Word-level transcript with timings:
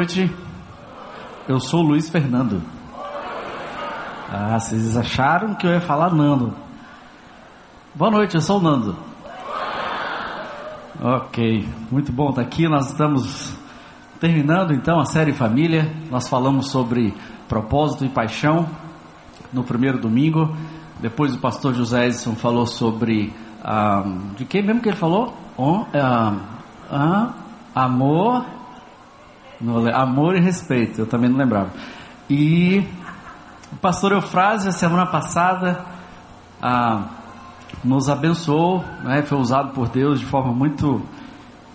Noite. 0.00 0.34
Eu 1.46 1.60
sou 1.60 1.82
Luiz 1.82 2.08
Fernando. 2.08 2.62
Ah, 4.32 4.58
vocês 4.58 4.96
acharam 4.96 5.54
que 5.54 5.66
eu 5.66 5.72
ia 5.72 5.80
falar 5.82 6.14
Nando. 6.14 6.54
Boa 7.94 8.10
noite, 8.10 8.34
eu 8.34 8.40
sou 8.40 8.60
o 8.60 8.62
Nando. 8.62 8.96
Ok, 11.02 11.68
muito 11.90 12.10
bom 12.10 12.30
estar 12.30 12.40
aqui. 12.40 12.66
Nós 12.66 12.88
estamos 12.88 13.54
terminando 14.18 14.72
então 14.72 14.98
a 14.98 15.04
série 15.04 15.34
Família. 15.34 15.94
Nós 16.10 16.26
falamos 16.26 16.70
sobre 16.70 17.14
propósito 17.46 18.02
e 18.06 18.08
paixão 18.08 18.66
no 19.52 19.62
primeiro 19.64 19.98
domingo. 19.98 20.56
Depois 20.98 21.34
o 21.34 21.38
pastor 21.38 21.74
José 21.74 22.06
Edson 22.06 22.34
falou 22.34 22.66
sobre. 22.66 23.34
Ah, 23.62 24.02
de 24.34 24.46
quem 24.46 24.62
mesmo 24.62 24.80
que 24.80 24.88
ele 24.88 24.96
falou? 24.96 25.36
Oh, 25.58 25.84
ah, 25.92 26.36
ah, 26.90 27.34
amor. 27.74 28.59
Amor 29.94 30.36
e 30.36 30.40
respeito, 30.40 31.00
eu 31.00 31.06
também 31.06 31.30
não 31.30 31.38
lembrava. 31.38 31.70
E 32.28 32.86
o 33.72 33.76
pastor 33.76 34.12
Eufrásio, 34.12 34.72
semana 34.72 35.06
passada, 35.06 35.84
ah, 36.62 37.08
nos 37.82 38.08
abençoou, 38.08 38.84
né, 39.02 39.22
foi 39.22 39.38
usado 39.38 39.72
por 39.72 39.88
Deus 39.88 40.20
de 40.20 40.26
forma 40.26 40.52
muito 40.52 41.02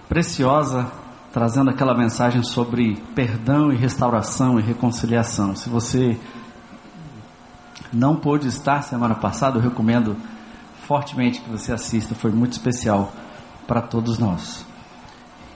preciosa, 0.08 0.92
trazendo 1.32 1.70
aquela 1.70 1.94
mensagem 1.94 2.44
sobre 2.44 2.96
perdão 3.14 3.72
e 3.72 3.76
restauração 3.76 4.60
e 4.60 4.64
reconciliação. 4.64 5.56
Se 5.56 5.70
você 5.70 6.18
não 7.92 8.16
pôde 8.16 8.48
estar 8.48 8.82
semana 8.82 9.16
passada, 9.16 9.58
eu 9.58 9.62
recomendo 9.62 10.16
fortemente 10.86 11.42
que 11.42 11.50
você 11.50 11.74
assista, 11.74 12.14
foi 12.14 12.32
muito 12.32 12.54
especial 12.54 13.12
para 13.68 13.82
todos 13.82 14.20
nós. 14.20 14.66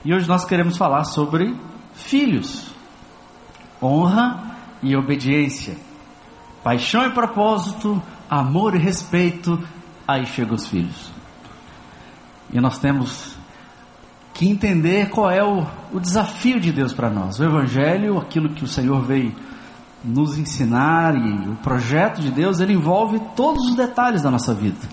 E 0.03 0.13
hoje 0.13 0.27
nós 0.27 0.45
queremos 0.45 0.77
falar 0.77 1.03
sobre 1.03 1.55
filhos, 2.03 2.73
honra 3.81 4.55
e 4.81 4.95
obediência. 4.95 5.77
Paixão 6.63 7.05
e 7.05 7.11
propósito, 7.11 8.01
amor 8.29 8.75
e 8.75 8.79
respeito, 8.79 9.61
aí 10.07 10.25
chegam 10.25 10.55
os 10.55 10.67
filhos. 10.67 11.11
E 12.51 12.59
nós 12.59 12.79
temos 12.79 13.37
que 14.33 14.47
entender 14.47 15.09
qual 15.09 15.29
é 15.29 15.43
o, 15.43 15.65
o 15.91 15.99
desafio 15.99 16.59
de 16.59 16.71
Deus 16.71 16.93
para 16.93 17.09
nós. 17.09 17.39
O 17.39 17.43
Evangelho, 17.43 18.17
aquilo 18.17 18.49
que 18.49 18.63
o 18.63 18.67
Senhor 18.67 19.01
veio 19.01 19.35
nos 20.03 20.37
ensinar 20.37 21.15
e 21.15 21.49
o 21.49 21.55
projeto 21.57 22.21
de 22.21 22.31
Deus, 22.31 22.59
ele 22.59 22.73
envolve 22.73 23.19
todos 23.35 23.69
os 23.69 23.75
detalhes 23.75 24.21
da 24.21 24.31
nossa 24.31 24.53
vida. 24.53 24.87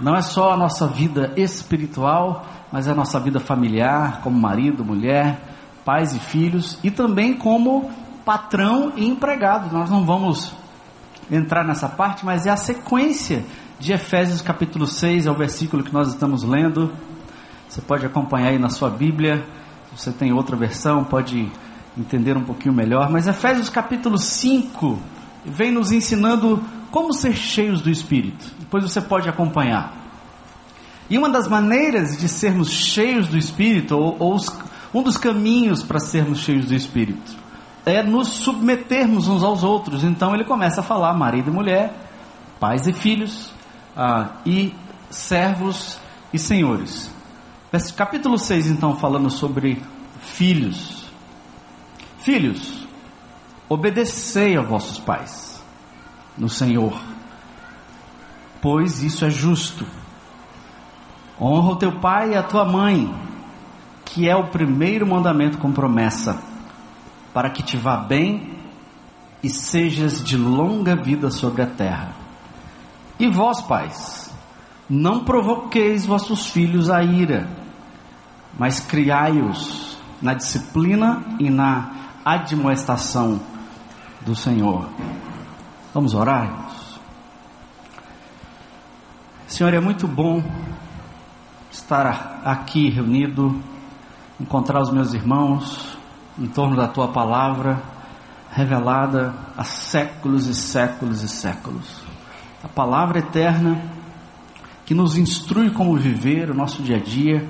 Não 0.00 0.14
é 0.14 0.22
só 0.22 0.52
a 0.52 0.56
nossa 0.56 0.86
vida 0.86 1.32
espiritual, 1.36 2.46
mas 2.72 2.86
é 2.86 2.92
a 2.92 2.94
nossa 2.94 3.18
vida 3.18 3.40
familiar, 3.40 4.20
como 4.22 4.38
marido, 4.38 4.84
mulher, 4.84 5.40
pais 5.88 6.14
e 6.14 6.18
filhos, 6.18 6.78
e 6.84 6.90
também 6.90 7.32
como 7.32 7.90
patrão 8.22 8.92
e 8.94 9.08
empregado. 9.08 9.74
Nós 9.74 9.88
não 9.88 10.04
vamos 10.04 10.52
entrar 11.30 11.64
nessa 11.64 11.88
parte, 11.88 12.26
mas 12.26 12.44
é 12.44 12.50
a 12.50 12.58
sequência 12.58 13.42
de 13.80 13.94
Efésios 13.94 14.42
capítulo 14.42 14.86
6, 14.86 15.24
é 15.24 15.30
o 15.30 15.34
versículo 15.34 15.82
que 15.82 15.90
nós 15.90 16.08
estamos 16.08 16.42
lendo. 16.42 16.92
Você 17.66 17.80
pode 17.80 18.04
acompanhar 18.04 18.48
aí 18.48 18.58
na 18.58 18.68
sua 18.68 18.90
Bíblia. 18.90 19.46
Se 19.88 20.02
você 20.02 20.12
tem 20.12 20.30
outra 20.30 20.56
versão, 20.56 21.04
pode 21.04 21.50
entender 21.96 22.36
um 22.36 22.44
pouquinho 22.44 22.74
melhor. 22.74 23.08
Mas 23.08 23.26
Efésios 23.26 23.70
capítulo 23.70 24.18
5 24.18 24.98
vem 25.42 25.72
nos 25.72 25.90
ensinando 25.90 26.62
como 26.90 27.14
ser 27.14 27.32
cheios 27.32 27.80
do 27.80 27.88
Espírito. 27.88 28.44
Depois 28.58 28.84
você 28.84 29.00
pode 29.00 29.26
acompanhar. 29.26 29.94
E 31.08 31.16
uma 31.16 31.30
das 31.30 31.48
maneiras 31.48 32.18
de 32.18 32.28
sermos 32.28 32.68
cheios 32.68 33.26
do 33.26 33.38
Espírito, 33.38 33.96
ou, 33.96 34.16
ou 34.18 34.34
os, 34.34 34.50
um 34.92 35.02
dos 35.02 35.16
caminhos 35.16 35.82
para 35.82 35.98
sermos 35.98 36.38
cheios 36.38 36.66
do 36.66 36.74
Espírito, 36.74 37.36
é 37.84 38.02
nos 38.02 38.28
submetermos 38.28 39.28
uns 39.28 39.42
aos 39.42 39.62
outros. 39.62 40.04
Então 40.04 40.34
ele 40.34 40.44
começa 40.44 40.80
a 40.80 40.84
falar 40.84 41.14
marido 41.14 41.50
e 41.50 41.52
mulher, 41.52 41.92
pais 42.60 42.86
e 42.86 42.92
filhos, 42.92 43.52
ah, 43.96 44.36
e 44.44 44.74
servos 45.10 45.98
e 46.32 46.38
senhores. 46.38 47.10
Capítulo 47.96 48.38
6, 48.38 48.68
então, 48.68 48.96
falando 48.96 49.30
sobre 49.30 49.82
filhos. 50.20 51.06
Filhos, 52.18 52.86
obedecei 53.68 54.56
a 54.56 54.62
vossos 54.62 54.98
pais 54.98 55.62
no 56.36 56.48
Senhor, 56.48 56.98
pois 58.60 59.02
isso 59.02 59.24
é 59.24 59.30
justo. 59.30 59.86
Honra 61.40 61.72
o 61.72 61.76
teu 61.76 61.92
pai 62.00 62.32
e 62.32 62.36
a 62.36 62.42
tua 62.42 62.64
mãe, 62.64 63.14
que 64.08 64.28
é 64.28 64.34
o 64.34 64.48
primeiro 64.48 65.06
mandamento 65.06 65.58
com 65.58 65.70
promessa 65.70 66.42
para 67.34 67.50
que 67.50 67.62
te 67.62 67.76
vá 67.76 67.96
bem 67.96 68.56
e 69.42 69.50
sejas 69.50 70.24
de 70.24 70.36
longa 70.36 70.96
vida 70.96 71.30
sobre 71.30 71.62
a 71.62 71.66
terra. 71.66 72.12
E 73.18 73.28
vós, 73.28 73.60
pais, 73.60 74.34
não 74.88 75.24
provoqueis 75.24 76.06
vossos 76.06 76.46
filhos 76.46 76.88
a 76.88 77.02
ira, 77.02 77.48
mas 78.58 78.80
criai-os 78.80 79.98
na 80.22 80.34
disciplina 80.34 81.22
e 81.38 81.50
na 81.50 81.90
admoestação 82.24 83.40
do 84.22 84.34
Senhor. 84.34 84.88
Vamos 85.92 86.14
orar? 86.14 86.66
Senhor, 89.46 89.72
é 89.74 89.80
muito 89.80 90.08
bom 90.08 90.42
estar 91.70 92.40
aqui 92.44 92.88
reunido, 92.88 93.60
encontrar 94.40 94.80
os 94.80 94.90
meus 94.90 95.14
irmãos, 95.14 95.96
em 96.38 96.46
torno 96.46 96.76
da 96.76 96.86
tua 96.88 97.08
palavra, 97.08 97.82
revelada 98.50 99.34
há 99.56 99.64
séculos 99.64 100.46
e 100.46 100.54
séculos 100.54 101.22
e 101.22 101.28
séculos. 101.28 102.02
A 102.62 102.68
palavra 102.68 103.18
eterna 103.18 103.80
que 104.88 104.94
nos 104.94 105.18
instrui 105.18 105.70
como 105.70 105.94
viver 105.98 106.50
o 106.50 106.54
nosso 106.54 106.82
dia 106.82 106.96
a 106.96 106.98
dia. 106.98 107.46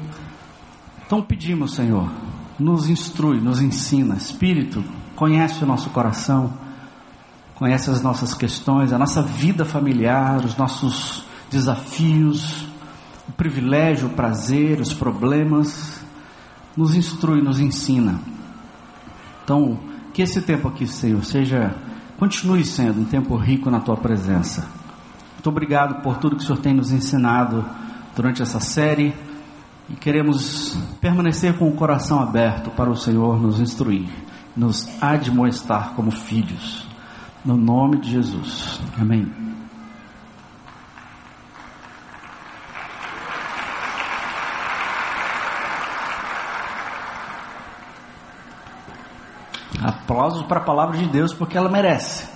Então 1.06 1.22
pedimos, 1.22 1.74
Senhor, 1.74 2.10
nos 2.58 2.88
instrui, 2.88 3.40
nos 3.40 3.62
ensina. 3.62 4.16
Espírito, 4.16 4.82
conhece 5.14 5.62
o 5.62 5.66
nosso 5.66 5.88
coração, 5.90 6.52
conhece 7.54 7.90
as 7.90 8.02
nossas 8.02 8.34
questões, 8.34 8.92
a 8.92 8.98
nossa 8.98 9.22
vida 9.22 9.64
familiar, 9.64 10.44
os 10.44 10.56
nossos 10.56 11.22
desafios, 11.48 12.66
o 13.28 13.32
privilégio, 13.32 14.08
o 14.08 14.14
prazer, 14.14 14.80
os 14.80 14.92
problemas. 14.92 15.97
Nos 16.78 16.94
instrui, 16.94 17.42
nos 17.42 17.58
ensina. 17.58 18.20
Então, 19.42 19.80
que 20.14 20.22
esse 20.22 20.40
tempo 20.40 20.68
aqui, 20.68 20.86
Senhor, 20.86 21.24
seja, 21.24 21.74
continue 22.16 22.64
sendo 22.64 23.00
um 23.00 23.04
tempo 23.04 23.34
rico 23.34 23.68
na 23.68 23.80
tua 23.80 23.96
presença. 23.96 24.64
Muito 25.34 25.48
obrigado 25.48 26.00
por 26.02 26.18
tudo 26.18 26.36
que 26.36 26.44
o 26.44 26.46
Senhor 26.46 26.60
tem 26.60 26.72
nos 26.72 26.92
ensinado 26.92 27.64
durante 28.14 28.42
essa 28.42 28.60
série 28.60 29.12
e 29.90 29.94
queremos 29.94 30.78
permanecer 31.00 31.58
com 31.58 31.68
o 31.68 31.74
coração 31.74 32.20
aberto 32.20 32.70
para 32.70 32.88
o 32.88 32.96
Senhor 32.96 33.42
nos 33.42 33.58
instruir, 33.58 34.08
nos 34.56 34.88
admoestar 35.02 35.94
como 35.96 36.12
filhos. 36.12 36.86
No 37.44 37.56
nome 37.56 37.98
de 37.98 38.12
Jesus. 38.12 38.80
Amém. 38.96 39.47
Aplausos 49.88 50.42
para 50.42 50.60
a 50.60 50.64
palavra 50.64 50.98
de 50.98 51.06
Deus 51.06 51.32
porque 51.32 51.56
ela 51.56 51.70
merece. 51.70 52.28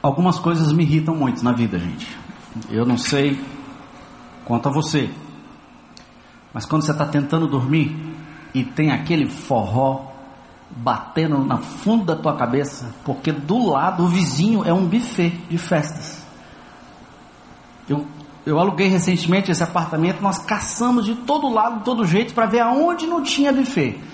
Algumas 0.00 0.38
coisas 0.38 0.72
me 0.72 0.84
irritam 0.84 1.12
muito 1.12 1.42
na 1.42 1.50
vida, 1.50 1.76
gente. 1.76 2.16
Eu 2.70 2.86
não 2.86 2.96
sei 2.96 3.44
quanto 4.44 4.68
a 4.68 4.72
você, 4.72 5.10
mas 6.54 6.66
quando 6.66 6.82
você 6.82 6.92
está 6.92 7.04
tentando 7.04 7.48
dormir 7.48 8.14
e 8.54 8.62
tem 8.62 8.92
aquele 8.92 9.28
forró 9.28 10.12
batendo 10.70 11.44
na 11.44 11.58
fundo 11.58 12.04
da 12.04 12.14
tua 12.14 12.36
cabeça, 12.36 12.94
porque 13.04 13.32
do 13.32 13.70
lado 13.70 14.04
o 14.04 14.08
vizinho 14.08 14.64
é 14.64 14.72
um 14.72 14.86
buffet 14.86 15.30
de 15.50 15.58
festas. 15.58 16.24
Eu, 17.88 18.06
eu 18.46 18.56
aluguei 18.60 18.86
recentemente 18.86 19.50
esse 19.50 19.64
apartamento, 19.64 20.22
nós 20.22 20.38
caçamos 20.38 21.04
de 21.04 21.16
todo 21.16 21.52
lado, 21.52 21.78
de 21.78 21.84
todo 21.84 22.06
jeito, 22.06 22.32
para 22.32 22.46
ver 22.46 22.60
aonde 22.60 23.08
não 23.08 23.20
tinha 23.20 23.52
buffet. 23.52 24.09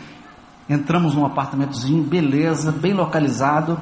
Entramos 0.69 1.15
num 1.15 1.25
apartamentozinho, 1.25 2.03
beleza, 2.03 2.73
bem 2.73 2.93
localizado. 2.93 3.81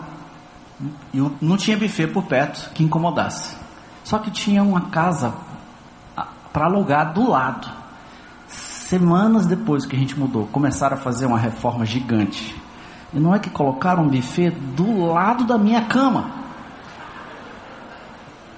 E 1.12 1.18
não 1.40 1.56
tinha 1.56 1.76
buffet 1.76 2.08
por 2.08 2.24
perto 2.24 2.70
que 2.74 2.82
incomodasse. 2.82 3.56
Só 4.02 4.18
que 4.18 4.30
tinha 4.30 4.62
uma 4.62 4.82
casa 4.90 5.32
para 6.52 6.66
alugar 6.66 7.12
do 7.14 7.28
lado. 7.30 7.68
Semanas 8.46 9.46
depois 9.46 9.86
que 9.86 9.96
a 9.96 9.98
gente 9.98 10.18
mudou, 10.18 10.46
começaram 10.46 10.96
a 10.96 11.00
fazer 11.00 11.26
uma 11.26 11.38
reforma 11.38 11.86
gigante. 11.86 12.54
E 13.14 13.18
não 13.18 13.34
é 13.34 13.38
que 13.38 13.48
colocaram 13.48 14.04
um 14.04 14.08
buffet 14.08 14.50
do 14.50 15.06
lado 15.06 15.44
da 15.44 15.56
minha 15.56 15.82
cama. 15.86 16.30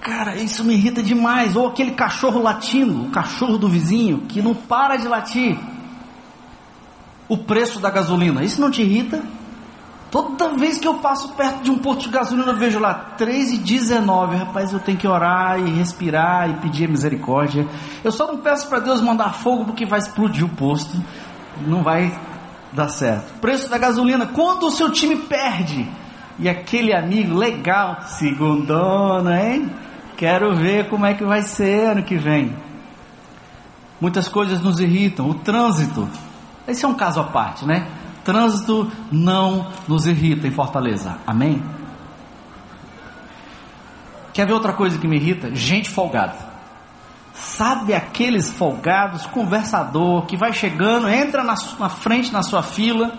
Cara, 0.00 0.36
isso 0.36 0.64
me 0.64 0.74
irrita 0.74 1.02
demais. 1.02 1.54
Ou 1.54 1.68
aquele 1.68 1.92
cachorro 1.92 2.42
latindo, 2.42 3.06
o 3.06 3.10
cachorro 3.10 3.56
do 3.58 3.68
vizinho, 3.68 4.22
que 4.28 4.42
não 4.42 4.54
para 4.54 4.96
de 4.96 5.06
latir. 5.06 5.58
O 7.28 7.36
preço 7.36 7.80
da 7.80 7.90
gasolina. 7.90 8.44
Isso 8.44 8.60
não 8.60 8.70
te 8.70 8.82
irrita? 8.82 9.22
Toda 10.10 10.56
vez 10.56 10.78
que 10.78 10.86
eu 10.86 10.94
passo 10.94 11.30
perto 11.30 11.62
de 11.62 11.70
um 11.70 11.78
posto 11.78 12.04
de 12.04 12.10
gasolina, 12.10 12.52
eu 12.52 12.56
vejo 12.56 12.78
lá 12.78 13.14
3,19. 13.18 14.36
Rapaz, 14.38 14.72
eu 14.72 14.78
tenho 14.78 14.96
que 14.96 15.06
orar 15.06 15.58
e 15.58 15.70
respirar 15.70 16.48
e 16.48 16.54
pedir 16.54 16.88
misericórdia. 16.88 17.66
Eu 18.04 18.12
só 18.12 18.26
não 18.26 18.38
peço 18.38 18.68
para 18.68 18.78
Deus 18.78 19.00
mandar 19.00 19.34
fogo 19.34 19.64
porque 19.64 19.84
vai 19.84 19.98
explodir 19.98 20.44
o 20.44 20.48
posto. 20.48 20.96
Não 21.66 21.82
vai 21.82 22.16
dar 22.72 22.88
certo. 22.88 23.40
Preço 23.40 23.68
da 23.68 23.78
gasolina. 23.78 24.26
Quando 24.26 24.66
o 24.66 24.70
seu 24.70 24.90
time 24.92 25.16
perde 25.16 25.88
e 26.38 26.48
aquele 26.48 26.94
amigo 26.94 27.36
legal, 27.36 28.02
segundona, 28.02 29.42
hein? 29.42 29.70
Quero 30.16 30.54
ver 30.54 30.88
como 30.88 31.04
é 31.04 31.14
que 31.14 31.24
vai 31.24 31.42
ser 31.42 31.90
ano 31.90 32.02
que 32.02 32.16
vem. 32.16 32.56
Muitas 34.00 34.28
coisas 34.28 34.60
nos 34.60 34.78
irritam. 34.78 35.28
O 35.28 35.34
trânsito. 35.34 36.08
Esse 36.66 36.84
é 36.84 36.88
um 36.88 36.94
caso 36.94 37.20
à 37.20 37.24
parte, 37.24 37.64
né? 37.64 37.86
Trânsito 38.24 38.90
não 39.12 39.66
nos 39.86 40.06
irrita 40.06 40.48
em 40.48 40.50
Fortaleza. 40.50 41.16
Amém? 41.26 41.62
Quer 44.32 44.46
ver 44.46 44.52
outra 44.52 44.72
coisa 44.72 44.98
que 44.98 45.06
me 45.06 45.16
irrita? 45.16 45.54
Gente 45.54 45.88
folgada. 45.88 46.36
Sabe 47.32 47.94
aqueles 47.94 48.50
folgados, 48.50 49.26
conversador, 49.26 50.26
que 50.26 50.36
vai 50.36 50.52
chegando, 50.52 51.08
entra 51.08 51.44
na, 51.44 51.54
na 51.78 51.88
frente 51.88 52.32
na 52.32 52.42
sua 52.42 52.62
fila, 52.62 53.12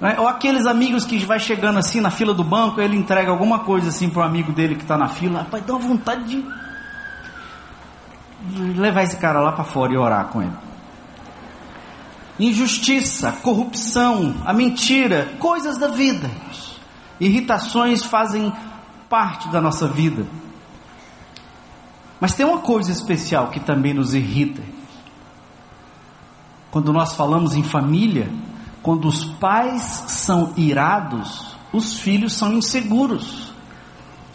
né? 0.00 0.16
ou 0.18 0.26
aqueles 0.26 0.66
amigos 0.66 1.04
que 1.04 1.18
vai 1.18 1.38
chegando 1.38 1.78
assim 1.78 2.00
na 2.00 2.10
fila 2.10 2.32
do 2.32 2.42
banco, 2.42 2.80
ele 2.80 2.96
entrega 2.96 3.30
alguma 3.30 3.60
coisa 3.60 3.88
assim 3.88 4.08
para 4.08 4.22
o 4.22 4.24
amigo 4.24 4.52
dele 4.52 4.76
que 4.76 4.82
está 4.82 4.96
na 4.96 5.08
fila, 5.08 5.40
rapaz, 5.40 5.64
dá 5.64 5.72
uma 5.74 5.80
vontade 5.80 6.24
de 8.48 8.60
levar 8.80 9.02
esse 9.02 9.16
cara 9.18 9.40
lá 9.40 9.52
para 9.52 9.64
fora 9.64 9.92
e 9.92 9.96
orar 9.96 10.26
com 10.28 10.42
ele. 10.42 10.69
Injustiça, 12.40 13.32
corrupção, 13.42 14.34
a 14.46 14.52
mentira, 14.54 15.36
coisas 15.38 15.76
da 15.76 15.88
vida. 15.88 16.30
Irritações 17.20 18.02
fazem 18.02 18.50
parte 19.10 19.50
da 19.50 19.60
nossa 19.60 19.86
vida. 19.86 20.26
Mas 22.18 22.32
tem 22.32 22.46
uma 22.46 22.60
coisa 22.60 22.90
especial 22.90 23.48
que 23.48 23.60
também 23.60 23.92
nos 23.92 24.14
irrita. 24.14 24.62
Quando 26.70 26.94
nós 26.94 27.12
falamos 27.14 27.54
em 27.54 27.62
família, 27.62 28.30
quando 28.82 29.06
os 29.06 29.22
pais 29.22 29.82
são 30.08 30.54
irados, 30.56 31.54
os 31.74 31.98
filhos 31.98 32.32
são 32.32 32.54
inseguros. 32.54 33.52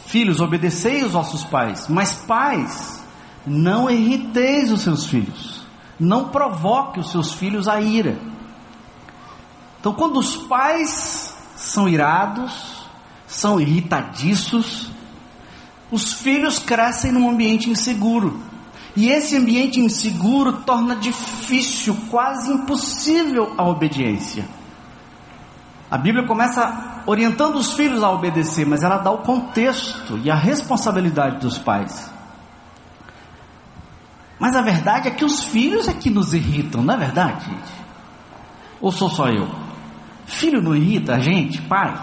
Filhos, 0.06 0.40
obedecei 0.40 1.04
os 1.04 1.14
vossos 1.14 1.44
pais, 1.44 1.88
mas 1.90 2.14
pais, 2.14 3.04
não 3.48 3.90
irriteis 3.90 4.72
os 4.72 4.82
seus 4.82 5.08
filhos. 5.08 5.55
Não 6.00 6.30
provoque 6.30 7.00
os 7.00 7.12
seus 7.12 7.34
filhos 7.34 7.68
a 7.68 7.80
ira. 7.80 8.18
Então, 9.80 9.94
quando 9.94 10.18
os 10.18 10.36
pais 10.36 11.36
são 11.56 11.88
irados, 11.88 12.86
são 13.28 13.60
irritadiços, 13.60 14.90
os 15.92 16.14
filhos 16.14 16.60
crescem 16.60 17.12
num 17.12 17.30
ambiente 17.30 17.70
inseguro. 17.70 18.40
E 18.96 19.10
esse 19.10 19.36
ambiente 19.36 19.80
inseguro 19.80 20.54
torna 20.64 20.96
difícil, 20.96 21.96
quase 22.10 22.52
impossível 22.52 23.54
a 23.58 23.64
obediência. 23.64 24.48
A 25.92 25.98
Bíblia 25.98 26.26
começa 26.26 27.04
orientando 27.06 27.56
os 27.56 27.74
filhos 27.74 28.02
a 28.02 28.10
obedecer, 28.10 28.66
mas 28.66 28.84
ela 28.84 28.98
dá 28.98 29.12
o 29.12 29.20
contexto 29.20 30.18
e 30.24 30.32
a 30.32 30.36
responsabilidade 30.36 31.40
dos 31.40 31.58
pais. 31.58 32.12
Mas 34.40 34.56
a 34.56 34.62
verdade 34.62 35.08
é 35.08 35.12
que 35.12 35.24
os 35.24 35.44
filhos 35.44 35.88
é 35.88 35.94
que 35.94 36.10
nos 36.10 36.34
irritam, 36.34 36.84
não 36.84 36.94
é 36.94 36.98
verdade, 36.98 37.46
gente? 37.46 37.74
Ou 38.82 38.92
sou 38.92 39.10
só 39.10 39.30
eu? 39.30 39.48
Filho 40.26 40.62
não 40.62 40.76
irrita 40.76 41.16
a 41.16 41.20
gente, 41.20 41.62
pai? 41.62 41.94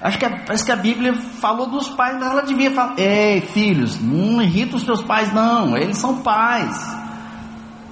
Acho 0.00 0.18
que, 0.18 0.28
parece 0.28 0.64
que 0.64 0.70
a 0.70 0.76
Bíblia 0.76 1.14
falou 1.14 1.68
dos 1.68 1.88
pais, 1.88 2.16
mas 2.18 2.30
ela 2.30 2.42
devia 2.42 2.70
falar: 2.70 2.94
Ei, 2.98 3.40
filhos, 3.40 4.00
não 4.00 4.40
irrita 4.40 4.76
os 4.76 4.82
seus 4.82 5.02
pais, 5.02 5.32
não, 5.32 5.76
eles 5.76 5.98
são 5.98 6.18
pais. 6.22 6.96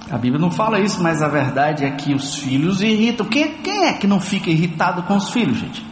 A 0.09 0.17
Bíblia 0.17 0.39
não 0.39 0.49
fala 0.49 0.79
isso, 0.79 1.03
mas 1.03 1.21
a 1.21 1.27
verdade 1.27 1.83
é 1.83 1.91
que 1.91 2.13
os 2.13 2.35
filhos 2.37 2.81
irritam. 2.81 3.25
Quem, 3.25 3.55
quem 3.55 3.85
é 3.87 3.93
que 3.93 4.07
não 4.07 4.21
fica 4.21 4.49
irritado 4.49 5.03
com 5.03 5.17
os 5.17 5.31
filhos, 5.31 5.57
gente? 5.57 5.85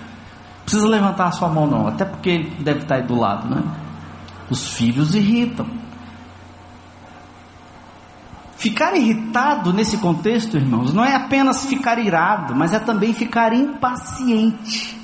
Precisa 0.64 0.88
levantar 0.88 1.28
a 1.28 1.32
sua 1.32 1.50
mão, 1.50 1.68
não, 1.68 1.88
até 1.88 2.06
porque 2.06 2.30
ele 2.30 2.64
deve 2.64 2.84
estar 2.84 2.96
aí 2.96 3.04
do 3.04 3.16
lado, 3.16 3.54
né? 3.54 3.62
Os 4.50 4.74
filhos 4.74 5.16
irritam. 5.16 5.68
Ficar 8.58 8.96
irritado 8.96 9.74
nesse 9.74 9.98
contexto, 9.98 10.56
irmãos, 10.56 10.94
não 10.94 11.04
é 11.04 11.14
apenas 11.14 11.66
ficar 11.66 12.00
irado, 12.00 12.56
mas 12.56 12.74
é 12.74 12.80
também 12.80 13.14
ficar 13.14 13.54
impaciente, 13.54 14.98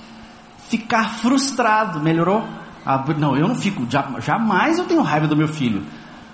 ficar 0.70 1.16
frustrado. 1.16 2.00
Melhorou? 2.00 2.48
Ah, 2.86 3.04
não, 3.18 3.36
eu 3.36 3.48
não 3.48 3.56
fico, 3.56 3.86
jamais 4.20 4.80
eu 4.80 4.86
tenho 4.86 5.02
raiva 5.02 5.28
do 5.28 5.36
meu 5.36 5.48
filho. 5.48 5.84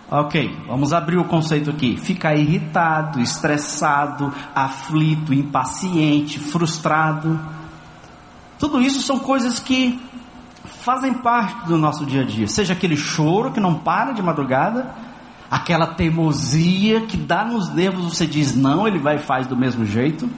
Ok, 0.10 0.58
vamos 0.68 0.94
abrir 0.94 1.18
o 1.18 1.26
conceito 1.26 1.70
aqui. 1.70 1.98
Ficar 1.98 2.36
irritado, 2.36 3.20
estressado, 3.20 4.34
aflito, 4.56 5.34
impaciente, 5.34 6.40
frustrado. 6.40 7.38
Tudo 8.58 8.82
isso 8.82 9.02
são 9.02 9.20
coisas 9.20 9.60
que 9.60 10.00
fazem 10.64 11.14
parte 11.16 11.68
do 11.68 11.78
nosso 11.78 12.06
dia 12.06 12.22
a 12.22 12.26
dia. 12.26 12.48
Seja 12.48 12.72
aquele 12.72 12.96
choro 12.96 13.52
que 13.52 13.60
não 13.60 13.76
para 13.76 14.14
de 14.14 14.22
madrugada, 14.22 14.96
aquela 15.50 15.88
teimosia 15.88 17.02
que 17.02 17.18
dá 17.18 17.46
nos 17.46 17.74
nervos, 17.74 18.16
você 18.16 18.28
diz 18.28 18.56
não, 18.56 18.88
ele 18.88 19.00
vai 19.00 19.16
e 19.16 19.20
faz 19.20 19.48
do 19.48 19.56
mesmo 19.56 19.86
jeito. 19.86 20.30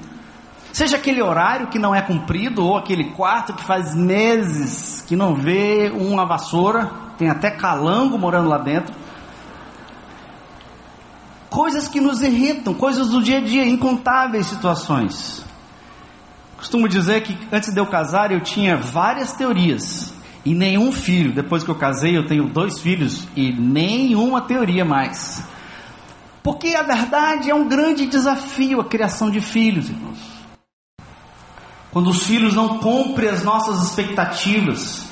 Seja 0.71 0.97
aquele 0.97 1.21
horário 1.21 1.67
que 1.67 1.79
não 1.79 1.93
é 1.95 2.01
cumprido, 2.01 2.63
ou 2.63 2.77
aquele 2.77 3.11
quarto 3.11 3.53
que 3.53 3.63
faz 3.63 3.95
meses 3.95 5.03
que 5.07 5.15
não 5.15 5.33
vê 5.33 5.91
uma 5.93 6.25
vassoura, 6.25 6.91
tem 7.17 7.29
até 7.29 7.49
calango 7.49 8.17
morando 8.17 8.47
lá 8.47 8.59
dentro. 8.59 8.93
Coisas 11.49 11.87
que 11.87 11.99
nos 11.99 12.21
irritam, 12.21 12.75
coisas 12.75 13.09
do 13.09 13.23
dia 13.23 13.39
a 13.39 13.41
dia, 13.41 13.67
incontáveis 13.67 14.45
situações. 14.45 15.43
Costumo 16.55 16.87
dizer 16.87 17.23
que 17.23 17.35
antes 17.51 17.73
de 17.73 17.79
eu 17.79 17.87
casar 17.87 18.31
eu 18.31 18.41
tinha 18.41 18.77
várias 18.77 19.33
teorias 19.33 20.13
e 20.45 20.53
nenhum 20.53 20.91
filho. 20.91 21.31
Depois 21.31 21.63
que 21.63 21.69
eu 21.69 21.75
casei, 21.75 22.17
eu 22.17 22.27
tenho 22.27 22.47
dois 22.47 22.79
filhos 22.79 23.27
e 23.35 23.51
nenhuma 23.51 24.41
teoria 24.41 24.85
mais. 24.85 25.43
Porque 26.43 26.69
a 26.69 26.83
verdade 26.83 27.49
é 27.49 27.55
um 27.55 27.67
grande 27.67 28.05
desafio 28.05 28.79
a 28.79 28.85
criação 28.85 29.29
de 29.29 29.41
filhos, 29.41 29.89
irmãos. 29.89 30.19
Quando 31.91 32.09
os 32.09 32.23
filhos 32.23 32.53
não 32.53 32.77
cumprem 32.79 33.29
as 33.29 33.43
nossas 33.43 33.83
expectativas, 33.83 35.05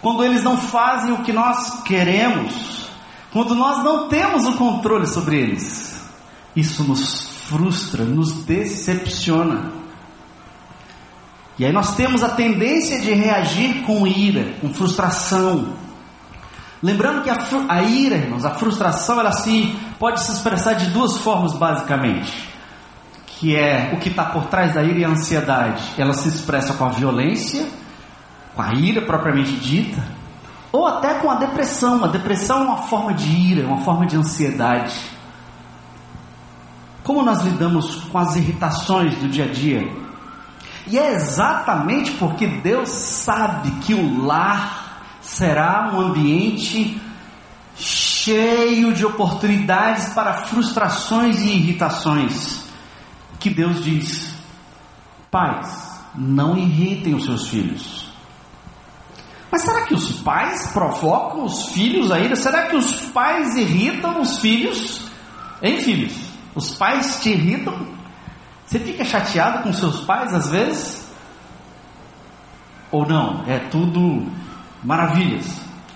quando 0.00 0.24
eles 0.24 0.42
não 0.42 0.56
fazem 0.56 1.12
o 1.12 1.22
que 1.22 1.32
nós 1.32 1.82
queremos, 1.82 2.88
quando 3.32 3.54
nós 3.54 3.82
não 3.82 4.08
temos 4.08 4.46
o 4.46 4.56
controle 4.56 5.06
sobre 5.06 5.40
eles, 5.40 6.02
isso 6.54 6.84
nos 6.84 7.28
frustra, 7.48 8.04
nos 8.04 8.44
decepciona. 8.44 9.77
E 11.58 11.64
aí 11.64 11.72
nós 11.72 11.96
temos 11.96 12.22
a 12.22 12.28
tendência 12.28 13.00
de 13.00 13.12
reagir 13.12 13.82
com 13.82 14.06
ira, 14.06 14.54
com 14.60 14.72
frustração. 14.72 15.74
Lembrando 16.80 17.22
que 17.22 17.30
a, 17.30 17.36
a 17.68 17.82
ira, 17.82 18.14
irmãos, 18.14 18.44
a 18.44 18.50
frustração, 18.50 19.18
ela 19.18 19.32
se 19.32 19.76
pode 19.98 20.20
se 20.20 20.30
expressar 20.30 20.74
de 20.74 20.86
duas 20.90 21.16
formas 21.16 21.52
basicamente. 21.54 22.48
Que 23.26 23.56
é 23.56 23.92
o 23.92 23.98
que 23.98 24.08
está 24.08 24.24
por 24.24 24.46
trás 24.46 24.74
da 24.74 24.84
ira 24.84 25.00
e 25.00 25.04
a 25.04 25.08
ansiedade. 25.08 25.82
Ela 25.98 26.14
se 26.14 26.28
expressa 26.28 26.74
com 26.74 26.84
a 26.84 26.90
violência, 26.90 27.68
com 28.54 28.62
a 28.62 28.74
ira 28.74 29.02
propriamente 29.02 29.52
dita, 29.56 30.02
ou 30.70 30.86
até 30.86 31.14
com 31.14 31.28
a 31.28 31.36
depressão. 31.36 32.04
A 32.04 32.08
depressão 32.08 32.60
é 32.60 32.64
uma 32.66 32.82
forma 32.82 33.12
de 33.14 33.28
ira, 33.28 33.66
uma 33.66 33.80
forma 33.80 34.06
de 34.06 34.16
ansiedade. 34.16 34.94
Como 37.02 37.22
nós 37.22 37.42
lidamos 37.42 37.96
com 38.04 38.18
as 38.18 38.36
irritações 38.36 39.16
do 39.16 39.28
dia 39.28 39.46
a 39.46 39.48
dia? 39.48 40.07
E 40.90 40.98
é 40.98 41.12
exatamente 41.12 42.12
porque 42.12 42.46
Deus 42.46 42.88
sabe 42.88 43.70
que 43.82 43.92
o 43.92 44.24
lar 44.24 45.02
será 45.20 45.90
um 45.92 46.00
ambiente 46.00 47.00
cheio 47.76 48.92
de 48.94 49.04
oportunidades 49.04 50.08
para 50.14 50.32
frustrações 50.44 51.40
e 51.40 51.48
irritações, 51.48 52.64
que 53.38 53.50
Deus 53.50 53.84
diz: 53.84 54.32
pais, 55.30 55.90
não 56.14 56.56
irritem 56.56 57.14
os 57.14 57.24
seus 57.24 57.48
filhos. 57.48 58.08
Mas 59.50 59.62
será 59.62 59.82
que 59.82 59.94
os 59.94 60.20
pais 60.20 60.68
provocam 60.68 61.44
os 61.44 61.68
filhos 61.68 62.10
ainda? 62.10 62.36
Será 62.36 62.66
que 62.66 62.76
os 62.76 63.00
pais 63.06 63.56
irritam 63.56 64.20
os 64.20 64.38
filhos? 64.38 65.02
Hein, 65.62 65.80
filhos? 65.80 66.14
Os 66.54 66.74
pais 66.74 67.20
te 67.22 67.30
irritam? 67.30 67.97
Você 68.68 68.78
fica 68.78 69.02
chateado 69.02 69.62
com 69.62 69.72
seus 69.72 70.00
pais 70.00 70.34
às 70.34 70.50
vezes? 70.50 71.08
Ou 72.90 73.08
não? 73.08 73.42
É 73.46 73.58
tudo 73.58 74.30
maravilhas. 74.84 75.46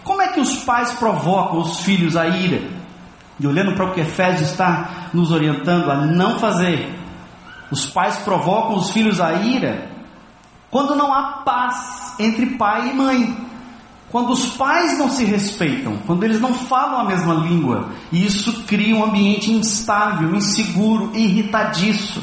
Como 0.03 0.23
é 0.23 0.29
que 0.29 0.41
os 0.41 0.57
pais 0.65 0.91
provocam 0.93 1.59
os 1.59 1.81
filhos 1.81 2.17
a 2.17 2.27
ira? 2.27 2.67
E 3.39 3.47
olhando 3.47 3.75
para 3.75 3.85
o 3.85 3.93
que 3.93 4.01
Efésios 4.01 4.51
está 4.51 5.11
nos 5.13 5.31
orientando 5.31 5.91
a 5.91 5.97
não 5.97 6.39
fazer, 6.39 6.99
Os 7.71 7.87
pais 7.87 8.17
provocam 8.19 8.77
os 8.77 8.91
filhos 8.91 9.19
à 9.19 9.33
ira 9.33 9.91
quando 10.71 10.95
não 10.95 11.13
há 11.13 11.43
paz 11.45 12.15
entre 12.19 12.47
pai 12.57 12.91
e 12.91 12.95
mãe. 12.95 13.37
Quando 14.11 14.31
os 14.31 14.47
pais 14.57 14.99
não 14.99 15.09
se 15.09 15.25
respeitam, 15.25 15.97
quando 16.07 16.23
eles 16.23 16.39
não 16.39 16.53
falam 16.53 17.01
a 17.01 17.05
mesma 17.05 17.33
língua, 17.33 17.89
e 18.11 18.27
isso 18.27 18.65
cria 18.65 18.95
um 18.95 19.05
ambiente 19.05 19.51
instável, 19.51 20.35
inseguro, 20.35 21.11
irritadiço. 21.15 22.23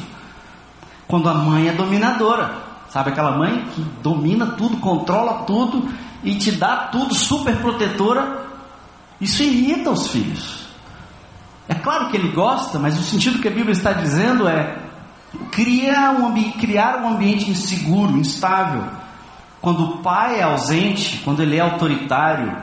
Quando 1.09 1.27
a 1.27 1.33
mãe 1.33 1.67
é 1.67 1.73
dominadora, 1.73 2.53
sabe 2.87 3.09
aquela 3.09 3.37
mãe 3.37 3.65
que 3.75 3.81
domina 4.01 4.45
tudo, 4.45 4.77
controla 4.77 5.43
tudo 5.43 5.89
e 6.23 6.35
te 6.35 6.53
dá 6.53 6.87
tudo, 6.91 7.13
super 7.13 7.57
protetora, 7.57 8.45
isso 9.19 9.43
irrita 9.43 9.91
os 9.91 10.07
filhos. 10.07 10.69
É 11.67 11.75
claro 11.75 12.09
que 12.09 12.15
ele 12.15 12.29
gosta, 12.29 12.79
mas 12.79 12.97
o 12.97 13.03
sentido 13.03 13.39
que 13.39 13.47
a 13.49 13.51
Bíblia 13.51 13.73
está 13.73 13.91
dizendo 13.91 14.47
é 14.47 14.77
criar 15.51 16.11
um, 16.11 16.51
criar 16.53 17.03
um 17.03 17.09
ambiente 17.09 17.51
inseguro, 17.51 18.17
instável 18.17 18.99
quando 19.61 19.83
o 19.83 19.97
pai 19.97 20.39
é 20.39 20.43
ausente, 20.43 21.21
quando 21.23 21.41
ele 21.41 21.57
é 21.57 21.59
autoritário, 21.59 22.55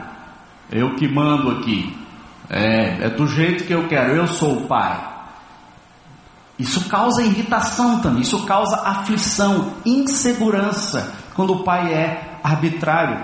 eu 0.71 0.95
que 0.95 1.07
mando 1.07 1.51
aqui, 1.51 1.95
é, 2.49 3.05
é 3.05 3.09
do 3.09 3.27
jeito 3.27 3.65
que 3.65 3.73
eu 3.73 3.87
quero, 3.87 4.15
eu 4.15 4.27
sou 4.27 4.57
o 4.57 4.67
pai. 4.67 5.16
Isso 6.57 6.89
causa 6.89 7.21
irritação 7.21 7.99
também, 8.01 8.21
isso 8.21 8.45
causa 8.45 8.77
aflição, 8.77 9.73
insegurança, 9.85 11.13
quando 11.35 11.53
o 11.53 11.63
pai 11.63 11.93
é 11.93 12.39
arbitrário. 12.43 13.23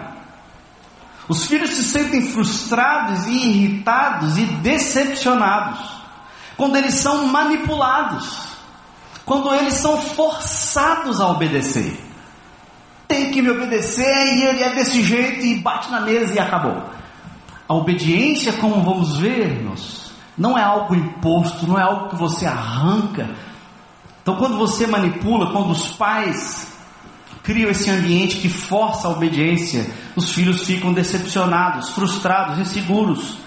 Os 1.28 1.46
filhos 1.46 1.72
se 1.72 1.84
sentem 1.84 2.30
frustrados 2.30 3.26
e 3.28 3.32
irritados 3.32 4.38
e 4.38 4.46
decepcionados 4.46 5.80
quando 6.56 6.76
eles 6.76 6.94
são 6.96 7.26
manipulados, 7.28 8.40
quando 9.26 9.54
eles 9.56 9.74
são 9.76 10.00
forçados 10.00 11.20
a 11.20 11.28
obedecer 11.30 11.98
tem 13.14 13.30
que 13.30 13.44
me 13.44 13.52
obedecer 13.52 14.38
e 14.38 14.44
ele 14.44 14.64
é 14.64 14.70
desse 14.74 15.04
jeito 15.04 15.46
e 15.46 15.60
bate 15.60 15.92
na 15.92 16.02
mesa 16.02 16.34
e 16.34 16.40
acabou. 16.40 16.84
A 17.70 17.74
obediência, 17.76 18.54
como 18.54 18.82
vamos 18.82 19.18
ver, 19.18 19.52
irmãos, 19.52 20.03
não 20.38 20.58
é 20.58 20.64
algo 20.64 20.96
imposto, 20.96 21.68
não 21.68 21.80
é 21.80 21.84
algo 21.84 22.10
que 22.10 22.16
você 22.16 22.46
arranca. 22.46 23.30
Então, 24.22 24.36
quando 24.36 24.58
você 24.58 24.88
manipula, 24.88 25.52
quando 25.52 25.72
os 25.72 25.90
pais 25.90 26.72
criam 27.44 27.70
esse 27.70 27.90
ambiente 27.90 28.38
que 28.38 28.50
força 28.50 29.08
a 29.08 29.12
obediência, 29.12 29.92
os 30.16 30.32
filhos 30.32 30.64
ficam 30.64 30.94
decepcionados, 30.94 31.90
frustrados, 31.90 32.58
inseguros. 32.58 33.38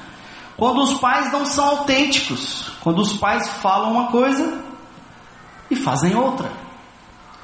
Quando 0.57 0.83
os 0.83 0.95
pais 0.95 1.33
não 1.33 1.47
são 1.47 1.65
autênticos, 1.65 2.71
quando 2.81 3.01
os 3.01 3.15
pais 3.15 3.49
falam 3.49 3.93
uma 3.93 4.07
coisa 4.09 4.63
e 5.71 5.77
fazem 5.77 6.15
outra, 6.15 6.51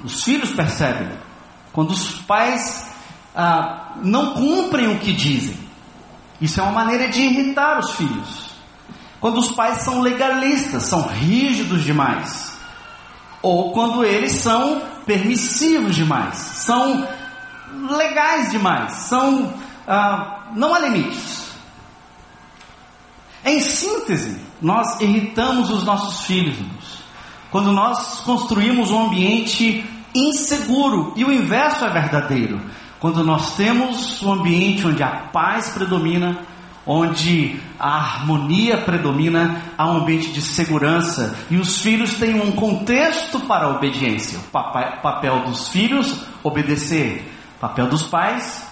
os 0.05 0.23
filhos 0.23 0.51
percebem. 0.51 1.09
Quando 1.73 1.91
os 1.91 2.13
pais 2.23 2.87
ah, 3.35 3.93
não 4.03 4.35
cumprem 4.35 4.89
o 4.89 4.99
que 4.99 5.13
dizem. 5.13 5.57
Isso 6.41 6.61
é 6.61 6.63
uma 6.63 6.73
maneira 6.73 7.09
de 7.09 7.21
irritar 7.21 7.79
os 7.79 7.93
filhos. 7.93 8.42
Quando 9.23 9.39
os 9.39 9.53
pais 9.53 9.79
são 9.79 10.01
legalistas, 10.01 10.83
são 10.83 11.07
rígidos 11.07 11.85
demais. 11.85 12.59
Ou 13.41 13.71
quando 13.71 14.05
eles 14.05 14.33
são 14.33 14.83
permissivos 15.07 15.95
demais, 15.95 16.37
são 16.37 17.07
legais 17.89 18.51
demais, 18.51 18.93
são 18.95 19.55
ah, 19.87 20.49
não 20.57 20.75
há 20.75 20.81
limites. 20.81 21.53
Em 23.45 23.61
síntese, 23.61 24.41
nós 24.61 25.01
irritamos 25.01 25.71
os 25.71 25.85
nossos 25.85 26.25
filhos 26.27 26.59
quando 27.49 27.71
nós 27.71 28.23
construímos 28.25 28.91
um 28.91 29.07
ambiente 29.07 29.85
inseguro. 30.13 31.13
E 31.15 31.25
o 31.25 31.33
inverso 31.33 31.85
é 31.85 31.91
verdadeiro. 31.91 32.61
Quando 32.99 33.23
nós 33.23 33.55
temos 33.55 34.21
um 34.21 34.33
ambiente 34.33 34.85
onde 34.85 35.03
a 35.03 35.29
paz 35.33 35.69
predomina, 35.71 36.41
onde 36.87 37.61
a 37.79 37.97
harmonia 37.97 38.79
predomina, 38.79 39.63
há 39.79 39.91
um 39.91 39.99
ambiente 39.99 40.33
de 40.33 40.43
segurança 40.43 41.37
e 41.51 41.57
os 41.57 41.81
filhos 41.81 42.15
têm 42.15 42.41
um 42.41 42.53
contexto 42.53 43.41
para 43.41 43.67
a 43.67 43.71
obediência. 43.71 44.39
O 44.39 45.01
papel 45.03 45.41
dos 45.45 45.69
filhos, 45.69 46.25
obedecer. 46.43 47.31
Papel 47.61 47.87
dos 47.87 48.03
pais, 48.03 48.67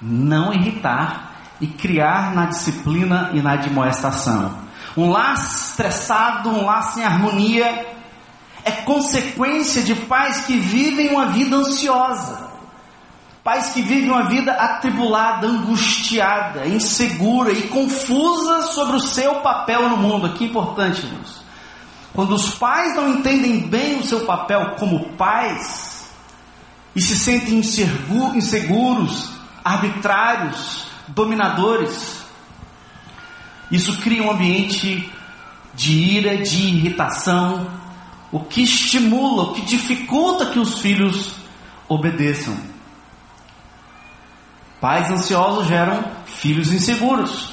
não 0.00 0.52
irritar 0.54 1.34
e 1.60 1.66
criar 1.66 2.34
na 2.34 2.46
disciplina 2.46 3.30
e 3.34 3.42
na 3.42 3.52
admoestação. 3.52 4.54
Um 4.96 5.10
lar 5.10 5.34
estressado, 5.34 6.48
um 6.48 6.64
lar 6.64 6.82
sem 6.82 7.04
harmonia, 7.04 7.86
é 8.64 8.70
consequência 8.70 9.82
de 9.82 9.94
pais 9.94 10.46
que 10.46 10.56
vivem 10.56 11.10
uma 11.10 11.26
vida 11.26 11.56
ansiosa, 11.56 12.49
pais 13.42 13.70
que 13.70 13.82
vivem 13.82 14.10
uma 14.10 14.28
vida 14.28 14.52
atribulada, 14.52 15.46
angustiada, 15.46 16.66
insegura 16.66 17.52
e 17.52 17.68
confusa 17.68 18.62
sobre 18.68 18.96
o 18.96 19.00
seu 19.00 19.36
papel 19.36 19.88
no 19.88 19.96
mundo. 19.96 20.26
Aqui 20.26 20.44
é 20.44 20.48
importante, 20.48 21.04
irmãos. 21.04 21.40
Quando 22.12 22.34
os 22.34 22.54
pais 22.54 22.94
não 22.96 23.08
entendem 23.08 23.60
bem 23.60 23.98
o 23.98 24.04
seu 24.04 24.26
papel 24.26 24.74
como 24.78 25.10
pais 25.10 26.10
e 26.94 27.00
se 27.00 27.16
sentem 27.16 27.58
inseguros, 27.58 29.30
arbitrários, 29.64 30.86
dominadores, 31.08 32.20
isso 33.70 33.96
cria 33.98 34.22
um 34.22 34.32
ambiente 34.32 35.10
de 35.74 35.92
ira, 35.92 36.36
de 36.36 36.62
irritação, 36.66 37.70
o 38.32 38.40
que 38.40 38.62
estimula, 38.62 39.44
o 39.44 39.54
que 39.54 39.62
dificulta 39.62 40.46
que 40.46 40.58
os 40.58 40.80
filhos 40.80 41.34
obedeçam. 41.88 42.69
Pais 44.80 45.10
ansiosos 45.10 45.66
geram 45.66 46.02
filhos 46.24 46.72
inseguros. 46.72 47.52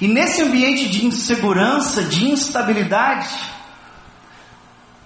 E 0.00 0.06
nesse 0.06 0.42
ambiente 0.42 0.88
de 0.88 1.06
insegurança, 1.06 2.02
de 2.02 2.30
instabilidade, 2.30 3.28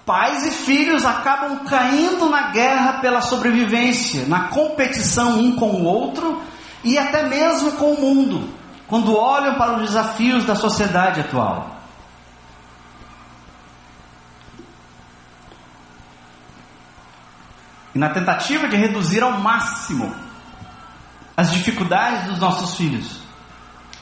pais 0.05 0.45
e 0.45 0.51
filhos 0.51 1.05
acabam 1.05 1.63
caindo 1.65 2.29
na 2.29 2.49
guerra 2.51 2.99
pela 2.99 3.21
sobrevivência, 3.21 4.25
na 4.27 4.49
competição 4.49 5.39
um 5.39 5.55
com 5.55 5.69
o 5.69 5.85
outro 5.85 6.41
e 6.83 6.97
até 6.97 7.23
mesmo 7.23 7.71
com 7.73 7.93
o 7.93 8.01
mundo, 8.01 8.49
quando 8.87 9.15
olham 9.15 9.55
para 9.55 9.77
os 9.77 9.83
desafios 9.83 10.43
da 10.43 10.55
sociedade 10.55 11.21
atual. 11.21 11.77
E 17.95 17.99
na 17.99 18.09
tentativa 18.09 18.67
de 18.67 18.75
reduzir 18.75 19.21
ao 19.21 19.39
máximo 19.39 20.13
as 21.35 21.51
dificuldades 21.51 22.25
dos 22.25 22.39
nossos 22.39 22.75
filhos, 22.75 23.21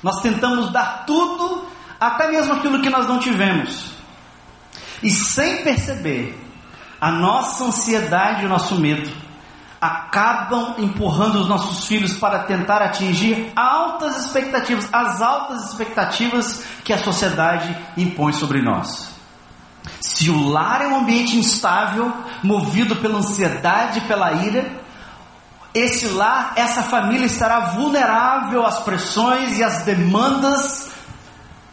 nós 0.04 0.22
tentamos 0.22 0.72
dar 0.72 1.06
tudo, 1.06 1.68
até 2.00 2.30
mesmo 2.30 2.54
aquilo 2.54 2.82
que 2.82 2.90
nós 2.90 3.08
não 3.08 3.20
tivemos. 3.20 3.92
E 5.04 5.10
sem 5.10 5.64
perceber, 5.64 6.40
a 7.00 7.12
nossa 7.12 7.66
ansiedade 7.66 8.44
e 8.44 8.46
o 8.46 8.50
nosso 8.50 8.76
medo 8.76 9.10
acabam 9.80 10.76
empurrando 10.78 11.42
os 11.42 11.48
nossos 11.48 11.88
filhos 11.88 12.16
para 12.16 12.44
tentar 12.44 12.84
atingir 12.84 13.52
altas 13.56 14.26
expectativas, 14.26 14.88
as 14.94 15.20
altas 15.22 15.70
expectativas 15.70 16.64
que 16.84 16.94
a 16.94 17.00
sociedade 17.00 17.76
impõe 17.98 18.32
sobre 18.32 18.62
nós. 18.62 19.10
Se 20.00 20.30
o 20.30 20.50
lar 20.50 20.84
é 20.84 20.88
um 20.88 21.00
ambiente 21.00 21.36
instável, 21.36 22.14
movido 22.44 22.96
pela 22.98 23.18
ansiedade, 23.18 24.02
pela 24.02 24.32
ira, 24.34 24.81
esse 25.74 26.08
lar, 26.08 26.54
essa 26.56 26.84
família 26.84 27.26
estará 27.26 27.72
vulnerável 27.72 28.66
às 28.66 28.80
pressões 28.80 29.58
e 29.58 29.64
às 29.64 29.84
demandas 29.84 30.92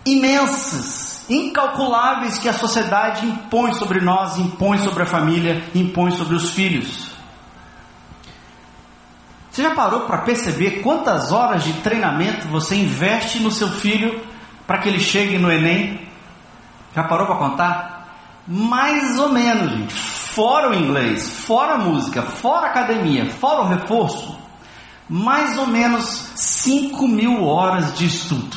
imensas, 0.06 1.24
incalculáveis 1.28 2.38
que 2.38 2.48
a 2.48 2.52
sociedade 2.52 3.26
impõe 3.26 3.74
sobre 3.74 4.00
nós, 4.00 4.38
impõe 4.38 4.78
sobre 4.78 5.02
a 5.02 5.06
família, 5.06 5.62
impõe 5.74 6.12
sobre 6.12 6.36
os 6.36 6.50
filhos. 6.50 7.08
Você 9.50 9.62
já 9.62 9.74
parou 9.74 10.02
para 10.02 10.18
perceber 10.18 10.82
quantas 10.82 11.32
horas 11.32 11.64
de 11.64 11.72
treinamento 11.74 12.46
você 12.46 12.76
investe 12.76 13.40
no 13.40 13.50
seu 13.50 13.68
filho 13.68 14.24
para 14.66 14.78
que 14.78 14.88
ele 14.88 15.00
chegue 15.00 15.36
no 15.36 15.50
Enem? 15.50 16.08
Já 16.94 17.02
parou 17.02 17.26
para 17.26 17.36
contar? 17.36 18.08
Mais 18.46 19.18
ou 19.18 19.30
menos, 19.30 19.72
gente. 19.72 20.17
Fora 20.38 20.70
o 20.70 20.74
inglês, 20.74 21.28
fora 21.28 21.74
a 21.74 21.78
música, 21.78 22.22
fora 22.22 22.68
a 22.68 22.70
academia, 22.70 23.28
fora 23.28 23.62
o 23.62 23.68
reforço, 23.70 24.38
mais 25.08 25.58
ou 25.58 25.66
menos 25.66 26.04
5 26.36 27.08
mil 27.08 27.44
horas 27.44 27.98
de 27.98 28.06
estudo. 28.06 28.56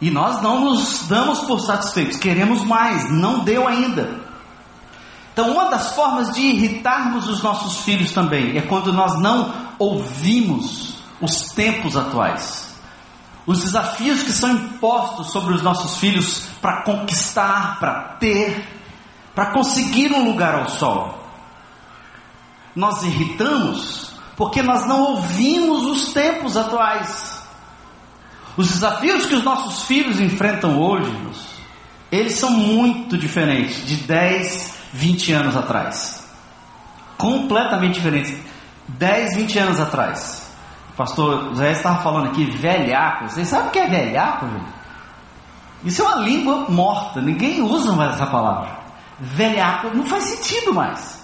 E 0.00 0.12
nós 0.12 0.40
não 0.40 0.60
nos 0.60 1.08
damos 1.08 1.40
por 1.40 1.58
satisfeitos, 1.58 2.18
queremos 2.18 2.64
mais, 2.64 3.10
não 3.10 3.40
deu 3.40 3.66
ainda. 3.66 4.20
Então, 5.32 5.50
uma 5.50 5.70
das 5.70 5.96
formas 5.96 6.32
de 6.32 6.40
irritarmos 6.40 7.28
os 7.28 7.42
nossos 7.42 7.80
filhos 7.80 8.12
também 8.12 8.56
é 8.56 8.62
quando 8.62 8.92
nós 8.92 9.20
não 9.20 9.52
ouvimos 9.76 11.02
os 11.20 11.48
tempos 11.48 11.96
atuais 11.96 12.68
os 13.48 13.62
desafios 13.62 14.22
que 14.22 14.30
são 14.30 14.50
impostos 14.50 15.30
sobre 15.30 15.54
os 15.54 15.62
nossos 15.62 15.96
filhos 15.96 16.42
para 16.60 16.82
conquistar, 16.82 17.78
para 17.80 17.94
ter, 18.20 18.77
para 19.38 19.52
conseguir 19.52 20.12
um 20.12 20.24
lugar 20.24 20.52
ao 20.56 20.68
sol. 20.68 21.16
Nós 22.74 23.04
irritamos 23.04 24.10
porque 24.36 24.60
nós 24.62 24.84
não 24.84 25.00
ouvimos 25.12 25.84
os 25.84 26.12
tempos 26.12 26.56
atuais. 26.56 27.40
Os 28.56 28.68
desafios 28.68 29.26
que 29.26 29.36
os 29.36 29.44
nossos 29.44 29.84
filhos 29.84 30.20
enfrentam 30.20 30.80
hoje, 30.80 31.16
eles 32.10 32.32
são 32.32 32.50
muito 32.50 33.16
diferentes 33.16 33.86
de 33.86 33.98
10, 33.98 34.74
20 34.92 35.32
anos 35.32 35.56
atrás. 35.56 36.28
Completamente 37.16 37.94
diferentes. 37.94 38.36
10, 38.88 39.36
20 39.36 39.58
anos 39.60 39.80
atrás. 39.80 40.50
O 40.94 40.96
pastor 40.96 41.54
Zé 41.54 41.70
estava 41.70 42.02
falando 42.02 42.30
aqui, 42.30 42.44
velhaco. 42.44 43.28
Vocês 43.28 43.46
sabem 43.46 43.68
o 43.68 43.70
que 43.70 43.78
é 43.78 43.86
velhaco, 43.86 44.48
gente? 44.48 44.72
Isso 45.84 46.02
é 46.02 46.06
uma 46.06 46.16
língua 46.16 46.66
morta, 46.68 47.20
ninguém 47.20 47.62
usa 47.62 47.92
mais 47.92 48.14
essa 48.14 48.26
palavra. 48.26 48.87
Velhaco 49.20 49.96
não 49.96 50.04
faz 50.04 50.24
sentido 50.24 50.72
mais. 50.72 51.18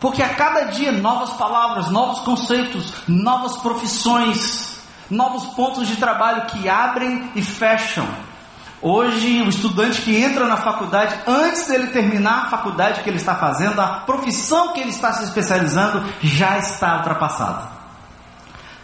Porque 0.00 0.22
a 0.22 0.34
cada 0.34 0.64
dia 0.64 0.92
novas 0.92 1.30
palavras, 1.30 1.90
novos 1.90 2.20
conceitos, 2.20 2.92
novas 3.06 3.56
profissões, 3.58 4.78
novos 5.10 5.44
pontos 5.54 5.88
de 5.88 5.96
trabalho 5.96 6.46
que 6.46 6.68
abrem 6.68 7.30
e 7.34 7.42
fecham. 7.42 8.06
Hoje, 8.80 9.42
o 9.42 9.48
estudante 9.48 10.02
que 10.02 10.16
entra 10.16 10.46
na 10.46 10.56
faculdade, 10.56 11.18
antes 11.26 11.66
dele 11.66 11.88
terminar 11.88 12.44
a 12.44 12.50
faculdade 12.50 13.02
que 13.02 13.10
ele 13.10 13.16
está 13.16 13.34
fazendo, 13.34 13.80
a 13.80 13.88
profissão 13.88 14.72
que 14.72 14.80
ele 14.80 14.90
está 14.90 15.12
se 15.12 15.24
especializando 15.24 16.04
já 16.22 16.58
está 16.58 16.98
ultrapassada. 16.98 17.78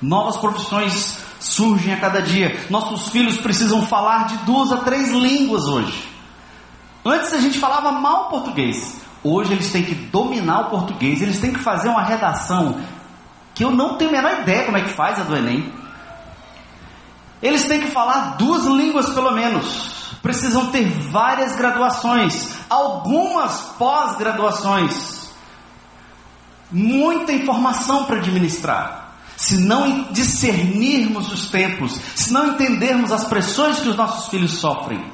Novas 0.02 0.36
profissões 0.36 1.18
surgem 1.38 1.94
a 1.94 2.00
cada 2.00 2.20
dia. 2.20 2.66
Nossos 2.68 3.10
filhos 3.10 3.36
precisam 3.38 3.86
falar 3.86 4.26
de 4.26 4.36
duas 4.38 4.72
a 4.72 4.78
três 4.78 5.12
línguas 5.12 5.64
hoje. 5.68 6.13
Antes 7.04 7.32
a 7.34 7.38
gente 7.38 7.58
falava 7.58 7.92
mal 7.92 8.28
português. 8.28 8.96
Hoje 9.22 9.52
eles 9.52 9.70
têm 9.70 9.84
que 9.84 9.94
dominar 9.94 10.60
o 10.60 10.70
português. 10.70 11.20
Eles 11.20 11.38
têm 11.38 11.52
que 11.52 11.58
fazer 11.58 11.88
uma 11.88 12.02
redação 12.02 12.80
que 13.54 13.64
eu 13.64 13.70
não 13.70 13.96
tenho 13.96 14.10
a 14.10 14.14
menor 14.14 14.40
ideia 14.40 14.64
como 14.64 14.76
é 14.76 14.82
que 14.82 14.90
faz 14.90 15.20
a 15.20 15.24
do 15.24 15.36
Enem. 15.36 15.72
Eles 17.42 17.64
têm 17.64 17.80
que 17.80 17.90
falar 17.90 18.36
duas 18.36 18.64
línguas 18.64 19.10
pelo 19.10 19.32
menos. 19.32 20.14
Precisam 20.22 20.70
ter 20.70 20.88
várias 20.88 21.54
graduações, 21.54 22.56
algumas 22.70 23.60
pós-graduações. 23.78 25.30
Muita 26.72 27.32
informação 27.32 28.06
para 28.06 28.16
administrar 28.16 29.04
se 29.36 29.58
não 29.58 30.12
discernirmos 30.12 31.32
os 31.32 31.50
tempos, 31.50 32.00
se 32.14 32.32
não 32.32 32.48
entendermos 32.48 33.12
as 33.12 33.24
pressões 33.24 33.80
que 33.80 33.88
os 33.88 33.96
nossos 33.96 34.28
filhos 34.28 34.58
sofrem, 34.58 35.04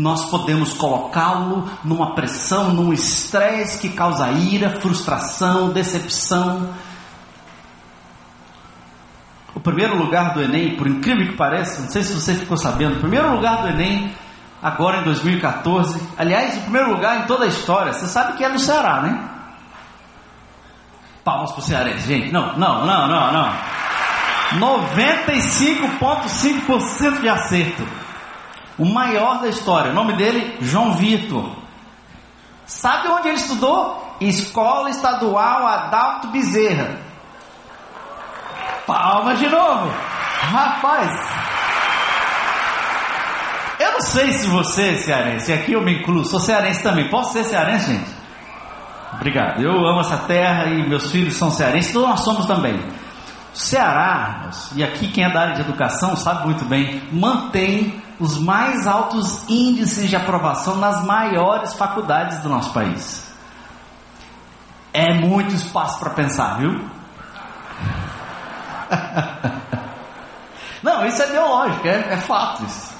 nós 0.00 0.24
podemos 0.30 0.72
colocá-lo 0.72 1.68
numa 1.84 2.14
pressão, 2.14 2.72
num 2.72 2.90
estresse 2.92 3.78
que 3.78 3.94
causa 3.94 4.30
ira, 4.30 4.80
frustração, 4.80 5.70
decepção. 5.70 6.70
O 9.54 9.60
primeiro 9.60 9.96
lugar 9.96 10.32
do 10.32 10.42
Enem, 10.42 10.76
por 10.76 10.86
incrível 10.86 11.26
que 11.26 11.36
pareça, 11.36 11.82
não 11.82 11.90
sei 11.90 12.02
se 12.02 12.14
você 12.14 12.34
ficou 12.34 12.56
sabendo, 12.56 12.96
o 12.96 13.00
primeiro 13.00 13.34
lugar 13.34 13.60
do 13.62 13.68
Enem, 13.68 14.14
agora 14.62 15.00
em 15.00 15.04
2014, 15.04 16.00
aliás, 16.16 16.56
o 16.56 16.62
primeiro 16.62 16.90
lugar 16.90 17.20
em 17.20 17.26
toda 17.26 17.44
a 17.44 17.48
história, 17.48 17.92
você 17.92 18.06
sabe 18.06 18.38
que 18.38 18.44
é 18.44 18.48
no 18.48 18.58
Ceará, 18.58 19.02
né? 19.02 19.28
Palmas 21.22 21.52
para 21.52 21.60
o 21.60 21.62
Cearense, 21.62 22.06
gente. 22.06 22.32
Não, 22.32 22.56
não, 22.56 22.86
não, 22.86 23.06
não, 23.06 23.32
não. 23.32 23.52
95,5% 24.58 27.20
de 27.20 27.28
acerto. 27.28 27.99
O 28.80 28.86
maior 28.86 29.42
da 29.42 29.48
história. 29.48 29.90
O 29.90 29.94
nome 29.94 30.14
dele, 30.14 30.56
João 30.62 30.94
Vitor. 30.94 31.54
Sabe 32.64 33.08
onde 33.08 33.28
ele 33.28 33.36
estudou? 33.36 34.16
Escola 34.22 34.88
Estadual 34.88 35.66
Adalto 35.66 36.28
Bezerra. 36.28 36.96
Palmas 38.86 39.38
de 39.38 39.50
novo. 39.50 39.86
Rapaz. 40.40 41.10
Eu 43.78 43.92
não 43.92 44.00
sei 44.00 44.32
se 44.32 44.46
você 44.46 44.92
é 44.92 44.96
cearense, 44.96 45.52
aqui 45.52 45.72
eu 45.72 45.82
me 45.82 46.00
incluo, 46.00 46.24
sou 46.24 46.40
cearense 46.40 46.82
também. 46.82 47.08
Posso 47.10 47.34
ser 47.34 47.44
cearense, 47.44 47.92
gente? 47.92 48.10
Obrigado. 49.12 49.60
Eu 49.62 49.72
amo 49.72 50.00
essa 50.00 50.16
terra 50.18 50.66
e 50.66 50.88
meus 50.88 51.10
filhos 51.10 51.36
são 51.36 51.50
cearenses, 51.50 51.90
então 51.90 52.08
nós 52.08 52.20
somos 52.20 52.46
também. 52.46 52.82
Ceará, 53.52 54.48
e 54.74 54.82
aqui 54.82 55.08
quem 55.08 55.24
é 55.24 55.30
da 55.30 55.40
área 55.40 55.54
de 55.54 55.60
educação 55.60 56.16
sabe 56.16 56.46
muito 56.46 56.64
bem, 56.64 57.02
mantém 57.12 58.02
os 58.20 58.38
mais 58.38 58.86
altos 58.86 59.48
índices 59.48 60.08
de 60.10 60.14
aprovação 60.14 60.76
nas 60.76 61.02
maiores 61.04 61.72
faculdades 61.72 62.38
do 62.40 62.50
nosso 62.50 62.70
país. 62.72 63.28
É 64.92 65.14
muito 65.14 65.54
espaço 65.54 65.98
para 65.98 66.10
pensar, 66.10 66.58
viu? 66.58 66.84
Não, 70.82 71.06
isso 71.06 71.22
é 71.22 71.26
biológico, 71.28 71.88
é, 71.88 72.12
é 72.12 72.16
fato 72.18 72.64
isso. 72.64 72.92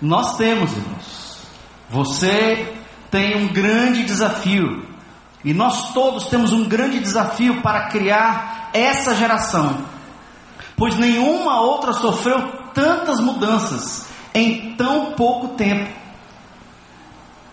Nós 0.00 0.36
temos, 0.36 0.70
irmãos. 0.76 1.42
Você 1.90 2.76
tem 3.10 3.42
um 3.42 3.48
grande 3.48 4.04
desafio. 4.04 4.86
E 5.44 5.54
nós 5.54 5.92
todos 5.92 6.26
temos 6.26 6.52
um 6.52 6.68
grande 6.68 6.98
desafio 7.00 7.62
para 7.62 7.88
criar 7.88 8.68
essa 8.74 9.14
geração. 9.14 9.78
Pois 10.76 10.96
nenhuma 10.98 11.60
outra 11.60 11.92
sofreu 11.92 12.57
tantas 12.78 13.18
mudanças 13.18 14.06
em 14.32 14.76
tão 14.76 15.12
pouco 15.12 15.48
tempo. 15.56 15.90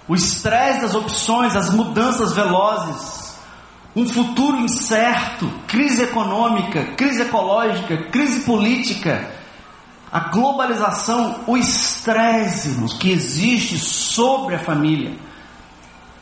O 0.08 0.14
estresse 0.14 0.82
das 0.82 0.94
opções, 0.94 1.56
as 1.56 1.72
mudanças 1.72 2.34
velozes, 2.34 3.36
um 3.96 4.08
futuro 4.08 4.58
incerto, 4.58 5.52
crise 5.68 6.04
econômica, 6.04 6.84
crise 6.96 7.24
ecológica, 7.24 7.98
crise 8.12 8.42
política, 8.42 9.32
a 10.12 10.20
globalização, 10.20 11.40
o 11.48 11.58
estresse 11.58 12.78
que 13.00 13.12
existe 13.12 13.80
sobre 13.80 14.54
a 14.54 14.60
família. 14.60 15.18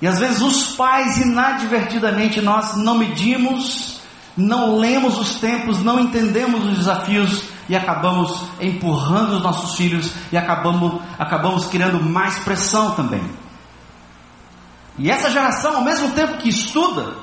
E 0.02 0.08
às 0.08 0.18
vezes 0.18 0.42
os 0.42 0.76
pais, 0.76 1.18
inadvertidamente, 1.18 2.40
nós 2.40 2.78
não 2.78 2.98
medimos, 2.98 4.00
não 4.38 4.78
lemos 4.78 5.20
os 5.20 5.36
tempos, 5.36 5.84
não 5.84 6.00
entendemos 6.00 6.64
os 6.64 6.78
desafios 6.78 7.53
e 7.70 7.76
acabamos 7.76 8.46
empurrando 8.60 9.38
os 9.38 9.44
nossos 9.44 9.76
filhos 9.76 10.12
e 10.32 10.38
acabamos, 10.38 11.02
acabamos 11.18 11.66
criando 11.68 12.02
mais 12.02 12.40
pressão 12.40 12.92
também. 12.92 13.24
E 14.98 15.10
essa 15.10 15.30
geração, 15.30 15.78
ao 15.78 15.82
mesmo 15.82 16.12
tempo 16.12 16.38
que 16.38 16.50
estuda, 16.50 17.14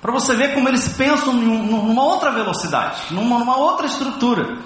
para 0.00 0.12
você 0.12 0.34
ver 0.34 0.54
como 0.54 0.68
eles 0.68 0.88
pensam 0.88 1.32
numa 1.32 2.02
outra 2.02 2.30
velocidade, 2.30 3.02
numa, 3.10 3.38
numa 3.38 3.56
outra 3.56 3.86
estrutura. 3.86 4.58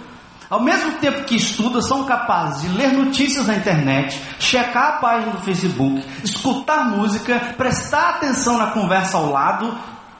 Ao 0.48 0.60
mesmo 0.60 0.98
tempo 0.98 1.24
que 1.24 1.36
estudam, 1.36 1.80
são 1.80 2.04
capazes 2.04 2.62
de 2.62 2.76
ler 2.76 2.92
notícias 2.92 3.46
na 3.46 3.54
internet, 3.54 4.20
checar 4.40 4.88
a 4.88 4.92
página 4.98 5.32
do 5.32 5.38
Facebook, 5.42 6.04
escutar 6.24 6.90
música, 6.90 7.54
prestar 7.56 8.10
atenção 8.10 8.58
na 8.58 8.72
conversa 8.72 9.16
ao 9.16 9.30
lado 9.30 9.72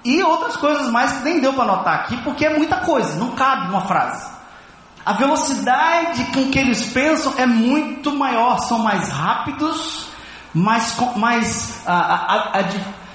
e 0.05 0.22
outras 0.22 0.57
coisas 0.57 0.88
mais 0.90 1.12
que 1.14 1.24
nem 1.24 1.40
deu 1.40 1.53
para 1.53 1.64
anotar 1.64 1.94
aqui, 1.94 2.16
porque 2.18 2.46
é 2.46 2.57
muita 2.57 2.76
coisa, 2.76 3.16
não 3.16 3.31
cabe 3.31 3.70
uma 3.70 3.83
frase. 3.83 4.39
A 5.04 5.14
velocidade 5.14 6.24
com 6.26 6.50
que 6.50 6.58
eles 6.58 6.92
pensam 6.92 7.34
é 7.38 7.46
muito 7.46 8.14
maior, 8.14 8.58
são 8.58 8.78
mais 8.80 9.08
rápidos, 9.08 10.08
mais, 10.52 10.94
mais 11.16 11.82
a, 11.86 11.94
a, 11.94 12.58
a, 12.58 12.64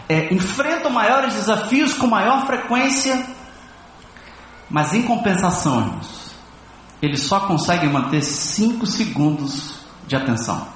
é, 0.09 0.33
enfrentam 0.33 0.89
maiores 0.89 1.33
desafios 1.33 1.93
com 1.93 2.07
maior 2.07 2.45
frequência, 2.45 3.25
mas 4.69 4.93
em 4.93 5.03
compensação, 5.03 5.79
irmãos, 5.79 6.35
eles 7.01 7.21
só 7.21 7.41
conseguem 7.41 7.89
manter 7.89 8.23
5 8.23 8.85
segundos 8.87 9.75
de 10.07 10.15
atenção. 10.15 10.67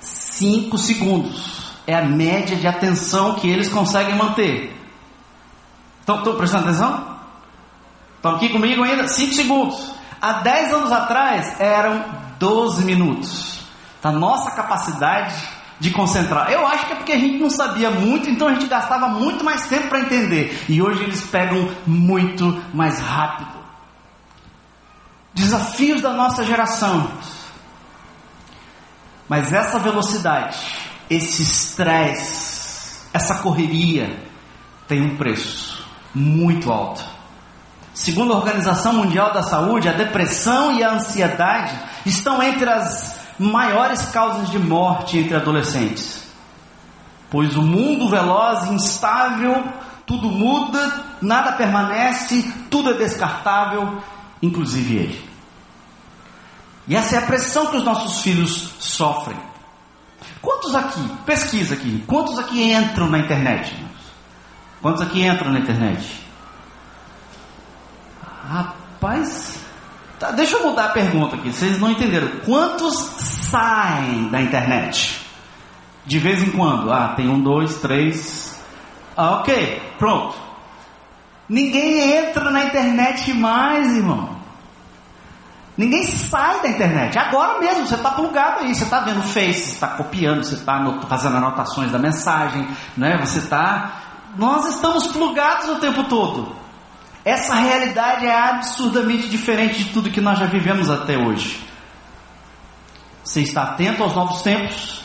5 0.00 0.78
segundos 0.78 1.72
é 1.86 1.94
a 1.94 2.04
média 2.04 2.56
de 2.56 2.66
atenção 2.66 3.34
que 3.34 3.48
eles 3.48 3.68
conseguem 3.68 4.16
manter. 4.16 4.76
Estão 6.00 6.36
prestando 6.36 6.68
atenção? 6.68 7.11
Estão 8.22 8.36
aqui 8.36 8.50
comigo 8.50 8.84
ainda? 8.84 9.08
5 9.08 9.32
segundos. 9.32 9.92
Há 10.20 10.34
10 10.34 10.74
anos 10.74 10.92
atrás 10.92 11.58
eram 11.58 12.04
12 12.38 12.84
minutos. 12.84 13.62
A 14.00 14.12
nossa 14.12 14.52
capacidade 14.52 15.34
de 15.80 15.90
concentrar. 15.90 16.48
Eu 16.52 16.64
acho 16.64 16.86
que 16.86 16.92
é 16.92 16.94
porque 16.94 17.10
a 17.10 17.18
gente 17.18 17.38
não 17.38 17.50
sabia 17.50 17.90
muito, 17.90 18.30
então 18.30 18.46
a 18.46 18.54
gente 18.54 18.66
gastava 18.66 19.08
muito 19.08 19.44
mais 19.44 19.66
tempo 19.66 19.88
para 19.88 19.98
entender. 19.98 20.64
E 20.68 20.80
hoje 20.80 21.02
eles 21.02 21.22
pegam 21.22 21.68
muito 21.84 22.62
mais 22.72 23.00
rápido 23.00 23.60
desafios 25.34 26.00
da 26.00 26.12
nossa 26.12 26.44
geração. 26.44 27.10
Mas 29.28 29.52
essa 29.52 29.80
velocidade, 29.80 30.58
esse 31.10 31.42
estresse, 31.42 33.00
essa 33.12 33.38
correria 33.38 34.22
tem 34.86 35.02
um 35.02 35.16
preço 35.16 35.84
muito 36.14 36.70
alto. 36.70 37.11
Segundo 38.02 38.32
a 38.32 38.36
Organização 38.36 38.94
Mundial 38.94 39.32
da 39.32 39.44
Saúde, 39.44 39.88
a 39.88 39.92
depressão 39.92 40.76
e 40.76 40.82
a 40.82 40.94
ansiedade 40.94 41.72
estão 42.04 42.42
entre 42.42 42.68
as 42.68 43.14
maiores 43.38 44.06
causas 44.06 44.50
de 44.50 44.58
morte 44.58 45.18
entre 45.18 45.36
adolescentes. 45.36 46.24
Pois 47.30 47.56
o 47.56 47.62
mundo 47.62 48.08
veloz 48.08 48.64
e 48.64 48.74
instável, 48.74 49.62
tudo 50.04 50.28
muda, 50.28 51.04
nada 51.22 51.52
permanece, 51.52 52.42
tudo 52.68 52.90
é 52.90 52.94
descartável, 52.94 54.02
inclusive 54.42 54.96
ele. 54.96 55.30
E 56.88 56.96
essa 56.96 57.14
é 57.14 57.18
a 57.20 57.22
pressão 57.22 57.66
que 57.66 57.76
os 57.76 57.84
nossos 57.84 58.20
filhos 58.20 58.74
sofrem. 58.80 59.38
Quantos 60.40 60.74
aqui, 60.74 61.08
pesquisa 61.24 61.74
aqui, 61.74 62.02
quantos 62.04 62.36
aqui 62.36 62.72
entram 62.72 63.08
na 63.08 63.20
internet? 63.20 63.72
Quantos 64.80 65.00
aqui 65.02 65.24
entram 65.24 65.52
na 65.52 65.60
internet? 65.60 66.21
Rapaz, 68.48 69.58
tá, 70.18 70.30
deixa 70.32 70.56
eu 70.56 70.68
mudar 70.68 70.86
a 70.86 70.90
pergunta 70.90 71.36
aqui, 71.36 71.52
vocês 71.52 71.78
não 71.78 71.90
entenderam. 71.90 72.28
Quantos 72.44 72.94
saem 73.18 74.28
da 74.28 74.40
internet? 74.40 75.20
De 76.04 76.18
vez 76.18 76.42
em 76.42 76.50
quando? 76.50 76.92
Ah, 76.92 77.14
tem 77.16 77.28
um, 77.28 77.40
dois, 77.40 77.76
três. 77.76 78.60
Ah, 79.16 79.40
ok, 79.40 79.80
pronto. 79.98 80.34
Ninguém 81.48 82.16
entra 82.16 82.50
na 82.50 82.64
internet 82.64 83.32
mais, 83.34 83.96
irmão. 83.96 84.42
Ninguém 85.76 86.04
sai 86.04 86.60
da 86.60 86.68
internet. 86.68 87.18
Agora 87.18 87.58
mesmo, 87.58 87.86
você 87.86 87.94
está 87.94 88.10
plugado 88.10 88.60
aí, 88.60 88.74
você 88.74 88.84
está 88.84 89.00
vendo 89.00 89.22
Face, 89.22 89.60
você 89.60 89.72
está 89.72 89.88
copiando, 89.88 90.44
você 90.44 90.54
está 90.54 90.82
fazendo 91.08 91.36
anotações 91.36 91.90
da 91.90 91.98
mensagem, 91.98 92.68
né? 92.96 93.16
Você 93.18 93.38
está. 93.38 93.92
Nós 94.36 94.66
estamos 94.66 95.08
plugados 95.08 95.68
o 95.68 95.76
tempo 95.76 96.04
todo. 96.04 96.61
Essa 97.24 97.54
realidade 97.54 98.26
é 98.26 98.36
absurdamente 98.36 99.28
diferente 99.28 99.84
de 99.84 99.92
tudo 99.92 100.10
que 100.10 100.20
nós 100.20 100.38
já 100.38 100.46
vivemos 100.46 100.90
até 100.90 101.16
hoje. 101.16 101.60
Você 103.22 103.40
está 103.40 103.62
atento 103.62 104.02
aos 104.02 104.14
novos 104.14 104.42
tempos. 104.42 105.02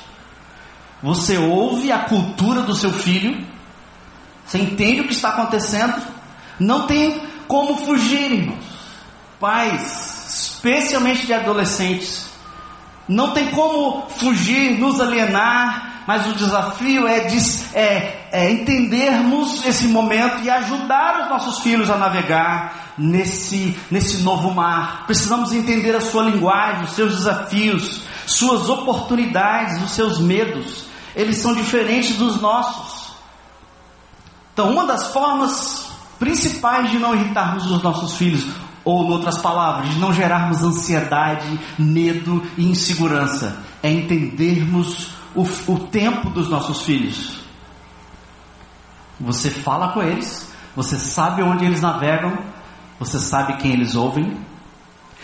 Você 1.04 1.38
ouve 1.38 1.92
a 1.92 2.00
cultura 2.00 2.62
do 2.62 2.74
seu 2.74 2.92
filho. 2.92 3.46
Você 4.46 4.58
entende 4.58 5.02
o 5.02 5.08
que 5.08 5.14
está 5.14 5.30
acontecendo. 5.30 6.02
Não 6.60 6.88
tem 6.88 7.22
como 7.48 7.78
fugir, 7.86 8.32
irmãos. 8.32 8.66
Pais, 9.40 10.28
especialmente 10.28 11.28
de 11.28 11.34
adolescentes, 11.34 12.28
não 13.08 13.32
tem 13.32 13.52
como 13.52 14.10
fugir, 14.10 14.80
nos 14.80 15.00
alienar, 15.00 15.97
mas 16.08 16.26
o 16.26 16.34
desafio 16.36 17.06
é, 17.06 17.28
é, 17.74 18.30
é 18.32 18.50
entendermos 18.50 19.66
esse 19.66 19.90
momento 19.90 20.42
e 20.42 20.50
ajudar 20.50 21.24
os 21.24 21.30
nossos 21.30 21.60
filhos 21.60 21.90
a 21.90 21.98
navegar 21.98 22.94
nesse, 22.98 23.78
nesse 23.92 24.24
novo 24.24 24.50
mar. 24.52 25.04
Precisamos 25.06 25.52
entender 25.52 25.94
a 25.94 26.00
sua 26.00 26.24
linguagem, 26.24 26.86
os 26.86 26.92
seus 26.92 27.14
desafios, 27.14 28.04
suas 28.26 28.70
oportunidades, 28.70 29.84
os 29.84 29.92
seus 29.92 30.18
medos. 30.18 30.86
Eles 31.14 31.40
são 31.40 31.54
diferentes 31.54 32.16
dos 32.16 32.40
nossos. 32.40 33.12
Então, 34.54 34.72
uma 34.72 34.86
das 34.86 35.08
formas 35.08 35.92
principais 36.18 36.90
de 36.90 37.00
não 37.00 37.14
irritarmos 37.14 37.70
os 37.70 37.84
nossos 37.84 38.16
filhos, 38.16 38.48
ou, 38.86 39.04
em 39.04 39.12
outras 39.12 39.40
palavras, 39.40 39.90
de 39.90 40.00
não 40.00 40.14
gerarmos 40.14 40.64
ansiedade, 40.64 41.60
medo 41.78 42.42
e 42.58 42.64
insegurança, 42.64 43.62
é 43.84 43.92
entendermos 43.92 45.17
o, 45.38 45.44
o 45.72 45.80
tempo 45.88 46.32
dos 46.32 46.50
nossos 46.50 46.82
filhos. 46.82 47.38
Você 49.20 49.52
fala 49.52 49.90
com 49.90 50.02
eles, 50.02 50.52
você 50.76 50.98
sabe 50.98 51.44
onde 51.44 51.64
eles 51.64 51.80
navegam, 51.80 52.38
você 53.00 53.20
sabe 53.20 53.58
quem 53.58 53.72
eles 53.72 53.96
ouvem. 53.96 54.36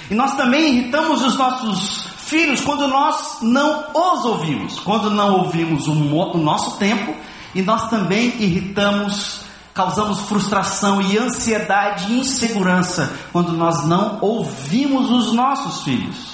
E 0.10 0.14
nós 0.14 0.36
também 0.36 0.78
irritamos 0.78 1.24
os 1.24 1.36
nossos 1.36 2.08
filhos 2.18 2.62
quando 2.62 2.88
nós 2.88 3.40
não 3.42 3.86
os 3.94 4.26
ouvimos, 4.26 4.80
quando 4.80 5.10
não 5.10 5.40
ouvimos 5.40 5.88
o, 5.88 5.92
o 5.92 6.38
nosso 6.38 6.78
tempo, 6.78 7.16
e 7.56 7.62
nós 7.62 7.90
também 7.90 8.34
irritamos, 8.40 9.42
causamos 9.74 10.20
frustração 10.22 11.02
e 11.02 11.18
ansiedade 11.18 12.12
e 12.12 12.20
insegurança 12.20 13.16
quando 13.32 13.54
nós 13.54 13.86
não 13.86 14.20
ouvimos 14.22 15.10
os 15.10 15.34
nossos 15.34 15.84
filhos. 15.84 16.33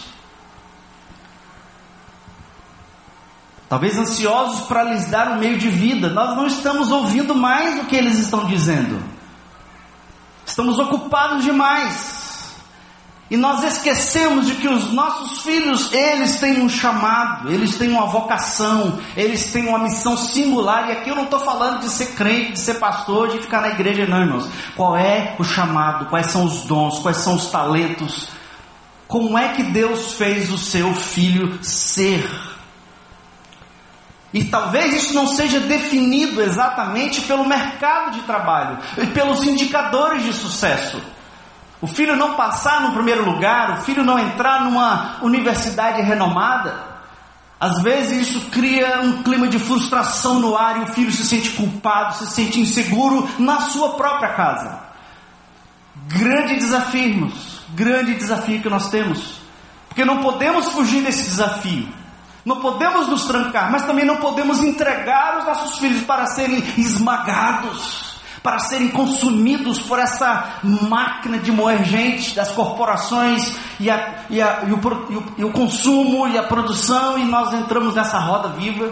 Talvez 3.70 3.98
ansiosos 3.98 4.62
para 4.62 4.84
lhes 4.84 5.06
dar 5.06 5.30
um 5.30 5.38
meio 5.38 5.58
de 5.58 5.70
vida. 5.70 6.10
Nós 6.10 6.36
não 6.36 6.48
estamos 6.48 6.92
ouvindo 6.92 7.36
mais 7.36 7.80
o 7.80 7.86
que 7.86 7.96
eles 7.96 8.18
estão 8.18 8.46
dizendo. 8.46 9.02
Estamos 10.46 10.80
ocupados 10.80 11.44
demais. 11.44 12.18
E 13.30 13.38
nós 13.38 13.64
esquecemos 13.64 14.48
de 14.48 14.56
que 14.56 14.68
os 14.68 14.92
nossos 14.92 15.42
filhos, 15.44 15.94
eles 15.94 16.40
têm 16.40 16.62
um 16.62 16.68
chamado, 16.68 17.52
eles 17.52 17.78
têm 17.78 17.92
uma 17.92 18.08
vocação, 18.08 19.00
eles 19.16 19.52
têm 19.52 19.68
uma 19.68 19.78
missão 19.78 20.18
singular. 20.18 20.90
E 20.90 20.94
aqui 20.94 21.12
eu 21.12 21.16
não 21.16 21.26
estou 21.26 21.40
falando 21.40 21.82
de 21.82 21.90
ser 21.90 22.16
crente, 22.16 22.54
de 22.54 22.60
ser 22.60 22.80
pastor, 22.80 23.30
de 23.30 23.38
ficar 23.38 23.62
na 23.62 23.70
igreja, 23.70 24.08
não, 24.08 24.22
irmãos. 24.22 24.50
Qual 24.76 24.98
é 24.98 25.36
o 25.38 25.44
chamado? 25.44 26.08
Quais 26.08 26.32
são 26.32 26.44
os 26.44 26.64
dons? 26.64 26.98
Quais 26.98 27.18
são 27.18 27.36
os 27.36 27.52
talentos? 27.52 28.30
Como 29.08 29.38
é 29.38 29.50
que 29.50 29.62
Deus 29.62 30.14
fez 30.14 30.52
o 30.52 30.58
seu 30.58 30.96
filho 30.96 31.64
ser? 31.64 32.49
E 34.34 34.44
talvez 34.44 34.94
isso 34.94 35.14
não 35.14 35.28
seja 35.28 35.60
definido 35.60 36.42
exatamente 36.42 37.22
pelo 37.22 37.46
mercado 37.46 38.12
de 38.12 38.22
trabalho 38.22 38.78
e 38.98 39.08
pelos 39.08 39.44
indicadores 39.44 40.24
de 40.24 40.34
sucesso. 40.34 41.02
O 41.82 41.88
filho 41.88 42.16
não 42.16 42.36
passar 42.36 42.82
no 42.82 42.92
primeiro 42.92 43.26
lugar, 43.26 43.80
o 43.80 43.82
filho 43.82 44.04
não 44.04 44.20
entrar 44.20 44.66
numa 44.66 45.18
universidade 45.22 46.02
renomada, 46.02 46.90
às 47.60 47.82
vezes 47.82 48.30
isso 48.30 48.50
cria 48.52 49.02
um 49.02 49.22
clima 49.22 49.48
de 49.48 49.60
frustração 49.60 50.40
no 50.40 50.56
ar 50.56 50.78
e 50.78 50.84
o 50.84 50.94
filho 50.94 51.12
se 51.12 51.26
sente 51.26 51.50
culpado, 51.52 52.16
se 52.16 52.28
sente 52.28 52.60
inseguro 52.60 53.30
na 53.38 53.62
sua 53.62 53.96
própria 53.96 54.34
casa. 54.34 54.80
Grande 56.08 56.56
desafio, 56.56 57.10
irmãos, 57.10 57.62
grande 57.70 58.16
desafio 58.16 58.62
que 58.62 58.70
nós 58.70 58.90
temos, 58.90 59.42
porque 59.90 60.06
não 60.06 60.22
podemos 60.22 60.70
fugir 60.70 61.04
desse 61.04 61.24
desafio. 61.24 61.90
Não 62.46 62.62
podemos 62.62 63.08
nos 63.08 63.26
trancar, 63.26 63.72
mas 63.72 63.86
também 63.86 64.06
não 64.06 64.18
podemos 64.18 64.62
entregar 64.62 65.40
os 65.40 65.46
nossos 65.46 65.78
filhos 65.78 66.04
para 66.04 66.26
serem 66.28 66.64
esmagados, 66.78 68.20
para 68.42 68.60
serem 68.60 68.90
consumidos 68.90 69.80
por 69.80 70.00
essa 70.00 70.60
máquina 70.64 71.38
de 71.38 71.52
moer 71.52 71.84
gente 71.84 72.34
das 72.34 72.52
corporações 72.52 73.56
e, 73.80 73.90
a, 73.90 74.26
e, 74.30 74.42
a, 74.42 74.64
e, 74.66 74.72
o, 74.72 75.34
e, 75.38 75.44
o, 75.44 75.48
o 75.48 75.52
consumo 75.52 76.28
e 76.28 76.38
a 76.38 76.44
produção, 76.44 77.18
e 77.18 77.26
nós 77.26 77.54
entramos 77.54 77.96
nessa 77.96 78.18
roda 78.20 78.50
viva. 78.50 78.90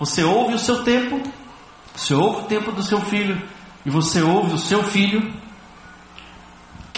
Você 0.00 0.24
ouve 0.24 0.54
o 0.54 0.58
seu 0.58 0.82
tempo, 0.82 1.20
você 1.94 2.14
ouve 2.14 2.40
o 2.40 2.44
tempo 2.44 2.72
do 2.72 2.82
seu 2.82 3.00
filho, 3.00 3.40
e 3.86 3.90
você 3.90 4.20
ouve 4.20 4.54
o 4.54 4.58
seu 4.58 4.82
filho 4.82 5.37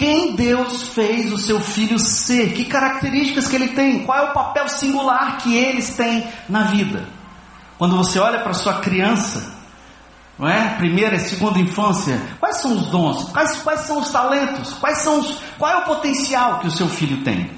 quem 0.01 0.35
Deus 0.35 0.87
fez 0.87 1.31
o 1.31 1.37
seu 1.37 1.59
filho 1.59 1.99
ser, 1.99 2.53
que 2.53 2.65
características 2.65 3.47
que 3.47 3.55
ele 3.55 3.67
tem, 3.67 4.03
qual 4.03 4.17
é 4.17 4.29
o 4.31 4.33
papel 4.33 4.67
singular 4.67 5.37
que 5.37 5.55
eles 5.55 5.95
têm 5.95 6.27
na 6.49 6.63
vida. 6.63 7.07
Quando 7.77 7.95
você 7.95 8.17
olha 8.17 8.39
para 8.39 8.55
sua 8.55 8.79
criança, 8.79 9.53
não 10.39 10.49
é? 10.49 10.69
Primeira 10.69 11.17
e 11.17 11.19
segunda 11.19 11.59
infância, 11.59 12.19
quais 12.39 12.57
são 12.57 12.73
os 12.73 12.87
dons? 12.87 13.29
Quais, 13.29 13.57
quais 13.61 13.81
são 13.81 13.99
os 13.99 14.09
talentos? 14.09 14.73
Quais 14.73 14.97
são 14.97 15.19
os, 15.19 15.37
qual 15.59 15.71
é 15.71 15.77
o 15.77 15.85
potencial 15.85 16.61
que 16.61 16.67
o 16.67 16.71
seu 16.71 16.89
filho 16.89 17.23
tem? 17.23 17.51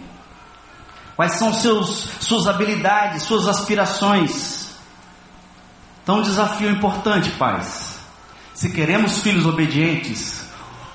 Quais 1.16 1.36
são 1.36 1.54
seus, 1.54 2.10
suas 2.20 2.46
habilidades, 2.46 3.24
suas 3.24 3.48
aspirações? 3.48 4.68
Então, 6.04 6.18
um 6.18 6.24
desafio 6.24 6.70
importante, 6.70 7.32
pais. 7.32 8.00
Se 8.54 8.70
queremos 8.70 9.20
filhos 9.20 9.46
obedientes, 9.46 10.43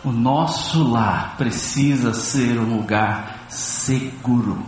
o 0.05 0.13
nosso 0.13 0.83
lar 0.83 1.37
precisa 1.37 2.15
ser 2.15 2.59
um 2.59 2.77
lugar 2.77 3.47
seguro. 3.49 4.65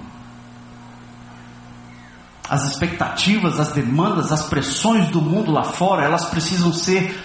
As 2.49 2.65
expectativas, 2.65 3.61
as 3.61 3.71
demandas, 3.71 4.33
as 4.33 4.47
pressões 4.47 5.09
do 5.11 5.23
mundo 5.23 5.53
lá 5.53 5.63
fora, 5.63 6.03
elas 6.03 6.25
precisam 6.27 6.73
ser 6.73 7.17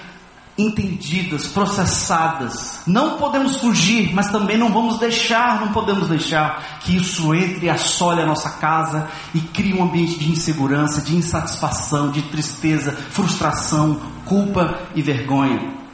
entendidas, 0.57 1.47
processadas. 1.47 2.81
Não 2.85 3.17
podemos 3.17 3.57
fugir, 3.57 4.13
mas 4.13 4.31
também 4.31 4.57
não 4.57 4.71
vamos 4.71 4.99
deixar, 4.99 5.59
não 5.59 5.73
podemos 5.73 6.07
deixar 6.07 6.79
que 6.81 6.95
isso 6.95 7.33
entre 7.33 7.65
e 7.65 7.69
assole 7.69 8.21
a 8.21 8.25
nossa 8.25 8.51
casa 8.51 9.09
e 9.33 9.39
crie 9.39 9.73
um 9.73 9.83
ambiente 9.83 10.17
de 10.17 10.31
insegurança, 10.31 11.01
de 11.01 11.15
insatisfação, 11.15 12.11
de 12.11 12.21
tristeza, 12.21 12.91
frustração, 12.91 13.99
culpa 14.25 14.79
e 14.95 15.01
vergonha. 15.01 15.84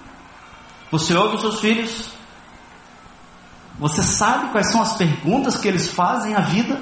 Você 0.91 1.15
ouve 1.15 1.35
os 1.35 1.41
seus 1.41 1.59
filhos? 1.59 2.09
Você 3.79 4.03
sabe 4.03 4.49
quais 4.49 4.67
são 4.67 4.81
as 4.81 4.95
perguntas 4.95 5.57
que 5.57 5.67
eles 5.67 5.91
fazem 5.91 6.35
à 6.35 6.41
vida? 6.41 6.79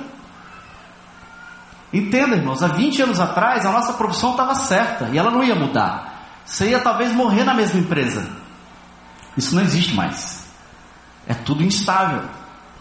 Entenda, 1.93 2.35
irmãos, 2.35 2.61
há 2.61 2.67
20 2.67 3.03
anos 3.03 3.19
atrás 3.19 3.65
a 3.65 3.71
nossa 3.71 3.93
profissão 3.93 4.31
estava 4.31 4.53
certa 4.55 5.09
e 5.09 5.17
ela 5.17 5.31
não 5.31 5.43
ia 5.43 5.55
mudar. 5.55 6.41
Você 6.45 6.69
ia 6.69 6.79
talvez 6.79 7.13
morrer 7.13 7.43
na 7.43 7.53
mesma 7.53 7.79
empresa. 7.79 8.27
Isso 9.37 9.55
não 9.55 9.61
existe 9.61 9.93
mais. 9.93 10.43
É 11.27 11.33
tudo 11.33 11.63
instável. 11.63 12.23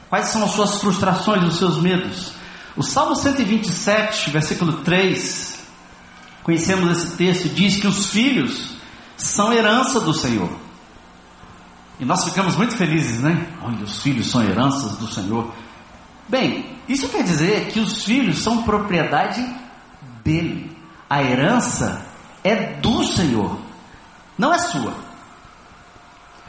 Quais 0.09 0.29
são 0.29 0.43
as 0.43 0.53
suas 0.53 0.81
frustrações, 0.81 1.45
os 1.45 1.59
seus 1.59 1.79
medos? 1.79 2.33
O 2.77 2.83
Salmo 2.83 3.15
127, 3.15 4.31
versículo 4.31 4.79
3, 4.79 5.59
conhecemos 6.43 6.91
esse 6.97 7.17
texto, 7.17 7.49
diz 7.49 7.77
que 7.77 7.87
os 7.87 8.07
filhos 8.07 8.75
são 9.17 9.53
herança 9.53 10.01
do 10.01 10.15
Senhor. 10.15 10.68
E 11.99 12.05
nós 12.05 12.25
ficamos 12.25 12.57
muito 12.57 12.77
felizes, 12.77 13.21
né? 13.21 13.47
Olha, 13.63 13.85
os 13.85 14.03
filhos 14.03 14.31
são 14.31 14.43
heranças 14.43 14.97
do 14.99 15.09
Senhor. 15.09 15.53
Bem, 16.29 16.77
isso 16.89 17.09
quer 17.09 17.25
dizer 17.25 17.69
que 17.73 17.81
os 17.81 18.05
filhos 18.05 18.39
são 18.39 18.63
propriedade 18.63 19.45
dele. 20.23 20.77
A 21.11 21.23
herança 21.23 22.07
é 22.45 22.75
do 22.75 23.03
Senhor, 23.05 23.59
não 24.37 24.53
é 24.53 24.59
sua. 24.59 24.95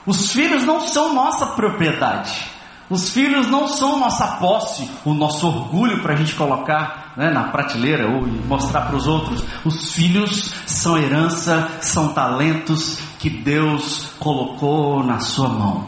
Os 0.05 0.31
filhos 0.31 0.63
não 0.63 0.81
são 0.81 1.13
nossa 1.13 1.45
propriedade. 1.47 2.49
Os 2.89 3.11
filhos 3.11 3.47
não 3.47 3.67
são 3.67 3.99
nossa 3.99 4.25
posse, 4.37 4.89
o 5.05 5.13
nosso 5.13 5.47
orgulho 5.47 6.01
para 6.01 6.13
a 6.13 6.17
gente 6.17 6.33
colocar 6.33 7.08
né, 7.19 7.29
na 7.31 7.43
prateleira 7.49 8.07
ou 8.07 8.25
mostrar 8.25 8.83
para 8.83 8.95
os 8.95 9.05
outros. 9.05 9.43
Os 9.65 9.91
filhos 9.91 10.53
são 10.65 10.97
herança, 10.97 11.69
são 11.81 12.13
talentos 12.13 12.97
que 13.19 13.29
Deus 13.29 14.13
colocou 14.17 15.03
na 15.03 15.19
sua 15.19 15.49
mão. 15.49 15.85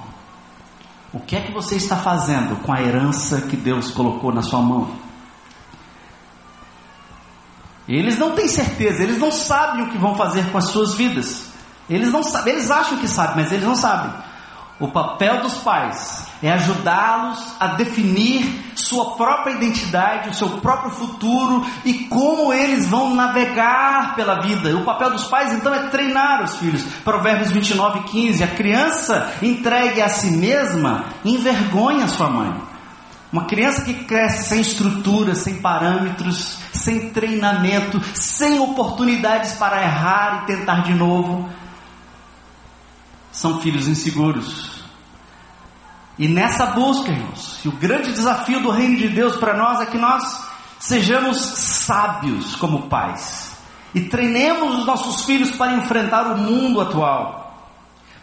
O 1.13 1.21
que 1.21 1.37
é 1.37 1.39
que 1.39 1.53
você 1.53 1.77
está 1.77 1.95
fazendo 1.95 2.61
com 2.63 2.73
a 2.73 2.81
herança 2.81 3.43
que 3.43 3.55
Deus 3.55 3.91
colocou 3.91 4.33
na 4.33 4.41
sua 4.41 4.61
mão? 4.61 4.89
Eles 7.87 8.19
não 8.19 8.31
têm 8.31 8.49
certeza, 8.49 9.01
eles 9.01 9.17
não 9.17 9.31
sabem 9.31 9.85
o 9.85 9.89
que 9.89 9.97
vão 9.97 10.15
fazer 10.15 10.51
com 10.51 10.57
as 10.57 10.65
suas 10.65 10.95
vidas. 10.95 11.49
Eles 11.89 12.11
não 12.11 12.23
sabem, 12.23 12.55
eles 12.55 12.69
acham 12.69 12.97
que 12.97 13.07
sabem, 13.07 13.37
mas 13.37 13.53
eles 13.53 13.65
não 13.65 13.75
sabem. 13.75 14.11
O 14.81 14.89
papel 14.89 15.41
dos 15.41 15.53
pais 15.59 16.27
é 16.43 16.51
ajudá-los 16.51 17.55
a 17.57 17.67
definir 17.67 18.70
sua 18.91 19.15
própria 19.15 19.53
identidade, 19.53 20.29
o 20.29 20.33
seu 20.33 20.49
próprio 20.49 20.91
futuro 20.91 21.65
e 21.85 21.93
como 22.05 22.51
eles 22.51 22.89
vão 22.89 23.15
navegar 23.15 24.15
pela 24.17 24.41
vida. 24.41 24.75
O 24.75 24.83
papel 24.83 25.11
dos 25.11 25.23
pais 25.23 25.53
então 25.53 25.73
é 25.73 25.87
treinar 25.87 26.43
os 26.43 26.57
filhos. 26.57 26.83
Provérbios 27.05 27.51
29, 27.51 28.03
15: 28.03 28.43
A 28.43 28.47
criança 28.49 29.33
entregue 29.41 30.01
a 30.01 30.09
si 30.09 30.31
mesma 30.31 31.05
envergonha 31.23 32.09
sua 32.09 32.29
mãe. 32.29 32.53
Uma 33.31 33.45
criança 33.45 33.83
que 33.83 33.93
cresce 33.93 34.49
sem 34.49 34.59
estrutura, 34.59 35.35
sem 35.35 35.61
parâmetros, 35.61 36.57
sem 36.73 37.11
treinamento, 37.11 38.01
sem 38.13 38.59
oportunidades 38.59 39.53
para 39.53 39.81
errar 39.81 40.43
e 40.43 40.47
tentar 40.47 40.83
de 40.83 40.93
novo, 40.93 41.49
são 43.31 43.61
filhos 43.61 43.87
inseguros. 43.87 44.80
E 46.21 46.27
nessa 46.27 46.67
busca, 46.67 47.11
irmãos, 47.11 47.57
e 47.65 47.67
o 47.67 47.71
grande 47.71 48.11
desafio 48.11 48.59
do 48.61 48.69
reino 48.69 48.95
de 48.95 49.09
Deus 49.09 49.37
para 49.37 49.55
nós 49.55 49.81
é 49.81 49.87
que 49.87 49.97
nós 49.97 50.43
sejamos 50.77 51.35
sábios 51.39 52.55
como 52.57 52.83
pais 52.83 53.53
e 53.91 54.01
treinemos 54.01 54.77
os 54.77 54.85
nossos 54.85 55.25
filhos 55.25 55.49
para 55.49 55.73
enfrentar 55.73 56.27
o 56.27 56.37
mundo 56.37 56.79
atual, 56.79 57.73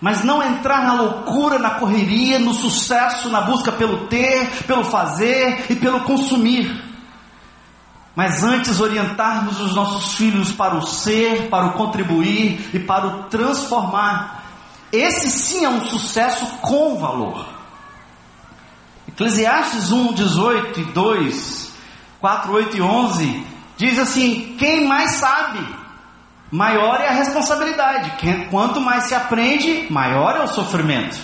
mas 0.00 0.22
não 0.22 0.40
entrar 0.40 0.84
na 0.84 0.92
loucura, 0.92 1.58
na 1.58 1.70
correria, 1.70 2.38
no 2.38 2.54
sucesso, 2.54 3.30
na 3.30 3.40
busca 3.40 3.72
pelo 3.72 4.06
ter, 4.06 4.48
pelo 4.62 4.84
fazer 4.84 5.66
e 5.68 5.74
pelo 5.74 6.02
consumir. 6.02 6.80
Mas 8.14 8.44
antes 8.44 8.80
orientarmos 8.80 9.60
os 9.60 9.74
nossos 9.74 10.14
filhos 10.14 10.52
para 10.52 10.76
o 10.76 10.86
ser, 10.86 11.48
para 11.48 11.66
o 11.66 11.72
contribuir 11.72 12.70
e 12.72 12.78
para 12.78 13.08
o 13.08 13.22
transformar. 13.24 14.44
Esse 14.92 15.28
sim 15.28 15.64
é 15.64 15.68
um 15.68 15.84
sucesso 15.84 16.46
com 16.60 16.96
valor. 16.96 17.57
Eclesiastes 19.18 19.90
1, 19.90 20.12
18 20.12 20.80
e 20.80 20.84
2, 20.84 21.72
4, 22.20 22.52
8 22.52 22.76
e 22.76 22.80
11 22.80 23.44
diz 23.76 23.98
assim: 23.98 24.54
Quem 24.56 24.86
mais 24.86 25.10
sabe, 25.10 25.58
maior 26.52 27.00
é 27.00 27.08
a 27.08 27.14
responsabilidade. 27.14 28.12
Quanto 28.48 28.80
mais 28.80 29.06
se 29.06 29.16
aprende, 29.16 29.88
maior 29.90 30.36
é 30.36 30.44
o 30.44 30.46
sofrimento. 30.46 31.18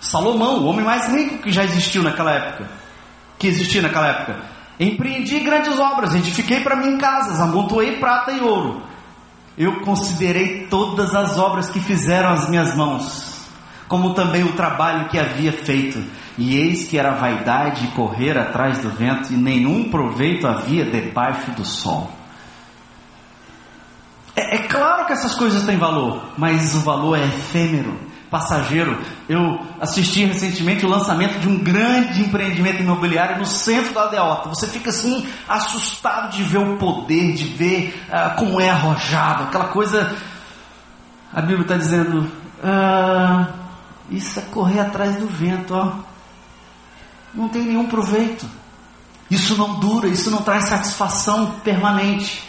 Salomão, 0.00 0.60
o 0.60 0.66
homem 0.66 0.84
mais 0.84 1.08
rico 1.08 1.38
que 1.38 1.50
já 1.50 1.64
existiu 1.64 2.04
naquela 2.04 2.30
época, 2.30 2.70
que 3.36 3.48
existia 3.48 3.82
naquela 3.82 4.06
época, 4.06 4.36
empreendi 4.78 5.40
grandes 5.40 5.76
obras, 5.76 6.14
edifiquei 6.14 6.60
para 6.60 6.76
mim 6.76 6.98
casas, 6.98 7.40
amontoei 7.40 7.96
prata 7.96 8.30
e 8.30 8.40
ouro. 8.40 8.80
Eu 9.58 9.80
considerei 9.80 10.68
todas 10.68 11.16
as 11.16 11.36
obras 11.36 11.68
que 11.68 11.80
fizeram 11.80 12.28
as 12.30 12.48
minhas 12.48 12.76
mãos, 12.76 13.40
como 13.88 14.14
também 14.14 14.44
o 14.44 14.52
trabalho 14.52 15.08
que 15.08 15.18
havia 15.18 15.52
feito 15.52 16.27
e 16.38 16.56
eis 16.56 16.86
que 16.88 16.96
era 16.96 17.10
vaidade 17.10 17.88
correr 17.88 18.38
atrás 18.38 18.78
do 18.78 18.88
vento, 18.90 19.32
e 19.32 19.36
nenhum 19.36 19.90
proveito 19.90 20.46
havia 20.46 20.84
debaixo 20.84 21.50
do 21.50 21.64
sol. 21.64 22.08
É, 24.36 24.54
é 24.54 24.58
claro 24.58 25.04
que 25.04 25.12
essas 25.12 25.34
coisas 25.34 25.64
têm 25.64 25.76
valor, 25.76 26.22
mas 26.38 26.76
o 26.76 26.80
valor 26.80 27.18
é 27.18 27.24
efêmero, 27.24 27.98
passageiro. 28.30 28.96
Eu 29.28 29.58
assisti 29.80 30.24
recentemente 30.26 30.86
o 30.86 30.88
lançamento 30.88 31.40
de 31.40 31.48
um 31.48 31.58
grande 31.58 32.22
empreendimento 32.22 32.82
imobiliário 32.82 33.38
no 33.38 33.46
centro 33.46 33.92
da 33.92 34.02
Aldeota. 34.02 34.48
Você 34.48 34.68
fica 34.68 34.90
assim 34.90 35.26
assustado 35.48 36.30
de 36.30 36.44
ver 36.44 36.58
o 36.58 36.76
poder, 36.76 37.34
de 37.34 37.46
ver 37.46 38.00
ah, 38.12 38.36
como 38.38 38.60
é 38.60 38.70
arrojado, 38.70 39.42
aquela 39.42 39.68
coisa. 39.68 40.14
A 41.34 41.40
Bíblia 41.40 41.62
está 41.62 41.76
dizendo: 41.76 42.30
ah, 42.62 43.48
isso 44.08 44.38
é 44.38 44.42
correr 44.42 44.78
atrás 44.78 45.16
do 45.16 45.26
vento, 45.26 45.74
ó 45.74 46.07
não 47.38 47.48
tem 47.48 47.62
nenhum 47.62 47.86
proveito. 47.86 48.44
Isso 49.30 49.56
não 49.56 49.78
dura, 49.78 50.08
isso 50.08 50.30
não 50.30 50.42
traz 50.42 50.64
satisfação 50.64 51.60
permanente. 51.62 52.42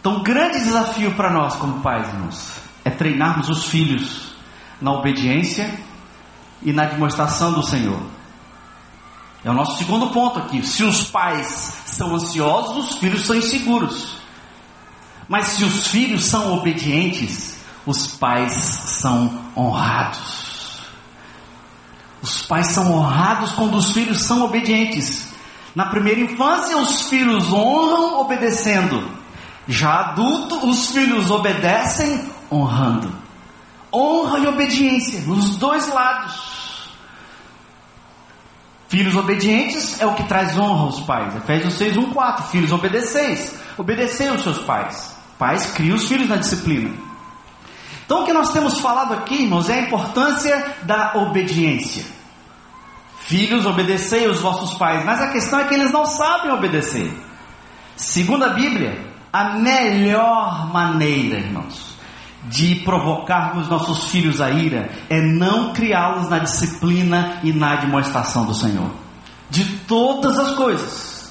Então, 0.00 0.18
o 0.18 0.22
grande 0.22 0.60
desafio 0.60 1.14
para 1.14 1.30
nós, 1.30 1.54
como 1.54 1.80
pais, 1.80 2.06
irmãos, 2.08 2.52
é 2.84 2.90
treinarmos 2.90 3.48
os 3.48 3.64
filhos 3.64 4.34
na 4.80 4.92
obediência 4.92 5.72
e 6.62 6.72
na 6.72 6.84
demonstração 6.84 7.52
do 7.52 7.62
Senhor. 7.62 8.00
É 9.44 9.50
o 9.50 9.54
nosso 9.54 9.78
segundo 9.78 10.08
ponto 10.08 10.38
aqui. 10.38 10.62
Se 10.66 10.82
os 10.82 11.04
pais 11.04 11.82
são 11.86 12.14
ansiosos, 12.14 12.90
os 12.90 12.98
filhos 12.98 13.26
são 13.26 13.36
inseguros. 13.36 14.18
Mas 15.28 15.46
se 15.46 15.64
os 15.64 15.86
filhos 15.86 16.24
são 16.24 16.54
obedientes, 16.54 17.58
os 17.86 18.06
pais 18.06 18.52
são 18.52 19.44
honrados. 19.56 20.37
Os 22.22 22.42
pais 22.42 22.68
são 22.68 22.92
honrados 22.92 23.52
quando 23.52 23.76
os 23.76 23.92
filhos 23.92 24.22
são 24.22 24.44
obedientes. 24.44 25.28
Na 25.74 25.86
primeira 25.86 26.20
infância, 26.20 26.76
os 26.76 27.02
filhos 27.02 27.52
honram 27.52 28.20
obedecendo. 28.20 29.08
Já 29.66 30.00
adulto, 30.00 30.66
os 30.66 30.90
filhos 30.90 31.30
obedecem 31.30 32.28
honrando. 32.50 33.12
Honra 33.92 34.40
e 34.40 34.46
obediência, 34.46 35.20
nos 35.20 35.56
dois 35.56 35.88
lados. 35.88 36.58
Filhos 38.88 39.14
obedientes 39.14 40.00
é 40.00 40.06
o 40.06 40.14
que 40.14 40.24
traz 40.24 40.58
honra 40.58 40.84
aos 40.84 41.00
pais. 41.00 41.36
Efésios 41.36 41.74
6, 41.74 41.96
1, 41.98 42.10
4. 42.12 42.46
Filhos 42.46 42.72
obedeceis. 42.72 43.54
Obedecei 43.76 44.28
aos 44.28 44.42
seus 44.42 44.58
pais. 44.58 45.14
Pais 45.38 45.66
criam 45.72 45.96
os 45.96 46.08
filhos 46.08 46.28
na 46.28 46.36
disciplina. 46.36 47.07
Então 48.08 48.22
o 48.22 48.24
que 48.24 48.32
nós 48.32 48.54
temos 48.54 48.80
falado 48.80 49.12
aqui, 49.12 49.42
irmãos, 49.42 49.68
é 49.68 49.74
a 49.74 49.82
importância 49.82 50.76
da 50.84 51.12
obediência. 51.16 52.06
Filhos, 53.18 53.66
obedecei 53.66 54.26
os 54.26 54.40
vossos 54.40 54.78
pais, 54.78 55.04
mas 55.04 55.20
a 55.20 55.26
questão 55.26 55.60
é 55.60 55.64
que 55.64 55.74
eles 55.74 55.92
não 55.92 56.06
sabem 56.06 56.50
obedecer. 56.50 57.12
Segundo 57.94 58.46
a 58.46 58.48
Bíblia, 58.48 58.98
a 59.30 59.50
melhor 59.58 60.72
maneira, 60.72 61.36
irmãos, 61.36 61.98
de 62.44 62.76
provocarmos 62.76 63.68
nossos 63.68 64.10
filhos 64.10 64.40
a 64.40 64.50
ira 64.52 64.88
é 65.10 65.20
não 65.20 65.74
criá-los 65.74 66.30
na 66.30 66.38
disciplina 66.38 67.38
e 67.42 67.52
na 67.52 67.76
demonstração 67.76 68.46
do 68.46 68.54
Senhor. 68.54 68.90
De 69.50 69.66
todas 69.80 70.38
as 70.38 70.54
coisas. 70.54 71.30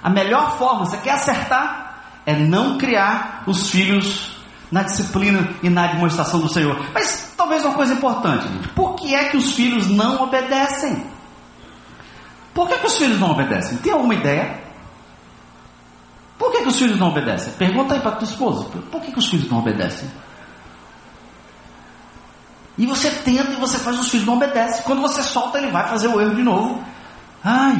A 0.00 0.08
melhor 0.08 0.56
forma, 0.56 0.86
você 0.86 0.98
quer 0.98 1.14
acertar, 1.14 2.20
é 2.24 2.36
não 2.36 2.78
criar 2.78 3.42
os 3.44 3.70
filhos 3.70 4.31
na 4.72 4.82
disciplina 4.82 5.54
e 5.62 5.68
na 5.68 5.86
demonstração 5.88 6.40
do 6.40 6.48
Senhor. 6.48 6.74
Mas 6.94 7.34
talvez 7.36 7.62
uma 7.62 7.74
coisa 7.74 7.92
importante, 7.92 8.48
gente. 8.48 8.68
Por 8.68 8.96
que 8.96 9.14
é 9.14 9.28
que 9.28 9.36
os 9.36 9.52
filhos 9.52 9.86
não 9.88 10.22
obedecem? 10.22 11.06
Por 12.54 12.66
que, 12.66 12.78
que 12.78 12.86
os 12.86 12.96
filhos 12.96 13.20
não 13.20 13.32
obedecem? 13.32 13.76
Tem 13.78 13.92
alguma 13.92 14.14
ideia? 14.14 14.62
Por 16.38 16.50
que, 16.50 16.62
que 16.62 16.68
os 16.68 16.78
filhos 16.78 16.98
não 16.98 17.08
obedecem? 17.08 17.52
Pergunta 17.52 17.94
aí 17.94 18.00
para 18.00 18.12
tua 18.12 18.26
esposa. 18.26 18.64
Por 18.90 19.00
que, 19.02 19.12
que 19.12 19.18
os 19.18 19.28
filhos 19.28 19.48
não 19.50 19.58
obedecem? 19.58 20.10
E 22.78 22.86
você 22.86 23.10
tenta 23.10 23.52
e 23.52 23.56
você 23.56 23.78
faz 23.78 24.00
os 24.00 24.08
filhos 24.08 24.26
não 24.26 24.34
obedecem. 24.34 24.82
Quando 24.84 25.02
você 25.02 25.22
solta, 25.22 25.58
ele 25.58 25.70
vai 25.70 25.86
fazer 25.88 26.08
o 26.08 26.18
erro 26.18 26.34
de 26.34 26.42
novo. 26.42 26.82
Ai, 27.44 27.76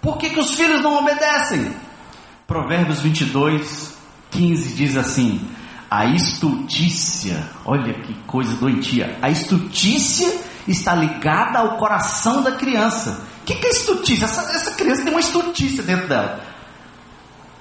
por 0.00 0.16
que, 0.16 0.30
que 0.30 0.40
os 0.40 0.54
filhos 0.54 0.80
não 0.80 0.96
obedecem? 0.96 1.76
Provérbios 2.46 3.00
22, 3.00 3.94
15 4.30 4.74
diz 4.74 4.96
assim: 4.96 5.46
a 5.90 6.06
estultícia, 6.06 7.48
olha 7.64 7.94
que 7.94 8.14
coisa 8.26 8.54
doentia. 8.56 9.18
A 9.22 9.30
estultícia 9.30 10.40
está 10.66 10.94
ligada 10.94 11.58
ao 11.58 11.76
coração 11.76 12.42
da 12.42 12.52
criança 12.52 13.26
que, 13.46 13.54
que 13.54 13.66
é 13.66 13.70
estultícia? 13.70 14.24
Essa, 14.24 14.40
essa 14.52 14.72
criança 14.72 15.04
tem 15.04 15.12
uma 15.12 15.20
estultícia 15.20 15.82
dentro 15.82 16.08
dela. 16.08 16.40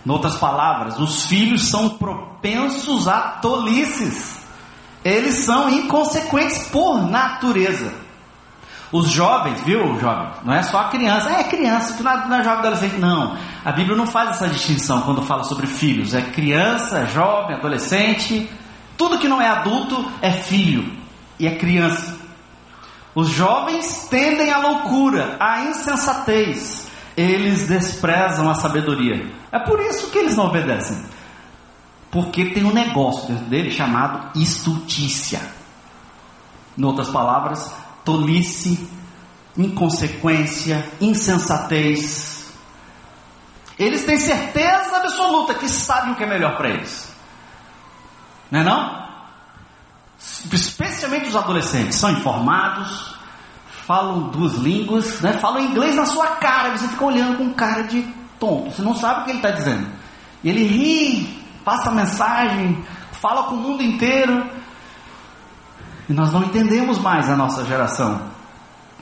Em 0.04 0.10
outras 0.10 0.36
palavras, 0.36 1.00
os 1.00 1.26
filhos 1.26 1.70
são 1.70 1.90
propensos 1.90 3.08
a 3.08 3.22
tolices. 3.22 4.38
Eles 5.04 5.46
são 5.46 5.70
inconsequentes 5.70 6.68
por 6.70 7.08
natureza. 7.08 7.94
Os 8.92 9.10
jovens, 9.10 9.62
viu, 9.62 10.00
jovem? 10.00 10.28
Não 10.44 10.54
é 10.54 10.64
só 10.64 10.80
a 10.80 10.84
criança. 10.86 11.30
É 11.30 11.44
criança, 11.44 11.96
é, 12.00 12.28
não 12.28 12.38
é 12.38 12.44
jovem 12.44 12.60
adolescente. 12.60 12.98
Não. 12.98 13.38
A 13.64 13.72
Bíblia 13.72 13.96
não 13.96 14.08
faz 14.08 14.32
essa 14.32 14.48
distinção 14.48 15.02
quando 15.02 15.22
fala 15.22 15.44
sobre 15.44 15.68
filhos. 15.68 16.14
É 16.14 16.22
criança, 16.22 17.06
jovem, 17.08 17.56
adolescente. 17.56 18.50
Tudo 18.98 19.20
que 19.20 19.28
não 19.28 19.42
é 19.42 19.50
adulto 19.50 20.10
é 20.22 20.32
filho 20.32 20.92
e 21.40 21.48
é 21.48 21.56
criança. 21.56 22.16
Os 23.14 23.30
jovens 23.30 24.08
tendem 24.10 24.52
à 24.52 24.60
loucura, 24.60 25.38
à 25.40 25.62
insensatez. 25.62 26.88
Eles 27.16 27.68
desprezam 27.68 28.50
a 28.50 28.56
sabedoria. 28.56 29.26
É 29.52 29.60
por 29.60 29.80
isso 29.80 30.12
que 30.12 30.18
eles 30.18 30.36
não 30.36 30.48
obedecem. 30.48 31.06
Porque 32.12 32.46
tem 32.46 32.66
um 32.66 32.74
negócio 32.74 33.28
dentro 33.28 33.46
dele 33.46 33.72
chamado 33.72 34.38
estultícia. 34.40 35.42
Em 36.78 36.84
outras 36.84 37.10
palavras, 37.10 37.74
tolice, 38.06 38.88
inconsequência, 39.58 40.88
insensatez. 41.02 42.54
Eles 43.78 44.06
têm 44.06 44.18
certeza 44.18 44.98
absoluta 44.98 45.56
que 45.56 45.68
sabem 45.68 46.14
o 46.14 46.16
que 46.16 46.24
é 46.24 46.28
melhor 46.28 46.56
para 46.56 46.70
eles. 46.70 47.14
Não 48.50 48.60
é 48.60 48.64
não? 48.64 49.06
Especialmente 50.52 51.28
os 51.28 51.36
adolescentes, 51.36 51.98
são 51.98 52.12
informados, 52.12 53.16
falam 53.86 54.30
duas 54.30 54.54
línguas, 54.54 55.20
né? 55.22 55.34
falam 55.34 55.62
inglês 55.62 55.96
na 55.96 56.06
sua 56.06 56.28
cara, 56.28 56.78
você 56.78 56.88
fica 56.88 57.04
olhando 57.04 57.38
com 57.38 57.54
cara 57.54 57.84
de 57.84 58.02
tonto, 58.40 58.72
você 58.72 58.82
não 58.82 58.96
sabe 58.96 59.22
o 59.22 59.24
que 59.26 59.32
ele 59.32 59.40
está 59.40 59.52
dizendo. 59.52 59.88
Ele 60.44 60.64
ri, 60.64 61.44
passa 61.66 61.92
mensagem, 61.92 62.86
fala 63.14 63.44
com 63.44 63.56
o 63.56 63.58
mundo 63.58 63.84
inteiro. 63.84 64.48
E 66.10 66.14
nós 66.14 66.32
não 66.32 66.44
entendemos 66.44 67.00
mais 67.00 67.30
a 67.30 67.36
nossa 67.36 67.66
geração. 67.66 68.22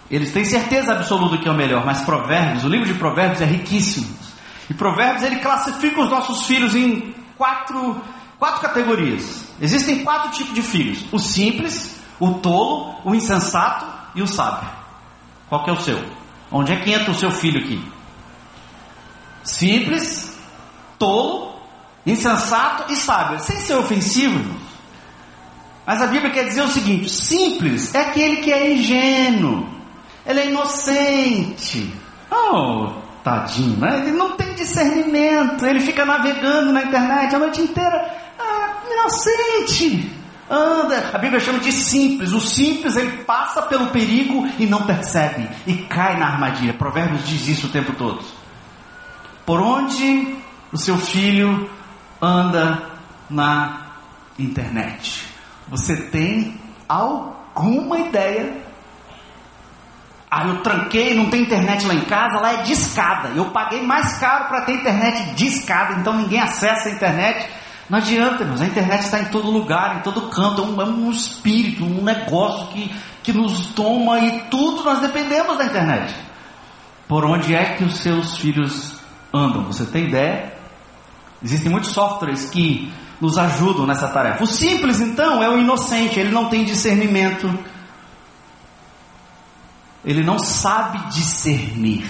Eles 0.09 0.31
têm 0.31 0.45
certeza 0.45 0.93
absoluta 0.93 1.37
que 1.37 1.47
é 1.47 1.51
o 1.51 1.55
melhor, 1.55 1.85
mas 1.85 2.01
Provérbios, 2.01 2.63
o 2.63 2.69
livro 2.69 2.85
de 2.85 2.93
Provérbios 2.93 3.41
é 3.41 3.45
riquíssimo. 3.45 4.07
E 4.69 4.73
Provérbios 4.73 5.23
ele 5.23 5.37
classifica 5.37 6.01
os 6.01 6.09
nossos 6.09 6.45
filhos 6.45 6.75
em 6.75 7.13
quatro, 7.37 8.01
quatro 8.39 8.61
categorias. 8.61 9.45
Existem 9.59 10.03
quatro 10.03 10.31
tipos 10.31 10.53
de 10.53 10.61
filhos: 10.61 11.05
o 11.11 11.19
simples, 11.19 11.99
o 12.19 12.35
tolo, 12.35 12.95
o 13.03 13.15
insensato 13.15 13.85
e 14.15 14.21
o 14.21 14.27
sábio. 14.27 14.69
Qual 15.49 15.63
que 15.63 15.69
é 15.69 15.73
o 15.73 15.81
seu? 15.81 16.03
Onde 16.51 16.71
é 16.71 16.75
que 16.77 16.91
entra 16.91 17.11
o 17.11 17.15
seu 17.15 17.31
filho 17.31 17.59
aqui? 17.59 17.83
Simples, 19.43 20.37
tolo, 20.97 21.55
insensato 22.05 22.91
e 22.91 22.95
sábio. 22.95 23.39
Sem 23.39 23.57
ser 23.57 23.75
ofensivo, 23.75 24.55
mas 25.85 26.01
a 26.01 26.07
Bíblia 26.07 26.31
quer 26.31 26.45
dizer 26.45 26.61
o 26.61 26.67
seguinte: 26.67 27.09
simples 27.09 27.93
é 27.93 28.01
aquele 28.01 28.37
que 28.37 28.51
é 28.51 28.73
ingênuo, 28.73 29.67
ele 30.25 30.39
é 30.39 30.47
inocente. 30.49 31.93
Oh, 32.31 32.89
tadinho, 33.23 33.77
né? 33.77 33.99
ele 33.99 34.11
não 34.11 34.31
tem 34.31 34.53
discernimento, 34.53 35.65
ele 35.65 35.81
fica 35.81 36.05
navegando 36.05 36.71
na 36.71 36.83
internet 36.83 37.35
a 37.35 37.39
noite 37.39 37.61
inteira. 37.61 38.11
Ah, 38.39 38.83
inocente. 38.91 40.11
Anda, 40.49 41.09
a 41.13 41.17
Bíblia 41.17 41.39
chama 41.39 41.59
de 41.59 41.71
simples. 41.71 42.31
O 42.33 42.41
simples 42.41 42.95
ele 42.95 43.23
passa 43.23 43.61
pelo 43.61 43.87
perigo 43.87 44.47
e 44.59 44.65
não 44.65 44.83
percebe 44.83 45.49
e 45.65 45.73
cai 45.73 46.17
na 46.17 46.27
armadilha. 46.27 46.73
Provérbios 46.73 47.25
diz 47.27 47.47
isso 47.47 47.67
o 47.67 47.69
tempo 47.69 47.93
todo. 47.93 48.23
Por 49.45 49.59
onde 49.59 50.35
o 50.71 50.77
seu 50.77 50.97
filho 50.97 51.69
anda 52.21 52.91
na 53.29 53.93
internet? 54.37 55.32
Você 55.73 55.95
tem 55.95 56.55
alguma 56.87 57.97
ideia? 57.97 58.61
Ah, 60.29 60.45
eu 60.45 60.61
tranquei, 60.61 61.15
não 61.15 61.31
tem 61.31 61.41
internet 61.41 61.87
lá 61.87 61.95
em 61.95 62.01
casa, 62.01 62.39
lá 62.39 62.53
é 62.53 62.61
discada. 62.61 63.29
Eu 63.29 63.45
paguei 63.45 63.81
mais 63.81 64.19
caro 64.19 64.49
para 64.49 64.61
ter 64.61 64.73
internet 64.73 65.33
discada, 65.33 65.99
então 65.99 66.13
ninguém 66.13 66.39
acessa 66.39 66.89
a 66.89 66.91
internet. 66.91 67.49
Não 67.89 67.97
adianta, 67.97 68.43
irmãos, 68.43 68.61
a 68.61 68.67
internet 68.67 69.01
está 69.01 69.19
em 69.19 69.25
todo 69.25 69.49
lugar, 69.49 69.97
em 69.97 70.01
todo 70.01 70.29
canto, 70.29 70.61
é 70.61 70.65
um, 70.65 70.79
é 70.79 70.85
um 70.85 71.09
espírito, 71.09 71.83
um 71.83 72.03
negócio 72.03 72.67
que, 72.67 72.95
que 73.23 73.33
nos 73.33 73.65
toma 73.73 74.19
e 74.19 74.41
tudo 74.51 74.83
nós 74.83 74.99
dependemos 74.99 75.57
da 75.57 75.65
internet. 75.65 76.13
Por 77.07 77.25
onde 77.25 77.55
é 77.55 77.73
que 77.73 77.83
os 77.83 77.97
seus 77.97 78.37
filhos 78.37 78.99
andam? 79.33 79.63
Você 79.63 79.85
tem 79.85 80.05
ideia? 80.05 80.53
Existem 81.41 81.71
muitos 81.71 81.89
softwares 81.89 82.47
que 82.51 82.93
nos 83.19 83.37
ajudam 83.37 83.85
nessa 83.85 84.07
tarefa. 84.07 84.43
O 84.43 84.47
simples, 84.47 84.99
então, 84.99 85.41
é 85.41 85.49
o 85.49 85.57
inocente, 85.57 86.19
ele 86.19 86.31
não 86.31 86.49
tem 86.49 86.63
discernimento, 86.63 87.51
ele 90.03 90.23
não 90.23 90.39
sabe 90.39 90.97
discernir, 91.09 92.09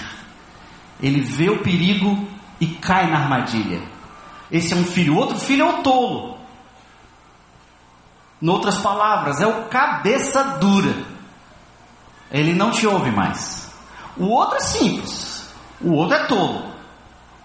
ele 1.02 1.22
vê 1.22 1.50
o 1.50 1.60
perigo 1.60 2.28
e 2.60 2.68
cai 2.68 3.10
na 3.10 3.20
armadilha. 3.20 3.82
Esse 4.52 4.74
é 4.74 4.76
um 4.76 4.86
filho, 4.86 5.16
outro 5.16 5.38
filho 5.38 5.66
é 5.66 5.70
o 5.70 5.84
tolo. 5.84 6.38
Em 8.42 8.50
outras 8.50 8.78
palavras, 8.78 9.40
é 9.40 9.48
o 9.48 9.66
cabeça 9.66 10.44
dura. 10.60 10.94
Ele 12.30 12.54
não 12.54 12.72
te 12.72 12.86
ouve 12.86 13.10
mais. 13.10 13.72
O 14.18 14.26
outro 14.26 14.58
é 14.58 14.60
simples, 14.60 15.48
o 15.82 15.94
outro 15.94 16.16
é 16.16 16.26
tolo 16.26 16.73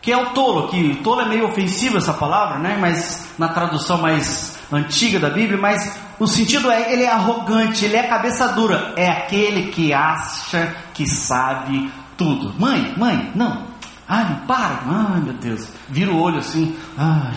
que 0.00 0.12
é 0.12 0.16
o 0.16 0.30
tolo, 0.30 0.68
que 0.68 0.96
tolo 1.02 1.22
é 1.22 1.28
meio 1.28 1.46
ofensivo 1.46 1.98
essa 1.98 2.12
palavra, 2.12 2.58
né? 2.58 2.76
Mas 2.80 3.28
na 3.38 3.48
tradução 3.48 3.98
mais 3.98 4.58
antiga 4.72 5.18
da 5.18 5.30
Bíblia, 5.30 5.58
mas 5.58 5.98
o 6.18 6.26
sentido 6.26 6.70
é 6.70 6.92
ele 6.92 7.02
é 7.02 7.10
arrogante, 7.10 7.84
ele 7.84 7.96
é 7.96 8.02
cabeça 8.04 8.48
dura, 8.48 8.92
é 8.96 9.08
aquele 9.08 9.70
que 9.70 9.92
acha 9.92 10.74
que 10.94 11.06
sabe 11.06 11.90
tudo. 12.16 12.54
Mãe, 12.58 12.94
mãe, 12.96 13.30
não. 13.34 13.66
Ai, 14.08 14.40
para. 14.46 14.80
Ai, 14.86 15.20
meu 15.20 15.34
Deus. 15.34 15.68
Vira 15.88 16.10
o 16.10 16.20
olho 16.20 16.38
assim. 16.38 16.76
Ai. 16.96 17.34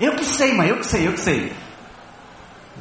Eu 0.00 0.16
que 0.16 0.24
sei, 0.24 0.52
mãe, 0.54 0.68
eu 0.68 0.78
que 0.78 0.86
sei, 0.86 1.06
eu 1.06 1.12
que 1.12 1.20
sei. 1.20 1.52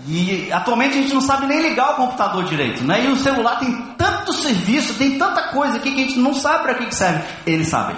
E 0.07 0.51
atualmente 0.51 0.97
a 0.97 1.01
gente 1.01 1.13
não 1.13 1.21
sabe 1.21 1.45
nem 1.45 1.61
ligar 1.61 1.91
o 1.91 1.95
computador 1.95 2.43
direito, 2.45 2.83
né? 2.83 3.05
E 3.05 3.07
o 3.07 3.17
celular 3.17 3.59
tem 3.59 3.71
tanto 3.97 4.33
serviço, 4.33 4.95
tem 4.95 5.17
tanta 5.17 5.49
coisa 5.49 5.77
aqui 5.77 5.91
que 5.91 6.03
a 6.03 6.07
gente 6.07 6.19
não 6.19 6.33
sabe 6.33 6.63
para 6.63 6.73
que, 6.75 6.87
que 6.87 6.95
serve. 6.95 7.23
Eles 7.45 7.67
sabem. 7.67 7.95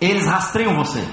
Eles 0.00 0.26
rastreiam 0.26 0.74
você. 0.74 1.06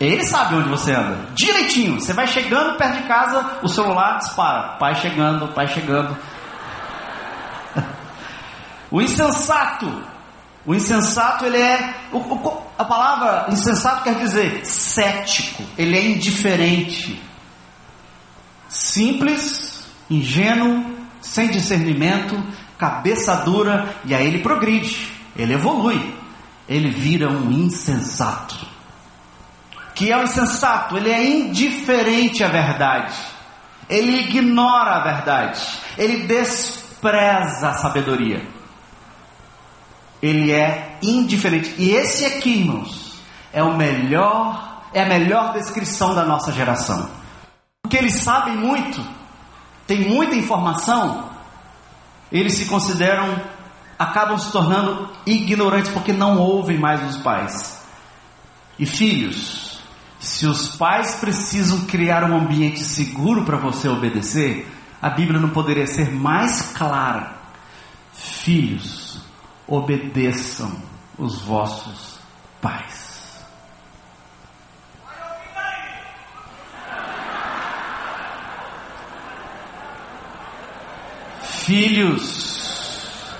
Eles 0.00 0.30
sabem 0.30 0.58
onde 0.58 0.70
você 0.70 0.92
anda. 0.92 1.18
Direitinho. 1.34 2.00
Você 2.00 2.14
vai 2.14 2.26
chegando 2.26 2.78
perto 2.78 3.02
de 3.02 3.06
casa, 3.06 3.58
o 3.62 3.68
celular 3.68 4.16
dispara. 4.18 4.78
Pai 4.78 4.94
chegando, 4.94 5.48
pai 5.48 5.68
chegando. 5.68 6.16
o 8.90 9.02
insensato. 9.02 10.09
O 10.66 10.74
insensato, 10.74 11.44
ele 11.44 11.56
é. 11.56 11.94
O, 12.12 12.18
o, 12.18 12.62
a 12.78 12.84
palavra 12.84 13.46
insensato 13.52 14.02
quer 14.04 14.16
dizer 14.16 14.64
cético. 14.64 15.62
Ele 15.76 15.96
é 15.96 16.06
indiferente. 16.06 17.20
Simples, 18.68 19.84
ingênuo, 20.08 21.00
sem 21.20 21.48
discernimento, 21.48 22.40
cabeça 22.78 23.36
dura, 23.36 23.94
e 24.04 24.14
aí 24.14 24.26
ele 24.26 24.38
progride, 24.38 25.12
ele 25.36 25.54
evolui, 25.54 26.14
ele 26.68 26.90
vira 26.90 27.28
um 27.28 27.50
insensato. 27.52 28.66
Que 29.94 30.10
é 30.10 30.16
o 30.16 30.22
insensato? 30.22 30.96
Ele 30.96 31.10
é 31.10 31.28
indiferente 31.28 32.42
à 32.42 32.48
verdade, 32.48 33.14
ele 33.88 34.20
ignora 34.20 34.96
a 34.96 35.00
verdade, 35.00 35.60
ele 35.98 36.26
despreza 36.26 37.68
a 37.68 37.74
sabedoria, 37.74 38.42
ele 40.22 40.52
é 40.52 40.98
indiferente. 41.02 41.74
E 41.78 41.90
esse 41.90 42.24
aqui, 42.24 42.60
irmãos, 42.60 43.18
é 43.52 43.62
o 43.62 43.76
melhor, 43.76 44.82
é 44.92 45.02
a 45.02 45.06
melhor 45.06 45.52
descrição 45.52 46.14
da 46.14 46.24
nossa 46.24 46.52
geração. 46.52 47.08
Porque 47.82 47.96
eles 47.96 48.14
sabem 48.14 48.56
muito, 48.56 49.04
tem 49.86 50.08
muita 50.08 50.36
informação, 50.36 51.28
eles 52.30 52.54
se 52.54 52.66
consideram, 52.66 53.40
acabam 53.98 54.38
se 54.38 54.52
tornando 54.52 55.10
ignorantes 55.26 55.90
porque 55.90 56.12
não 56.12 56.38
ouvem 56.38 56.78
mais 56.78 57.02
os 57.10 57.16
pais. 57.16 57.82
E 58.78 58.86
filhos, 58.86 59.80
se 60.20 60.46
os 60.46 60.76
pais 60.76 61.16
precisam 61.16 61.86
criar 61.86 62.24
um 62.24 62.36
ambiente 62.36 62.80
seguro 62.80 63.44
para 63.44 63.56
você 63.56 63.88
obedecer, 63.88 64.70
a 65.00 65.08
Bíblia 65.10 65.40
não 65.40 65.48
poderia 65.50 65.86
ser 65.86 66.12
mais 66.12 66.72
clara. 66.72 67.36
Filhos, 68.12 69.18
obedeçam 69.70 70.72
os 71.16 71.40
vossos 71.42 72.18
pais. 72.60 73.40
Filhos, 81.40 83.32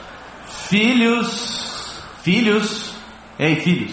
filhos, 0.46 2.00
filhos, 2.22 2.94
ei 3.36 3.56
filhos, 3.56 3.92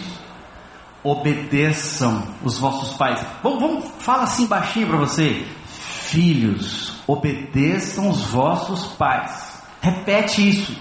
obedeçam 1.04 2.36
os 2.44 2.60
vossos 2.60 2.96
pais. 2.98 3.26
Vamos, 3.42 3.60
vamos 3.60 3.92
fala 3.98 4.24
assim 4.24 4.46
baixinho 4.46 4.88
para 4.88 4.98
você. 4.98 5.44
Filhos, 5.66 6.94
obedeçam 7.08 8.10
os 8.10 8.22
vossos 8.26 8.86
pais. 8.94 9.60
Repete 9.82 10.48
isso. 10.48 10.78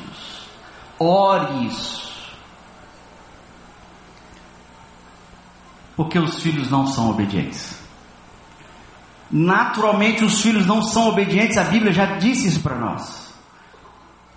Ore 0.99 1.67
isso. 1.67 2.07
Porque 5.97 6.19
os 6.19 6.43
filhos 6.43 6.71
não 6.71 6.87
são 6.87 7.11
obedientes. 7.11 7.79
Naturalmente, 9.31 10.25
os 10.25 10.41
filhos 10.41 10.67
não 10.67 10.83
são 10.83 11.09
obedientes, 11.09 11.57
a 11.57 11.65
Bíblia 11.65 11.93
já 11.93 12.07
disse 12.19 12.49
isso 12.49 12.61
para 12.61 12.77
nós. 12.77 13.35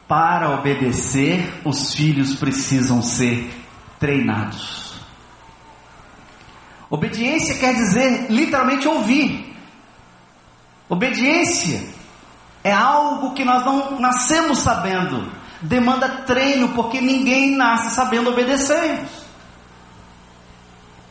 Para 0.07 0.51
obedecer, 0.51 1.61
os 1.63 1.93
filhos 1.93 2.35
precisam 2.35 3.01
ser 3.01 3.53
treinados. 3.99 4.95
Obediência 6.89 7.59
quer 7.59 7.75
dizer 7.75 8.31
literalmente 8.31 8.87
ouvir. 8.87 9.55
Obediência 10.87 11.87
é 12.63 12.71
algo 12.71 13.33
que 13.33 13.45
nós 13.45 13.63
não 13.63 13.99
nascemos 13.99 14.57
sabendo. 14.59 15.31
Demanda 15.61 16.07
treino, 16.25 16.69
porque 16.69 17.01
ninguém 17.01 17.55
nasce 17.55 17.95
sabendo 17.95 18.29
obedecer. 18.29 19.05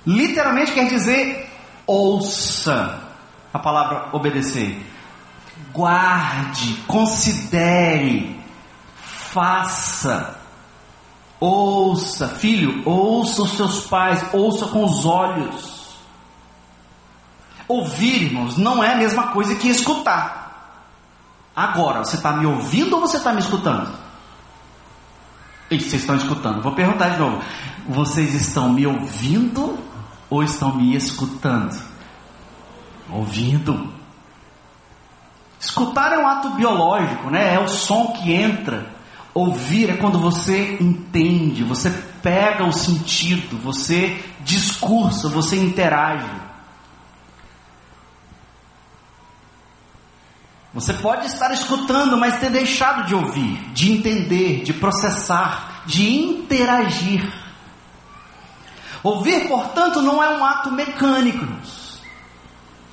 Literalmente 0.07 0.73
quer 0.73 0.89
dizer 0.89 1.49
ouça 1.89 3.01
a 3.53 3.59
palavra 3.59 4.11
obedecer. 4.13 4.87
Guarde, 5.73 6.75
considere, 6.87 8.39
faça, 8.95 10.39
ouça, 11.41 12.29
filho, 12.29 12.83
ouça 12.89 13.43
os 13.43 13.57
seus 13.57 13.87
pais, 13.87 14.23
ouça 14.33 14.67
com 14.67 14.85
os 14.85 15.05
olhos. 15.05 15.79
Ouvir, 17.67 18.25
irmãos, 18.25 18.57
não 18.57 18.83
é 18.85 18.93
a 18.93 18.97
mesma 18.97 19.29
coisa 19.29 19.55
que 19.57 19.69
escutar. 19.69 20.47
Agora, 21.57 22.05
você 22.05 22.17
está 22.17 22.33
me 22.33 22.47
ouvindo 22.47 22.95
ou 22.95 23.01
você 23.01 23.17
está 23.17 23.33
me 23.33 23.41
escutando? 23.41 24.08
Isso, 25.71 25.91
vocês 25.91 26.03
estão 26.03 26.17
escutando. 26.17 26.63
Vou 26.63 26.73
perguntar 26.73 27.11
de 27.11 27.19
novo. 27.19 27.43
Vocês 27.89 28.35
estão 28.35 28.73
me 28.73 28.87
ouvindo 28.87 29.79
ou 30.31 30.43
estão 30.43 30.75
me 30.75 30.97
escutando? 30.97 31.79
Ouvindo. 33.11 33.93
Escutar 35.61 36.13
é 36.13 36.19
um 36.19 36.27
ato 36.27 36.51
biológico, 36.51 37.31
né? 37.31 37.55
É 37.55 37.59
o 37.59 37.69
som 37.69 38.13
que 38.13 38.33
entra. 38.33 38.87
Ouvir 39.35 39.91
é 39.91 39.97
quando 39.97 40.19
você 40.19 40.79
entende, 40.81 41.63
você 41.63 41.91
pega 42.23 42.65
o 42.65 42.73
sentido, 42.73 43.59
você 43.59 44.19
discursa, 44.45 45.29
você 45.29 45.57
interage. 45.57 46.48
Você 50.79 50.95
pode 50.95 51.27
estar 51.27 51.53
escutando, 51.53 52.17
mas 52.17 52.39
ter 52.39 52.51
deixado 52.51 53.05
de 53.05 53.13
ouvir, 53.13 53.59
de 53.73 53.91
entender, 53.91 54.63
de 54.63 54.73
processar, 54.73 55.83
de 55.85 56.09
interagir. 56.09 57.29
Ouvir, 59.03 59.49
portanto, 59.49 60.01
não 60.01 60.23
é 60.23 60.39
um 60.39 60.45
ato 60.45 60.71
mecânico. 60.71 61.45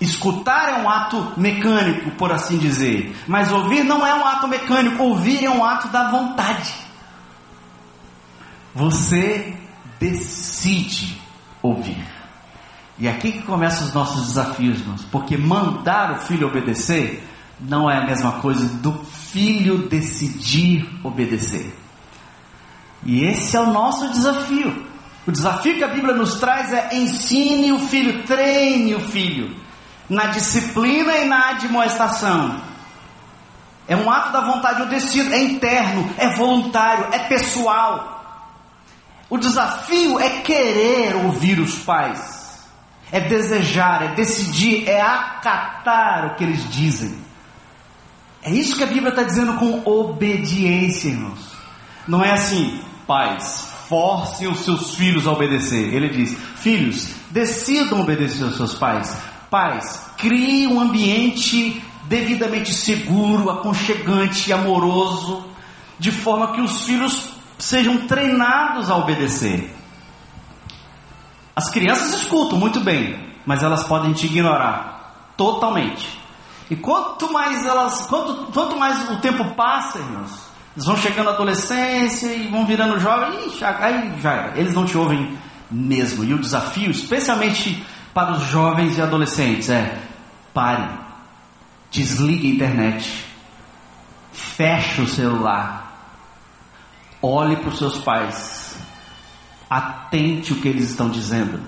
Escutar 0.01 0.69
é 0.69 0.81
um 0.81 0.89
ato 0.89 1.33
mecânico, 1.38 2.09
por 2.17 2.31
assim 2.31 2.57
dizer. 2.57 3.15
Mas 3.27 3.51
ouvir 3.51 3.83
não 3.83 4.05
é 4.05 4.15
um 4.15 4.25
ato 4.25 4.47
mecânico, 4.47 5.03
ouvir 5.03 5.45
é 5.45 5.49
um 5.49 5.63
ato 5.63 5.88
da 5.89 6.09
vontade. 6.09 6.73
Você 8.73 9.55
decide 9.99 11.21
ouvir. 11.61 12.03
E 12.97 13.07
aqui 13.07 13.31
que 13.31 13.43
começam 13.43 13.86
os 13.86 13.93
nossos 13.93 14.29
desafios, 14.29 14.79
irmãos. 14.79 15.05
Porque 15.11 15.38
mandar 15.38 16.13
o 16.13 16.21
filho 16.21 16.47
obedecer 16.47 17.34
não 17.60 17.89
é 17.89 17.97
a 17.97 18.06
mesma 18.06 18.34
coisa 18.34 18.66
do 18.78 18.93
filho 18.93 19.88
decidir 19.88 20.88
obedecer. 21.03 21.74
E 23.03 23.24
esse 23.24 23.56
é 23.56 23.60
o 23.60 23.72
nosso 23.72 24.10
desafio. 24.10 24.86
O 25.28 25.32
desafio 25.32 25.76
que 25.76 25.84
a 25.84 25.88
Bíblia 25.88 26.14
nos 26.14 26.36
traz 26.36 26.72
é 26.72 26.95
ensine 26.95 27.72
o 27.72 27.80
filho, 27.80 28.24
treine 28.24 28.95
o 28.95 28.99
filho 28.99 29.56
na 30.10 30.26
disciplina 30.28 31.18
e 31.18 31.26
na 31.26 31.49
admoestação. 31.49 32.62
É 33.88 33.95
um 33.95 34.10
ato 34.10 34.32
da 34.32 34.41
vontade, 34.41 34.82
eu 34.82 34.88
decido, 34.88 35.34
é 35.34 35.43
interno, 35.43 36.10
é 36.18 36.30
voluntário, 36.30 37.08
é 37.12 37.20
pessoal. 37.20 38.14
O 39.30 39.38
desafio 39.38 40.20
é 40.20 40.41
querer 40.41 41.16
ouvir 41.16 41.60
os 41.60 41.76
pais, 41.80 42.68
é 43.12 43.20
desejar, 43.20 44.03
é 44.03 44.08
decidir, 44.16 44.88
é 44.88 45.01
acatar 45.01 46.28
o 46.28 46.36
que 46.36 46.43
eles 46.43 46.70
dizem. 46.70 47.24
É 48.45 48.51
isso 48.51 48.77
que 48.77 48.83
a 48.83 48.87
Bíblia 48.87 49.09
está 49.09 49.23
dizendo 49.23 49.55
com 49.55 49.81
obediência, 49.83 51.09
irmãos. 51.09 51.39
Não 52.07 52.23
é 52.23 52.31
assim, 52.31 52.79
pais, 53.07 53.67
forcem 53.89 54.47
os 54.47 54.59
seus 54.59 54.93
filhos 54.93 55.25
a 55.25 55.31
obedecer. 55.31 55.91
Ele 55.91 56.09
diz: 56.09 56.37
Filhos, 56.55 57.09
decidam 57.31 58.01
obedecer 58.01 58.43
aos 58.43 58.55
seus 58.55 58.75
pais. 58.75 59.17
Pais, 59.49 60.11
crie 60.15 60.67
um 60.67 60.79
ambiente 60.79 61.83
devidamente 62.03 62.71
seguro, 62.71 63.49
aconchegante 63.49 64.51
e 64.51 64.53
amoroso, 64.53 65.43
de 65.97 66.11
forma 66.11 66.53
que 66.53 66.61
os 66.61 66.85
filhos 66.85 67.31
sejam 67.57 68.05
treinados 68.05 68.91
a 68.91 68.95
obedecer. 68.95 69.75
As 71.55 71.71
crianças 71.71 72.13
escutam 72.21 72.59
muito 72.59 72.79
bem, 72.79 73.33
mas 73.43 73.63
elas 73.63 73.85
podem 73.85 74.13
te 74.13 74.27
ignorar 74.27 75.33
totalmente. 75.35 76.24
E 76.70 76.76
quanto 76.76 77.32
mais 77.32 77.66
elas, 77.66 78.05
quanto, 78.07 78.51
quanto 78.51 78.78
mais 78.78 79.09
o 79.11 79.18
tempo 79.18 79.53
passa, 79.55 79.99
irmãos, 79.99 80.32
eles 80.76 80.86
vão 80.86 80.97
chegando 80.97 81.30
à 81.30 81.34
adolescência 81.34 82.34
e 82.34 82.47
vão 82.47 82.66
virando 82.66 82.99
jovens, 82.99 83.61
aí 83.61 84.20
já. 84.20 84.51
Eles 84.55 84.74
não 84.74 84.86
te 84.86 84.97
ouvem 84.97 85.38
mesmo. 85.70 86.24
E 86.24 86.34
o 86.34 86.39
desafio, 86.39 86.91
especialmente 86.91 87.86
para 88.13 88.32
os 88.32 88.43
jovens 88.43 88.97
e 88.97 89.01
adolescentes, 89.01 89.70
é 89.70 90.01
pare, 90.53 90.89
desligue 91.91 92.49
a 92.49 92.55
internet, 92.55 93.26
feche 94.32 95.01
o 95.01 95.07
celular, 95.07 95.93
olhe 97.22 97.57
para 97.57 97.70
os 97.70 97.78
seus 97.78 97.97
pais, 97.97 98.78
atente 99.70 100.53
o 100.53 100.61
que 100.61 100.68
eles 100.68 100.89
estão 100.89 101.09
dizendo. 101.09 101.59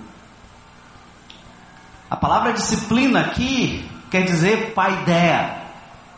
A 2.10 2.16
palavra 2.16 2.54
disciplina 2.54 3.20
aqui 3.20 3.86
quer 4.10 4.24
dizer 4.24 4.74
paideia. 4.74 5.68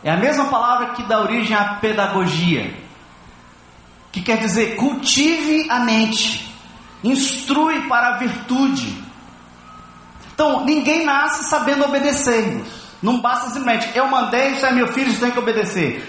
É 0.02 0.10
a 0.10 0.16
mesma 0.16 0.46
palavra 0.46 0.94
que 0.94 1.02
dá 1.02 1.20
origem 1.20 1.54
à 1.54 1.74
pedagogia, 1.74 2.74
que 4.10 4.22
quer 4.22 4.38
dizer 4.38 4.76
cultive 4.76 5.68
a 5.70 5.80
mente, 5.80 6.54
instrui 7.04 7.86
para 7.86 8.14
a 8.14 8.18
virtude. 8.18 9.04
Então, 10.32 10.64
ninguém 10.64 11.04
nasce 11.04 11.44
sabendo 11.44 11.84
obedecer. 11.84 12.64
Não 13.02 13.20
basta 13.20 13.50
simplesmente, 13.50 13.90
eu 13.94 14.06
mandei, 14.06 14.52
isso 14.52 14.64
é 14.64 14.72
meu 14.72 14.88
filho, 14.88 15.10
isso 15.10 15.20
tem 15.20 15.30
que 15.30 15.38
obedecer. 15.38 16.02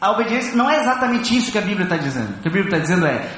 A 0.00 0.12
obediência 0.12 0.54
não 0.54 0.70
é 0.70 0.80
exatamente 0.80 1.36
isso 1.36 1.50
que 1.50 1.58
a 1.58 1.62
Bíblia 1.62 1.84
está 1.84 1.96
dizendo. 1.96 2.36
O 2.36 2.42
que 2.42 2.48
a 2.48 2.50
Bíblia 2.50 2.76
está 2.76 2.78
dizendo 2.78 3.06
é, 3.06 3.30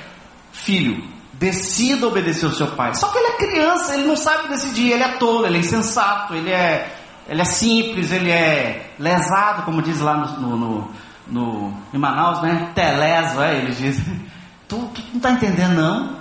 filho, 0.53 1.03
decida 1.35 2.07
obedecer 2.07 2.47
ao 2.47 2.53
seu 2.53 2.69
pai. 2.69 2.95
Só 2.95 3.09
que 3.09 3.19
ele 3.19 3.29
é 3.29 3.37
criança, 3.37 3.95
ele 3.95 4.07
não 4.07 4.17
sabe 4.17 4.49
decidir, 4.49 4.93
ele 4.93 5.03
é 5.03 5.09
tolo, 5.09 5.47
ele 5.47 5.59
é 5.59 5.61
insensato, 5.61 6.35
ele 6.35 6.51
é 6.51 6.96
ele 7.29 7.43
é 7.43 7.45
simples, 7.45 8.13
ele 8.13 8.31
é 8.31 8.95
lesado, 8.99 9.63
como 9.63 9.83
diz 9.83 10.01
lá 10.01 10.17
no, 10.17 10.41
no, 10.41 10.57
no, 10.57 10.95
no 11.27 11.79
em 11.93 11.99
Manaus, 11.99 12.41
né? 12.43 12.71
Teleso, 12.75 13.41
é, 13.41 13.57
eles 13.57 13.79
dizem. 13.79 14.27
Tu, 14.69 14.77
tu 14.77 15.01
não 15.11 15.19
está 15.19 15.31
entendendo, 15.31 15.77
não? 15.77 16.17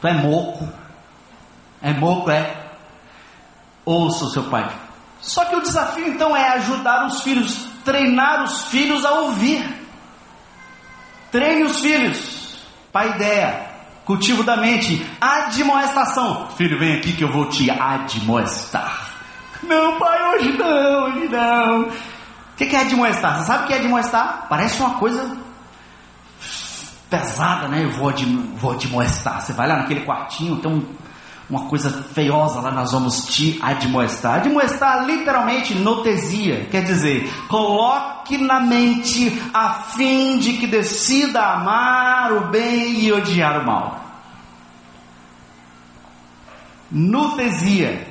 Tu 0.00 0.08
é 0.08 0.14
moco. 0.14 0.68
É 1.80 1.92
moco, 1.92 2.28
é? 2.28 2.72
Ouça 3.84 4.24
o 4.24 4.30
seu 4.30 4.42
pai. 4.50 4.68
Só 5.20 5.44
que 5.44 5.54
o 5.54 5.60
desafio 5.60 6.08
então 6.08 6.36
é 6.36 6.48
ajudar 6.54 7.06
os 7.06 7.22
filhos, 7.22 7.68
treinar 7.84 8.42
os 8.42 8.64
filhos 8.64 9.04
a 9.04 9.12
ouvir. 9.12 9.64
Treine 11.30 11.62
os 11.62 11.78
filhos. 11.78 12.58
Pai 12.92 13.10
ideia. 13.10 13.66
Cultivo 14.04 14.42
da 14.42 14.56
mente. 14.56 15.06
Admoestação. 15.20 16.48
Filho, 16.56 16.78
vem 16.78 16.96
aqui 16.96 17.12
que 17.12 17.22
eu 17.22 17.30
vou 17.30 17.46
te 17.46 17.70
admoestar. 17.70 19.07
Não, 19.68 19.98
pai, 19.98 20.34
hoje 20.34 20.52
não, 20.56 21.04
hoje 21.04 21.28
não. 21.28 21.82
O 21.82 22.56
que 22.56 22.74
é 22.74 22.80
admoestar? 22.80 23.38
Você 23.38 23.44
sabe 23.44 23.64
o 23.64 23.66
que 23.66 23.72
é 23.74 23.78
admoestar? 23.78 24.46
Parece 24.48 24.80
uma 24.80 24.94
coisa 24.94 25.36
pesada, 27.08 27.68
né? 27.68 27.84
Eu 27.84 27.90
vou, 27.90 28.08
ad, 28.08 28.24
vou 28.56 28.72
admoestar. 28.72 29.40
Você 29.40 29.52
vai 29.52 29.68
lá 29.68 29.76
naquele 29.76 30.04
quartinho, 30.04 30.56
tem 30.56 30.72
um 30.72 30.84
uma 31.48 31.64
coisa 31.64 31.90
feiosa 32.14 32.60
lá 32.60 32.70
nós 32.70 32.92
vamos 32.92 33.26
te 33.26 33.58
admoestar. 33.62 34.36
Admoestar 34.36 35.06
literalmente 35.06 35.74
notesia, 35.74 36.66
quer 36.70 36.84
dizer, 36.84 37.26
coloque 37.48 38.36
na 38.36 38.60
mente 38.60 39.40
a 39.54 39.70
fim 39.70 40.38
de 40.38 40.54
que 40.54 40.66
decida 40.66 41.40
amar 41.40 42.32
o 42.32 42.48
bem 42.48 43.00
e 43.00 43.12
odiar 43.12 43.62
o 43.62 43.66
mal. 43.66 44.04
Nutesia, 46.90 48.07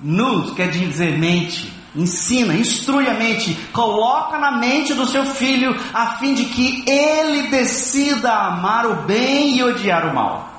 nus 0.00 0.52
quer 0.52 0.70
dizer 0.70 1.18
mente, 1.18 1.72
ensina, 1.94 2.54
instrui 2.54 3.08
a 3.08 3.14
mente, 3.14 3.54
coloca 3.72 4.38
na 4.38 4.52
mente 4.52 4.94
do 4.94 5.06
seu 5.06 5.26
filho 5.26 5.74
a 5.92 6.16
fim 6.16 6.34
de 6.34 6.46
que 6.46 6.84
ele 6.88 7.48
decida 7.48 8.32
amar 8.32 8.86
o 8.86 9.02
bem 9.02 9.56
e 9.56 9.62
odiar 9.62 10.06
o 10.10 10.14
mal. 10.14 10.52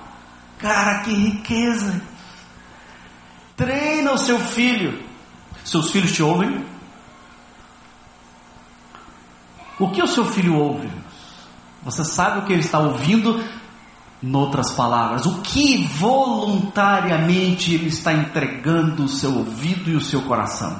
Cara, 0.58 1.00
que 1.00 1.14
riqueza! 1.14 2.02
Treina 3.56 4.14
o 4.14 4.18
seu 4.18 4.40
filho. 4.40 5.02
Seus 5.64 5.92
filhos 5.92 6.12
te 6.12 6.24
ouvem? 6.24 6.66
O 9.78 9.90
que 9.90 10.02
o 10.02 10.08
seu 10.08 10.26
filho 10.26 10.56
ouve? 10.56 10.90
Você 11.84 12.04
sabe 12.04 12.40
o 12.40 12.42
que 12.44 12.52
ele 12.52 12.62
está 12.62 12.80
ouvindo? 12.80 13.42
Noutras 14.22 14.72
palavras, 14.72 15.26
o 15.26 15.42
que 15.42 15.88
voluntariamente 15.88 17.74
ele 17.74 17.88
está 17.88 18.12
entregando 18.12 19.06
o 19.06 19.08
seu 19.08 19.34
ouvido 19.34 19.90
e 19.90 19.96
o 19.96 20.02
seu 20.02 20.24
coração? 20.24 20.78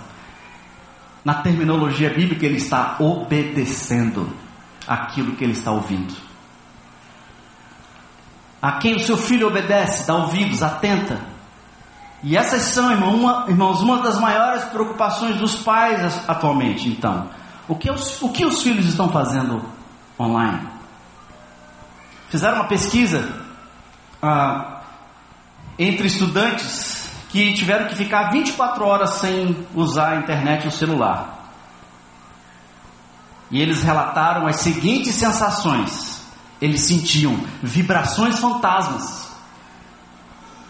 Na 1.24 1.36
terminologia 1.36 2.10
bíblica, 2.10 2.46
ele 2.46 2.58
está 2.58 2.98
obedecendo 3.00 4.30
aquilo 4.86 5.36
que 5.36 5.44
ele 5.44 5.54
está 5.54 5.72
ouvindo. 5.72 6.14
A 8.62 8.74
quem 8.74 8.96
o 8.96 9.00
seu 9.00 9.16
filho 9.16 9.48
obedece, 9.48 10.06
dá 10.06 10.16
ouvidos, 10.16 10.62
atenta. 10.62 11.22
E 12.22 12.36
essas 12.36 12.64
são, 12.64 12.92
irmãos, 12.92 13.82
uma 13.82 14.02
das 14.02 14.20
maiores 14.20 14.66
preocupações 14.66 15.38
dos 15.38 15.56
pais 15.56 16.22
atualmente. 16.28 16.90
Então, 16.90 17.30
o 17.70 17.76
que 17.76 17.90
os, 17.90 18.22
o 18.22 18.30
que 18.30 18.46
os 18.46 18.62
filhos 18.62 18.86
estão 18.86 19.10
fazendo 19.10 19.64
online? 20.20 20.79
Fizeram 22.30 22.58
uma 22.58 22.68
pesquisa 22.68 23.28
ah, 24.22 24.82
entre 25.78 26.08
estudantes 26.08 27.10
que 27.30 27.54
tiveram 27.54 27.88
que 27.88 27.96
ficar 27.96 28.32
24 28.32 28.86
horas 28.86 29.12
sem 29.16 29.68
usar 29.74 30.14
a 30.14 30.16
internet 30.18 30.66
e 30.66 30.68
o 30.68 30.72
celular. 30.72 31.40
E 33.52 33.62
eles 33.62 33.82
relataram 33.82 34.46
as 34.46 34.58
seguintes 34.58 35.16
sensações: 35.16 36.22
eles 36.62 36.82
sentiam 36.82 37.40
vibrações 37.64 38.38
fantasmas. 38.38 39.28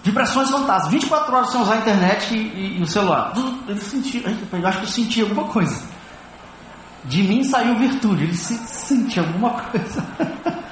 Vibrações 0.01 0.49
fantasmas, 0.49 0.91
24 0.91 1.35
horas 1.35 1.51
sem 1.51 1.61
usar 1.61 1.73
a 1.73 1.77
internet 1.77 2.33
e, 2.33 2.37
e, 2.37 2.79
e 2.79 2.81
o 2.81 2.87
celular. 2.87 3.33
Eles 3.67 3.83
sentiam, 3.83 4.23
eu 4.51 4.67
acho 4.67 4.77
que 4.77 4.85
eu 4.85 4.89
senti 4.89 5.21
alguma 5.21 5.43
coisa. 5.45 5.83
De 7.03 7.21
mim 7.23 7.43
saiu 7.43 7.77
virtude, 7.77 8.23
eles 8.23 8.39
sentiam 8.39 9.25
alguma 9.25 9.51
coisa. 9.51 10.05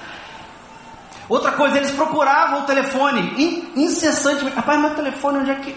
Outra 1.30 1.52
coisa, 1.52 1.78
eles 1.78 1.92
procuravam 1.92 2.62
o 2.62 2.66
telefone 2.66 3.34
incessantemente. 3.76 4.56
Rapaz, 4.56 4.80
meu 4.80 4.96
telefone, 4.96 5.40
onde 5.40 5.52
é 5.52 5.56
que. 5.56 5.76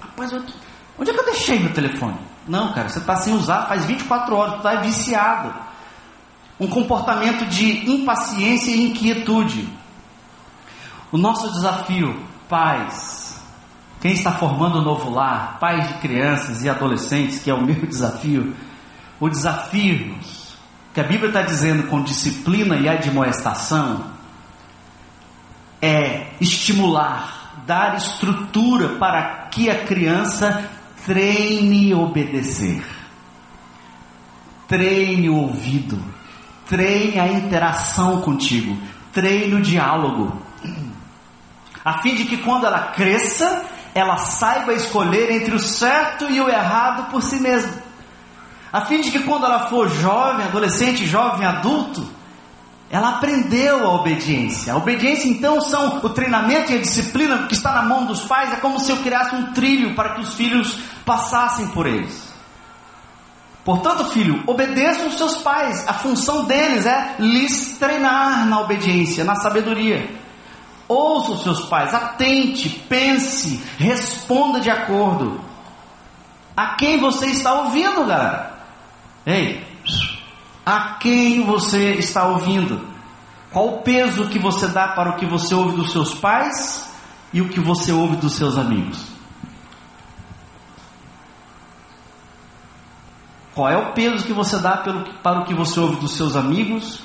Rapaz, 0.00 0.32
onde 0.98 1.10
é 1.10 1.14
que 1.14 1.20
eu 1.20 1.24
deixei 1.24 1.58
meu 1.58 1.72
telefone? 1.72 2.18
Não, 2.46 2.72
cara, 2.72 2.88
você 2.88 2.98
está 2.98 3.16
sem 3.16 3.34
usar 3.34 3.66
faz 3.66 3.84
24 3.84 4.34
horas, 4.34 4.56
está 4.56 4.74
viciado. 4.76 5.54
Um 6.58 6.66
comportamento 6.66 7.46
de 7.46 7.90
impaciência 7.90 8.70
e 8.70 8.90
inquietude. 8.90 9.68
O 11.10 11.18
nosso 11.18 11.52
desafio, 11.52 12.18
pais, 12.48 13.40
quem 14.00 14.12
está 14.12 14.32
formando 14.32 14.76
o 14.76 14.80
um 14.80 14.84
novo 14.84 15.10
lar, 15.10 15.58
pais 15.60 15.88
de 15.88 15.94
crianças 15.94 16.62
e 16.62 16.68
adolescentes, 16.68 17.40
que 17.40 17.50
é 17.50 17.54
o 17.54 17.64
meu 17.64 17.74
desafio, 17.86 18.54
o 19.20 19.28
desafio 19.28 20.18
que 20.92 21.00
a 21.00 21.04
Bíblia 21.04 21.28
está 21.28 21.42
dizendo 21.42 21.84
com 21.88 22.02
disciplina 22.02 22.76
e 22.76 22.88
admoestação, 22.88 24.04
é 25.82 26.28
estimular, 26.40 27.54
dar 27.66 27.96
estrutura 27.96 28.90
para 28.90 29.48
que 29.50 29.68
a 29.68 29.84
criança 29.84 30.70
treine 31.04 31.92
obedecer, 31.92 32.84
treine 34.68 35.28
o 35.28 35.34
ouvido, 35.34 36.00
treine 36.68 37.18
a 37.18 37.26
interação 37.26 38.20
contigo, 38.20 38.78
treine 39.12 39.54
o 39.56 39.60
diálogo, 39.60 40.40
a 41.84 42.00
fim 42.00 42.14
de 42.14 42.26
que 42.26 42.36
quando 42.36 42.64
ela 42.64 42.92
cresça, 42.92 43.64
ela 43.92 44.16
saiba 44.16 44.72
escolher 44.72 45.32
entre 45.32 45.56
o 45.56 45.58
certo 45.58 46.30
e 46.30 46.40
o 46.40 46.48
errado 46.48 47.10
por 47.10 47.20
si 47.20 47.40
mesma, 47.40 47.82
a 48.72 48.82
fim 48.82 49.00
de 49.00 49.10
que 49.10 49.24
quando 49.24 49.44
ela 49.44 49.66
for 49.66 49.88
jovem, 49.88 50.46
adolescente, 50.46 51.04
jovem, 51.06 51.44
adulto, 51.44 52.21
ela 52.92 53.08
aprendeu 53.16 53.86
a 53.86 53.94
obediência. 53.94 54.74
A 54.74 54.76
obediência, 54.76 55.26
então, 55.26 55.62
são 55.62 56.00
o 56.02 56.10
treinamento 56.10 56.70
e 56.70 56.76
a 56.76 56.80
disciplina 56.80 57.46
que 57.46 57.54
está 57.54 57.72
na 57.72 57.82
mão 57.84 58.04
dos 58.04 58.20
pais. 58.26 58.52
É 58.52 58.56
como 58.56 58.78
se 58.78 58.92
eu 58.92 58.98
criasse 58.98 59.34
um 59.34 59.54
trilho 59.54 59.94
para 59.94 60.10
que 60.10 60.20
os 60.20 60.34
filhos 60.34 60.78
passassem 61.02 61.68
por 61.68 61.86
eles. 61.86 62.30
Portanto, 63.64 64.10
filho, 64.10 64.44
obedeçam 64.46 65.06
os 65.06 65.16
seus 65.16 65.36
pais. 65.38 65.88
A 65.88 65.94
função 65.94 66.44
deles 66.44 66.84
é 66.84 67.14
lhes 67.18 67.78
treinar 67.78 68.44
na 68.44 68.60
obediência, 68.60 69.24
na 69.24 69.36
sabedoria. 69.36 70.14
Ouça 70.86 71.32
os 71.32 71.42
seus 71.44 71.64
pais, 71.64 71.94
atente, 71.94 72.68
pense, 72.90 73.58
responda 73.78 74.60
de 74.60 74.68
acordo. 74.68 75.40
A 76.54 76.74
quem 76.74 77.00
você 77.00 77.28
está 77.28 77.54
ouvindo, 77.54 78.04
galera? 78.04 78.52
Ei, 79.24 79.71
a 80.64 80.94
quem 80.94 81.44
você 81.44 81.94
está 81.94 82.26
ouvindo? 82.26 82.80
Qual 83.52 83.68
o 83.68 83.82
peso 83.82 84.28
que 84.28 84.38
você 84.38 84.66
dá 84.68 84.88
para 84.88 85.10
o 85.10 85.16
que 85.16 85.26
você 85.26 85.54
ouve 85.54 85.76
dos 85.76 85.92
seus 85.92 86.14
pais 86.14 86.88
e 87.32 87.40
o 87.40 87.48
que 87.48 87.60
você 87.60 87.92
ouve 87.92 88.16
dos 88.16 88.34
seus 88.34 88.56
amigos? 88.56 89.12
Qual 93.54 93.68
é 93.68 93.76
o 93.76 93.92
peso 93.92 94.24
que 94.24 94.32
você 94.32 94.58
dá 94.58 94.78
para 95.22 95.40
o 95.40 95.44
que 95.44 95.52
você 95.52 95.78
ouve 95.78 95.96
dos 95.96 96.16
seus 96.16 96.36
amigos 96.36 97.00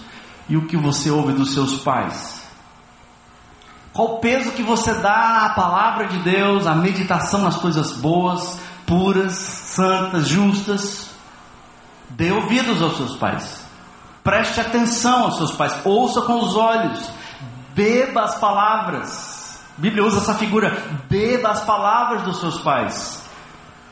e 0.48 0.56
o 0.56 0.66
que 0.66 0.78
você 0.78 1.12
ouve 1.12 1.34
dos 1.34 1.54
seus 1.54 1.80
pais? 1.80 2.48
Qual 3.92 4.16
o 4.16 4.20
peso 4.20 4.52
que 4.52 4.64
você 4.64 4.94
dá 4.94 5.48
à 5.48 5.50
palavra 5.50 6.08
de 6.08 6.20
Deus, 6.20 6.66
à 6.66 6.76
meditação 6.76 7.42
nas 7.42 7.58
coisas 7.58 7.92
boas, 7.94 8.60
puras, 8.86 9.34
santas, 9.34 10.28
justas? 10.28 11.10
Dê 12.10 12.32
ouvidos 12.32 12.82
aos 12.82 12.98
seus 12.98 13.16
pais. 13.16 13.66
Preste 14.24 14.60
atenção 14.60 15.26
aos 15.26 15.38
seus 15.38 15.52
pais. 15.52 15.74
Ouça 15.86 16.22
com 16.22 16.40
os 16.40 16.56
olhos. 16.56 17.10
Beba 17.74 18.24
as 18.24 18.38
palavras. 18.40 19.60
A 19.78 19.82
Bíblia 19.82 20.04
usa 20.04 20.18
essa 20.18 20.34
figura. 20.34 20.76
Beba 21.10 21.50
as 21.50 21.62
palavras 21.62 22.24
dos 22.24 22.40
seus 22.40 22.60
pais. 22.60 23.24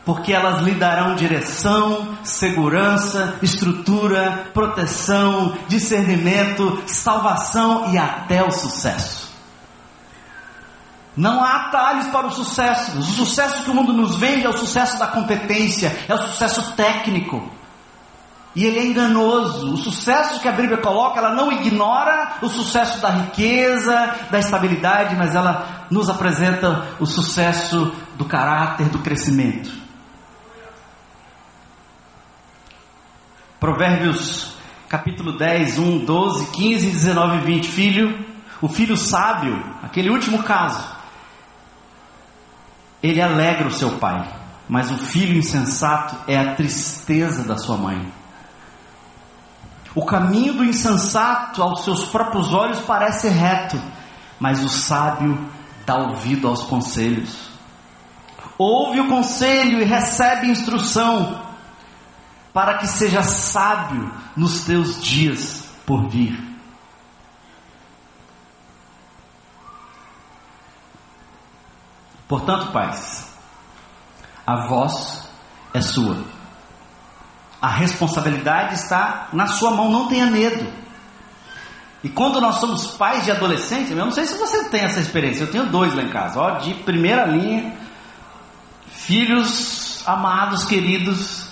Porque 0.03 0.33
elas 0.33 0.61
lhe 0.61 0.71
darão 0.71 1.15
direção, 1.15 2.15
segurança, 2.23 3.37
estrutura, 3.41 4.49
proteção, 4.53 5.57
discernimento, 5.67 6.83
salvação 6.85 7.91
e 7.91 7.97
até 7.97 8.43
o 8.43 8.51
sucesso. 8.51 9.25
Não 11.15 11.41
há 11.41 11.67
atalhos 11.67 12.07
para 12.07 12.27
o 12.27 12.31
sucesso. 12.31 12.97
O 12.97 13.03
sucesso 13.03 13.63
que 13.63 13.71
o 13.71 13.73
mundo 13.73 13.93
nos 13.93 14.17
vende 14.17 14.45
é 14.45 14.49
o 14.49 14.57
sucesso 14.57 14.99
da 14.99 15.07
competência, 15.07 15.97
é 16.09 16.13
o 16.13 16.27
sucesso 16.27 16.73
técnico. 16.73 17.54
E 18.55 18.65
ele 18.65 18.79
é 18.79 18.85
enganoso. 18.85 19.73
O 19.73 19.77
sucesso 19.77 20.39
que 20.39 20.47
a 20.47 20.51
Bíblia 20.51 20.77
coloca, 20.77 21.19
ela 21.19 21.35
não 21.35 21.51
ignora 21.51 22.37
o 22.41 22.47
sucesso 22.47 23.01
da 23.01 23.09
riqueza, 23.09 24.15
da 24.31 24.39
estabilidade, 24.39 25.15
mas 25.15 25.35
ela 25.35 25.87
nos 25.91 26.09
apresenta 26.09 26.87
o 26.99 27.05
sucesso 27.05 27.91
do 28.15 28.25
caráter, 28.25 28.87
do 28.87 28.99
crescimento. 28.99 29.69
Provérbios 33.59 34.55
capítulo 34.87 35.37
10, 35.37 35.79
1, 35.79 36.05
12, 36.05 36.51
15, 36.51 36.91
19 36.91 37.37
e 37.37 37.41
20. 37.41 37.67
Filho, 37.67 38.25
o 38.61 38.69
filho 38.69 38.95
sábio, 38.95 39.61
aquele 39.83 40.09
último 40.09 40.43
caso, 40.43 40.95
ele 43.03 43.21
alegra 43.21 43.67
o 43.67 43.73
seu 43.73 43.97
pai, 43.97 44.27
mas 44.69 44.89
o 44.91 44.97
filho 44.97 45.37
insensato 45.37 46.15
é 46.27 46.37
a 46.37 46.55
tristeza 46.55 47.43
da 47.43 47.57
sua 47.57 47.77
mãe. 47.77 48.11
O 49.95 50.05
caminho 50.05 50.55
do 50.55 50.65
insensato 50.65 51.63
aos 51.63 51.85
seus 51.85 52.03
próprios 52.03 52.53
olhos 52.53 52.81
parece 52.81 53.29
reto, 53.29 53.81
mas 54.37 54.61
o 54.61 54.67
sábio 54.67 55.49
dá 55.85 55.95
ouvido 55.95 56.49
aos 56.49 56.63
conselhos. 56.63 57.49
Ouve 58.57 58.99
o 58.99 59.07
conselho 59.07 59.81
e 59.81 59.85
recebe 59.85 60.47
instrução, 60.47 61.41
para 62.53 62.77
que 62.77 62.87
seja 62.87 63.23
sábio 63.23 64.11
nos 64.35 64.65
teus 64.65 65.01
dias 65.01 65.65
por 65.85 66.09
vir. 66.09 66.43
Portanto, 72.27 72.71
pais, 72.73 73.31
a 74.45 74.67
voz 74.67 75.29
é 75.73 75.81
sua. 75.81 76.34
A 77.65 77.67
responsabilidade 77.67 78.75
está 78.75 79.27
na 79.33 79.47
sua 79.47 79.71
mão, 79.71 79.89
não 79.89 80.07
tenha 80.07 80.27
medo. 80.27 80.71
E 82.03 82.09
quando 82.09 82.39
nós 82.39 82.57
somos 82.57 82.91
pais 82.91 83.25
de 83.25 83.31
adolescentes, 83.31 83.89
eu 83.89 83.97
não 83.97 84.11
sei 84.11 84.27
se 84.27 84.37
você 84.37 84.69
tem 84.69 84.81
essa 84.81 84.99
experiência, 84.99 85.45
eu 85.45 85.51
tenho 85.51 85.65
dois 85.65 85.91
lá 85.95 86.03
em 86.03 86.09
casa, 86.09 86.39
ó, 86.39 86.59
de 86.59 86.75
primeira 86.75 87.25
linha, 87.25 87.75
filhos 88.87 90.03
amados, 90.05 90.65
queridos, 90.65 91.49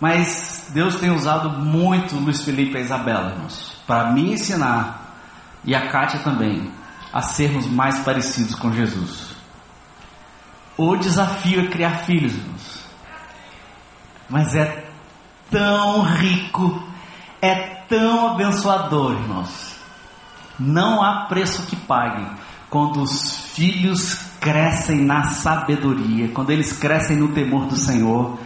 mas 0.00 0.66
Deus 0.70 0.96
tem 0.96 1.12
usado 1.12 1.48
muito 1.48 2.16
Luiz 2.16 2.42
Felipe 2.42 2.76
e 2.76 2.80
Isabela, 2.80 3.36
para 3.86 4.10
me 4.10 4.32
ensinar, 4.32 5.14
e 5.64 5.76
a 5.76 5.88
Kátia 5.92 6.24
também, 6.24 6.72
a 7.12 7.22
sermos 7.22 7.68
mais 7.68 8.00
parecidos 8.00 8.56
com 8.56 8.72
Jesus. 8.72 9.28
O 10.76 10.96
desafio 10.96 11.60
é 11.60 11.68
criar 11.68 11.98
filhos, 11.98 12.34
irmãos. 12.34 12.84
Mas 14.28 14.56
é 14.56 14.85
tão 15.50 16.02
rico, 16.02 16.82
é 17.40 17.54
tão 17.88 18.32
abençoador, 18.32 19.12
irmãos. 19.12 19.76
Não 20.58 21.02
há 21.02 21.26
preço 21.26 21.66
que 21.66 21.76
pague 21.76 22.26
quando 22.70 23.02
os 23.02 23.36
filhos 23.54 24.18
crescem 24.40 25.00
na 25.02 25.24
sabedoria, 25.24 26.28
quando 26.28 26.50
eles 26.50 26.72
crescem 26.72 27.16
no 27.16 27.28
temor 27.28 27.66
do 27.66 27.76
Senhor. 27.76 28.38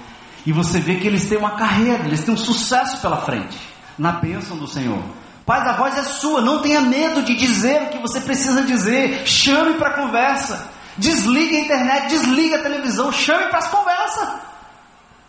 E 0.44 0.52
você 0.52 0.80
vê 0.80 0.96
que 0.96 1.06
eles 1.06 1.28
têm 1.28 1.38
uma 1.38 1.52
carreira, 1.52 2.04
eles 2.04 2.24
têm 2.24 2.34
um 2.34 2.38
sucesso 2.38 2.98
pela 3.00 3.18
frente, 3.18 3.58
na 3.98 4.12
bênção 4.12 4.56
do 4.56 4.66
Senhor. 4.66 5.02
Pai, 5.44 5.66
a 5.68 5.72
voz 5.72 5.96
é 5.96 6.02
sua, 6.02 6.40
não 6.40 6.62
tenha 6.62 6.80
medo 6.80 7.22
de 7.22 7.34
dizer 7.34 7.82
o 7.82 7.86
que 7.88 7.98
você 7.98 8.20
precisa 8.20 8.62
dizer, 8.62 9.26
chame 9.26 9.74
para 9.74 9.94
conversa. 9.94 10.68
Desliga 10.96 11.56
a 11.56 11.60
internet, 11.60 12.08
desliga 12.08 12.56
a 12.56 12.62
televisão, 12.62 13.10
chame 13.12 13.46
para 13.46 13.58
as 13.58 13.68
conversas. 13.68 14.28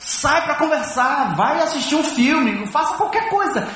Sai 0.03 0.41
para 0.41 0.55
conversar, 0.55 1.35
vai 1.35 1.61
assistir 1.61 1.95
um 1.95 2.03
filme, 2.03 2.65
faça 2.67 2.95
qualquer 2.95 3.29
coisa. 3.29 3.67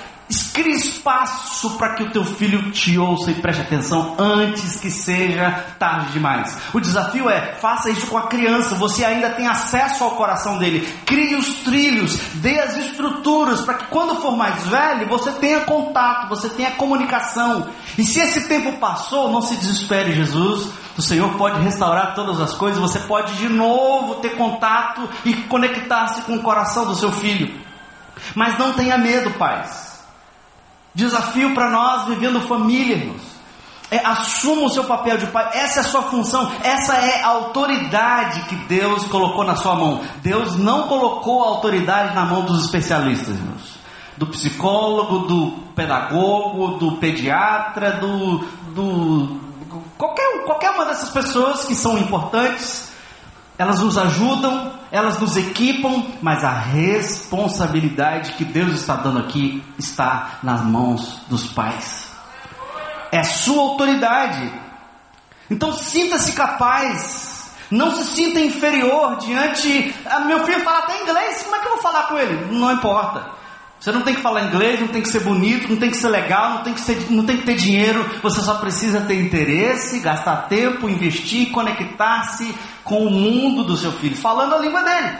Crie 0.53 0.73
espaço 0.73 1.77
para 1.77 1.93
que 1.93 2.01
o 2.01 2.09
teu 2.09 2.25
filho 2.25 2.71
te 2.71 2.97
ouça 2.97 3.29
e 3.29 3.35
preste 3.35 3.61
atenção 3.61 4.15
antes 4.17 4.79
que 4.79 4.89
seja 4.89 5.51
tarde 5.77 6.13
demais. 6.13 6.57
O 6.73 6.79
desafio 6.79 7.29
é: 7.29 7.53
faça 7.61 7.91
isso 7.91 8.07
com 8.07 8.17
a 8.17 8.27
criança, 8.27 8.73
você 8.73 9.05
ainda 9.05 9.29
tem 9.29 9.45
acesso 9.45 10.03
ao 10.03 10.11
coração 10.11 10.57
dele. 10.57 10.81
Crie 11.05 11.35
os 11.35 11.57
trilhos, 11.57 12.17
dê 12.35 12.59
as 12.59 12.75
estruturas 12.75 13.61
para 13.61 13.75
que 13.75 13.85
quando 13.85 14.19
for 14.19 14.35
mais 14.35 14.65
velho 14.65 15.07
você 15.07 15.31
tenha 15.33 15.59
contato, 15.59 16.27
você 16.27 16.49
tenha 16.49 16.71
comunicação. 16.71 17.67
E 17.95 18.03
se 18.03 18.19
esse 18.19 18.47
tempo 18.47 18.79
passou, 18.79 19.31
não 19.31 19.43
se 19.43 19.55
desespere, 19.57 20.13
Jesus. 20.13 20.71
O 20.97 21.01
Senhor 21.01 21.33
pode 21.35 21.61
restaurar 21.61 22.15
todas 22.15 22.39
as 22.39 22.53
coisas, 22.53 22.79
você 22.79 22.99
pode 22.99 23.35
de 23.35 23.49
novo 23.49 24.15
ter 24.15 24.37
contato 24.37 25.07
e 25.25 25.33
conectar-se 25.33 26.21
com 26.21 26.35
o 26.35 26.41
coração 26.41 26.85
do 26.85 26.95
seu 26.95 27.11
filho. 27.11 27.59
Mas 28.33 28.57
não 28.57 28.73
tenha 28.73 28.97
medo, 28.97 29.31
pais. 29.31 30.03
Desafio 30.93 31.53
para 31.53 31.69
nós 31.69 32.05
vivendo 32.05 32.39
família, 32.41 32.95
irmãos. 32.95 33.35
É, 33.91 33.97
assuma 34.03 34.63
o 34.63 34.69
seu 34.69 34.85
papel 34.85 35.17
de 35.17 35.27
pai, 35.27 35.47
essa 35.53 35.79
é 35.79 35.81
a 35.81 35.85
sua 35.85 36.01
função, 36.03 36.51
essa 36.63 36.95
é 36.95 37.21
a 37.21 37.27
autoridade 37.27 38.41
que 38.43 38.55
Deus 38.55 39.05
colocou 39.05 39.43
na 39.43 39.55
sua 39.55 39.75
mão. 39.75 40.01
Deus 40.23 40.55
não 40.55 40.87
colocou 40.87 41.43
a 41.43 41.49
autoridade 41.49 42.15
na 42.15 42.25
mão 42.25 42.45
dos 42.45 42.65
especialistas, 42.65 43.35
irmãos. 43.35 43.75
Do 44.17 44.25
psicólogo, 44.27 45.27
do 45.27 45.51
pedagogo, 45.75 46.77
do 46.77 46.93
pediatra, 46.93 47.91
do, 47.91 48.37
do 48.73 49.44
qualquer, 49.97 50.43
qualquer 50.45 50.71
uma 50.71 50.85
dessas 50.85 51.09
pessoas 51.09 51.65
que 51.65 51.75
são 51.75 51.97
importantes, 51.97 52.91
elas 53.57 53.79
nos 53.79 53.97
ajudam, 53.97 54.73
elas 54.91 55.19
nos 55.19 55.37
equipam, 55.37 56.05
mas 56.21 56.43
a 56.43 56.51
responsabilidade 56.51 58.33
que 58.33 58.43
Deus 58.43 58.73
está 58.73 58.95
dando 58.95 59.19
aqui 59.19 59.63
está 59.77 60.39
nas 60.43 60.61
mãos 60.61 61.21
dos 61.27 61.47
pais. 61.47 62.11
É 63.11 63.23
sua 63.23 63.61
autoridade. 63.61 64.51
Então 65.49 65.73
sinta-se 65.73 66.33
capaz. 66.33 67.53
Não 67.71 67.95
se 67.95 68.15
sinta 68.15 68.39
inferior 68.39 69.17
diante. 69.17 69.95
Ah, 70.05 70.19
meu 70.19 70.45
filho 70.45 70.63
fala 70.63 70.79
até 70.79 71.01
inglês, 71.01 71.43
como 71.43 71.55
é 71.55 71.59
que 71.59 71.65
eu 71.65 71.71
vou 71.71 71.81
falar 71.81 72.03
com 72.03 72.17
ele? 72.17 72.53
Não 72.53 72.71
importa. 72.71 73.25
Você 73.85 73.91
não 73.91 74.01
tem 74.01 74.15
que 74.15 74.21
falar 74.21 74.45
inglês, 74.45 74.79
não 74.79 74.87
tem 74.87 74.99
que 74.99 75.09
ser 75.09 75.19
bonito, 75.19 75.69
não 75.69 75.77
tem 75.77 75.91
que 75.91 75.97
ser 75.97 76.09
legal, 76.09 76.55
não 76.55 76.63
tem 76.63 76.73
que, 76.73 76.81
ser, 76.81 77.11
não 77.11 77.23
tem 77.23 77.37
que 77.37 77.43
ter 77.43 77.53
dinheiro. 77.53 78.03
Você 78.23 78.41
só 78.41 78.55
precisa 78.55 79.01
ter 79.01 79.21
interesse, 79.21 79.99
gastar 79.99 80.47
tempo, 80.47 80.89
investir, 80.89 81.51
conectar-se 81.51 82.51
com 82.83 83.05
o 83.05 83.11
mundo 83.11 83.63
do 83.63 83.77
seu 83.77 83.91
filho, 83.91 84.17
falando 84.17 84.55
a 84.55 84.57
língua 84.57 84.81
dele. 84.81 85.19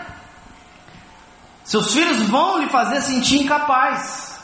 Seus 1.63 1.93
filhos 1.93 2.23
vão 2.23 2.57
lhe 2.57 2.67
fazer 2.67 3.01
sentir 3.01 3.43
incapaz. 3.43 4.41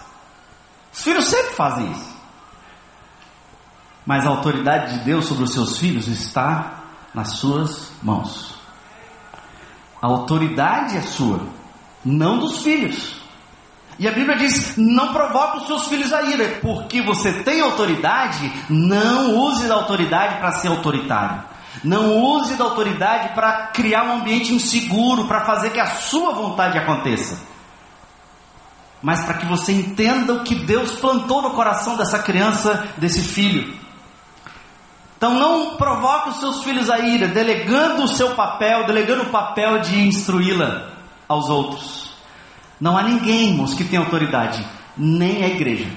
Os 0.94 1.02
filhos 1.02 1.26
sempre 1.26 1.56
fazem 1.56 1.92
isso. 1.92 2.16
Mas 4.06 4.24
a 4.24 4.30
autoridade 4.30 5.00
de 5.00 5.04
Deus 5.04 5.26
sobre 5.26 5.46
os 5.46 5.52
seus 5.52 5.80
filhos 5.80 6.08
está 6.08 6.84
nas 7.12 7.38
suas 7.38 7.92
mãos. 8.04 8.54
A 10.00 10.06
autoridade 10.06 10.96
é 10.96 11.02
sua, 11.02 11.42
não 12.06 12.38
dos 12.38 12.62
filhos. 12.62 13.21
E 14.02 14.08
a 14.08 14.12
Bíblia 14.12 14.36
diz: 14.36 14.78
não 14.78 15.14
provoque 15.14 15.60
os 15.60 15.68
seus 15.68 15.88
filhos 15.88 16.12
a 16.12 16.24
ira, 16.24 16.58
porque 16.60 17.04
você 17.04 17.44
tem 17.44 17.62
autoridade, 17.62 18.52
não 18.68 19.36
use 19.36 19.68
da 19.68 19.76
autoridade 19.76 20.40
para 20.40 20.54
ser 20.54 20.70
autoritário. 20.70 21.44
Não 21.84 22.18
use 22.18 22.56
da 22.56 22.64
autoridade 22.64 23.36
para 23.36 23.68
criar 23.68 24.04
um 24.06 24.14
ambiente 24.14 24.56
inseguro, 24.56 25.26
para 25.26 25.46
fazer 25.46 25.70
que 25.70 25.80
a 25.80 25.86
sua 25.86 26.34
vontade 26.34 26.80
aconteça. 26.80 27.40
Mas 29.04 29.24
para 29.24 29.36
que 29.36 29.46
você 29.46 29.72
entenda 29.72 30.34
o 30.34 30.44
que 30.44 30.56
Deus 30.56 30.94
plantou 30.94 31.44
no 31.44 31.52
coração 31.52 31.96
dessa 31.96 32.18
criança, 32.18 32.88
desse 32.98 33.22
filho. 33.22 33.72
Então 35.16 35.36
não 35.36 35.76
provoque 35.76 36.30
os 36.30 36.40
seus 36.40 36.64
filhos 36.64 36.90
a 36.90 36.98
ira, 36.98 37.28
delegando 37.28 38.04
o 38.04 38.08
seu 38.08 38.32
papel, 38.32 38.84
delegando 38.88 39.24
o 39.24 39.30
papel 39.30 39.80
de 39.80 40.08
instruí-la 40.08 40.90
aos 41.28 41.50
outros. 41.50 42.11
Não 42.82 42.98
há 42.98 43.04
ninguém, 43.04 43.50
irmãos, 43.50 43.76
que 43.76 43.84
tenha 43.84 44.02
autoridade, 44.02 44.66
nem 44.98 45.44
a 45.44 45.48
igreja. 45.48 45.88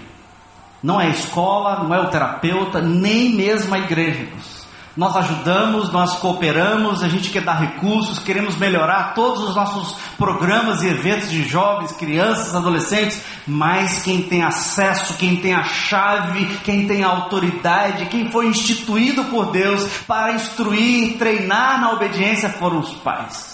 Não 0.82 1.00
é 1.00 1.06
a 1.06 1.10
escola, 1.10 1.82
não 1.82 1.94
é 1.94 1.98
o 1.98 2.10
terapeuta, 2.10 2.78
nem 2.78 3.30
mesmo 3.30 3.74
a 3.74 3.78
igreja, 3.78 4.20
irmãos. 4.20 4.64
Nós 4.94 5.16
ajudamos, 5.16 5.90
nós 5.90 6.18
cooperamos, 6.18 7.02
a 7.02 7.08
gente 7.08 7.30
quer 7.30 7.42
dar 7.42 7.54
recursos, 7.54 8.18
queremos 8.18 8.56
melhorar 8.56 9.14
todos 9.14 9.42
os 9.42 9.56
nossos 9.56 9.96
programas 10.18 10.82
e 10.82 10.88
eventos 10.88 11.30
de 11.30 11.42
jovens, 11.42 11.90
crianças, 11.92 12.54
adolescentes, 12.54 13.20
mas 13.46 14.02
quem 14.02 14.22
tem 14.22 14.44
acesso, 14.44 15.14
quem 15.14 15.36
tem 15.36 15.54
a 15.54 15.64
chave, 15.64 16.44
quem 16.62 16.86
tem 16.86 17.02
a 17.02 17.08
autoridade, 17.08 18.06
quem 18.06 18.30
foi 18.30 18.46
instituído 18.46 19.24
por 19.24 19.50
Deus 19.50 19.84
para 20.06 20.34
instruir, 20.34 21.16
treinar 21.16 21.80
na 21.80 21.92
obediência 21.92 22.50
foram 22.50 22.78
os 22.78 22.92
pais. 22.92 23.53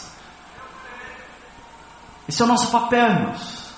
Esse 2.31 2.41
é 2.41 2.45
o 2.45 2.49
nosso 2.49 2.71
papel, 2.71 3.11
irmãos. 3.11 3.75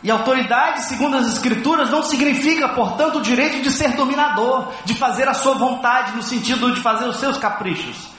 E 0.00 0.08
autoridade, 0.12 0.82
segundo 0.84 1.16
as 1.16 1.26
Escrituras, 1.26 1.90
não 1.90 2.00
significa, 2.00 2.68
portanto, 2.68 3.18
o 3.18 3.20
direito 3.20 3.60
de 3.60 3.70
ser 3.72 3.96
dominador, 3.96 4.72
de 4.84 4.94
fazer 4.94 5.26
a 5.28 5.34
sua 5.34 5.54
vontade, 5.54 6.12
no 6.12 6.22
sentido 6.22 6.72
de 6.72 6.80
fazer 6.80 7.04
os 7.04 7.16
seus 7.16 7.36
caprichos. 7.38 8.10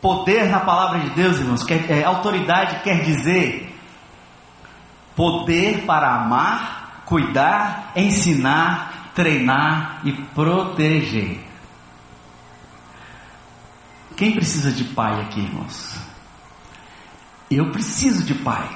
Poder 0.00 0.48
na 0.48 0.58
palavra 0.58 0.98
de 0.98 1.10
Deus, 1.10 1.38
irmãos, 1.38 1.62
quer, 1.62 1.88
é, 1.88 2.02
autoridade 2.02 2.82
quer 2.82 3.04
dizer 3.04 3.72
poder 5.14 5.84
para 5.86 6.12
amar, 6.16 7.04
cuidar, 7.06 7.92
ensinar, 7.94 9.12
treinar 9.14 10.00
e 10.02 10.12
proteger. 10.12 11.38
Quem 14.16 14.32
precisa 14.32 14.72
de 14.72 14.82
pai 14.82 15.20
aqui, 15.20 15.38
irmãos? 15.38 16.03
Eu 17.56 17.70
preciso 17.70 18.24
de 18.24 18.34
pai. 18.34 18.68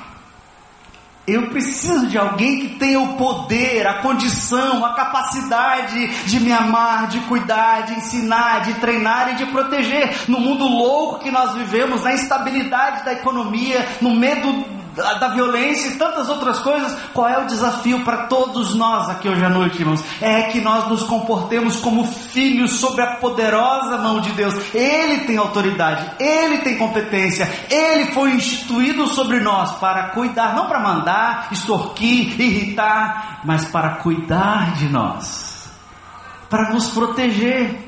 Eu 1.26 1.50
preciso 1.50 2.06
de 2.06 2.16
alguém 2.16 2.60
que 2.60 2.78
tenha 2.78 2.98
o 2.98 3.18
poder, 3.18 3.86
a 3.86 4.00
condição, 4.00 4.82
a 4.82 4.94
capacidade 4.94 6.24
de 6.24 6.40
me 6.40 6.50
amar, 6.50 7.08
de 7.08 7.20
cuidar, 7.20 7.82
de 7.82 7.94
ensinar, 7.96 8.60
de 8.60 8.74
treinar 8.74 9.32
e 9.32 9.34
de 9.34 9.44
proteger. 9.46 10.24
No 10.26 10.40
mundo 10.40 10.66
louco 10.66 11.18
que 11.18 11.30
nós 11.30 11.54
vivemos, 11.54 12.04
na 12.04 12.14
instabilidade 12.14 13.04
da 13.04 13.12
economia, 13.12 13.86
no 14.00 14.14
medo 14.14 14.77
da 14.98 15.28
violência 15.28 15.90
e 15.90 15.98
tantas 15.98 16.28
outras 16.28 16.58
coisas, 16.58 16.96
qual 17.14 17.28
é 17.28 17.38
o 17.38 17.46
desafio 17.46 18.04
para 18.04 18.26
todos 18.26 18.74
nós 18.74 19.08
aqui 19.08 19.28
hoje 19.28 19.44
à 19.44 19.48
noite, 19.48 19.80
irmãos? 19.80 20.04
É 20.20 20.42
que 20.44 20.60
nós 20.60 20.88
nos 20.88 21.04
comportemos 21.04 21.76
como 21.76 22.04
filhos 22.04 22.72
sob 22.72 23.00
a 23.00 23.16
poderosa 23.16 23.98
mão 23.98 24.20
de 24.20 24.32
Deus. 24.32 24.54
Ele 24.74 25.24
tem 25.24 25.36
autoridade, 25.36 26.10
ele 26.18 26.58
tem 26.58 26.76
competência, 26.76 27.48
ele 27.70 28.12
foi 28.12 28.32
instituído 28.32 29.06
sobre 29.06 29.40
nós 29.40 29.72
para 29.78 30.10
cuidar, 30.10 30.54
não 30.54 30.66
para 30.66 30.80
mandar, 30.80 31.48
extorquir, 31.52 32.40
irritar, 32.40 33.40
mas 33.44 33.64
para 33.66 33.96
cuidar 33.96 34.74
de 34.74 34.88
nós, 34.88 35.70
para 36.50 36.70
nos 36.72 36.88
proteger. 36.88 37.86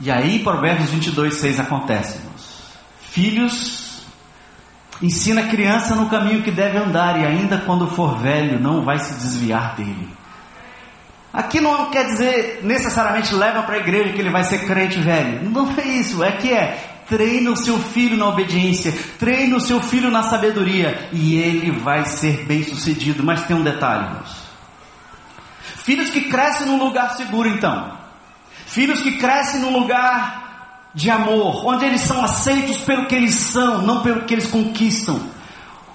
E 0.00 0.10
aí, 0.10 0.40
Provérbios 0.40 0.90
22, 0.90 1.34
6 1.34 1.60
acontece. 1.60 2.33
Filhos, 3.14 4.02
ensina 5.00 5.42
a 5.42 5.46
criança 5.46 5.94
no 5.94 6.10
caminho 6.10 6.42
que 6.42 6.50
deve 6.50 6.76
andar, 6.76 7.16
e 7.20 7.24
ainda 7.24 7.58
quando 7.58 7.86
for 7.86 8.18
velho, 8.18 8.58
não 8.58 8.82
vai 8.82 8.98
se 8.98 9.14
desviar 9.14 9.76
dele. 9.76 10.08
Aqui 11.32 11.60
não 11.60 11.92
quer 11.92 12.06
dizer 12.06 12.60
necessariamente 12.64 13.32
leva 13.32 13.62
para 13.62 13.76
a 13.76 13.78
igreja 13.78 14.12
que 14.12 14.20
ele 14.20 14.30
vai 14.30 14.42
ser 14.42 14.66
crente 14.66 14.98
velho. 14.98 15.48
Não 15.48 15.72
é 15.78 15.86
isso. 15.86 16.24
É 16.24 16.32
que 16.32 16.52
é 16.52 17.02
treina 17.08 17.52
o 17.52 17.56
seu 17.56 17.78
filho 17.78 18.16
na 18.16 18.26
obediência, 18.28 18.92
treina 19.16 19.56
o 19.56 19.60
seu 19.60 19.80
filho 19.80 20.10
na 20.10 20.24
sabedoria 20.24 21.08
e 21.12 21.36
ele 21.36 21.70
vai 21.70 22.06
ser 22.06 22.44
bem 22.46 22.64
sucedido. 22.64 23.22
Mas 23.22 23.46
tem 23.46 23.54
um 23.54 23.62
detalhe, 23.62 24.06
irmãos. 24.06 24.44
Filhos 25.84 26.10
que 26.10 26.22
crescem 26.22 26.66
num 26.66 26.82
lugar 26.82 27.14
seguro, 27.16 27.48
então. 27.48 27.96
Filhos 28.66 29.00
que 29.00 29.18
crescem 29.18 29.60
num 29.60 29.78
lugar 29.78 30.43
de 30.94 31.10
amor, 31.10 31.66
onde 31.66 31.84
eles 31.84 32.02
são 32.02 32.22
aceitos 32.22 32.78
pelo 32.78 33.06
que 33.06 33.14
eles 33.14 33.34
são, 33.34 33.82
não 33.82 34.00
pelo 34.02 34.22
que 34.22 34.34
eles 34.34 34.46
conquistam. 34.46 35.20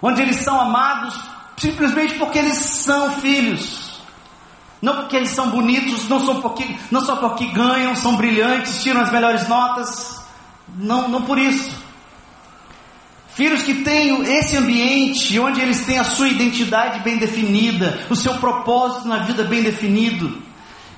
Onde 0.02 0.22
eles 0.22 0.38
são 0.38 0.60
amados 0.60 1.18
simplesmente 1.58 2.16
porque 2.16 2.40
eles 2.40 2.58
são 2.58 3.14
filhos. 3.14 3.90
Não 4.82 4.96
porque 4.96 5.18
eles 5.18 5.30
são 5.30 5.50
bonitos, 5.50 6.08
não 6.08 6.26
só 6.26 6.36
porque, 6.36 6.66
não 6.90 7.02
só 7.02 7.18
porque 7.18 7.48
ganham, 7.48 7.96
são 7.96 8.16
brilhantes, 8.16 8.82
tiram 8.82 9.02
as 9.02 9.12
melhores 9.12 9.48
notas. 9.48 10.22
Não, 10.78 11.10
não 11.10 11.24
por 11.24 11.38
isso. 11.38 11.76
Filhos 13.34 13.64
que 13.64 13.84
têm 13.84 14.22
esse 14.24 14.58
ambiente 14.58 15.38
onde 15.40 15.62
eles 15.62 15.86
têm 15.86 15.98
a 15.98 16.04
sua 16.04 16.28
identidade 16.28 17.00
bem 17.00 17.18
definida, 17.18 18.06
o 18.10 18.16
seu 18.16 18.36
propósito 18.36 19.08
na 19.08 19.20
vida 19.20 19.44
bem 19.44 19.64
definido. 19.64 20.49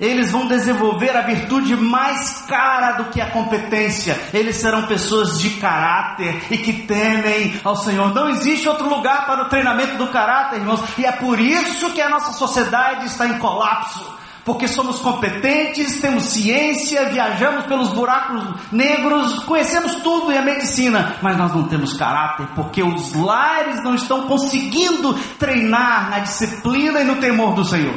Eles 0.02 0.32
vão 0.32 0.48
desenvolver 0.48 1.16
a 1.16 1.22
virtude 1.22 1.76
mais 1.76 2.42
cara 2.48 2.94
do 2.94 3.12
que 3.12 3.22
a 3.22 3.30
competência. 3.30 4.20
Eles 4.34 4.56
serão 4.56 4.88
pessoas 4.88 5.40
de 5.40 5.52
caráter 5.52 6.42
e 6.50 6.58
que 6.58 6.74
temem 6.74 7.62
ao 7.64 7.76
Senhor. 7.76 8.12
Não 8.12 8.28
existe 8.28 8.68
outro 8.68 8.90
lugar 8.90 9.28
para 9.28 9.44
o 9.44 9.50
treinamento 9.50 9.98
do 9.98 10.08
caráter, 10.08 10.58
irmãos. 10.58 10.82
E 10.98 11.06
é 11.06 11.12
por 11.12 11.40
isso 11.40 11.92
que 11.92 12.02
a 12.02 12.10
nossa 12.10 12.34
sociedade 12.34 13.06
está 13.06 13.28
em 13.28 13.38
colapso 13.38 14.20
porque 14.44 14.68
somos 14.68 14.98
competentes, 15.00 16.02
temos 16.02 16.24
ciência, 16.24 17.10
viajamos 17.10 17.68
pelos 17.68 17.90
buracos 17.94 18.44
negros, 18.72 19.44
conhecemos 19.44 19.98
tudo 19.98 20.32
e 20.32 20.38
a 20.38 20.42
medicina, 20.42 21.16
mas 21.22 21.38
nós 21.38 21.54
não 21.54 21.68
temos 21.68 21.94
caráter, 21.94 22.48
porque 22.56 22.82
os 22.82 23.14
lares 23.14 23.84
não 23.84 23.94
estão 23.94 24.24
conseguindo 24.24 25.14
treinar 25.38 26.10
na 26.10 26.20
disciplina 26.20 27.02
e 27.02 27.04
no 27.04 27.18
temor 27.18 27.54
do 27.54 27.64
Senhor. 27.64 27.94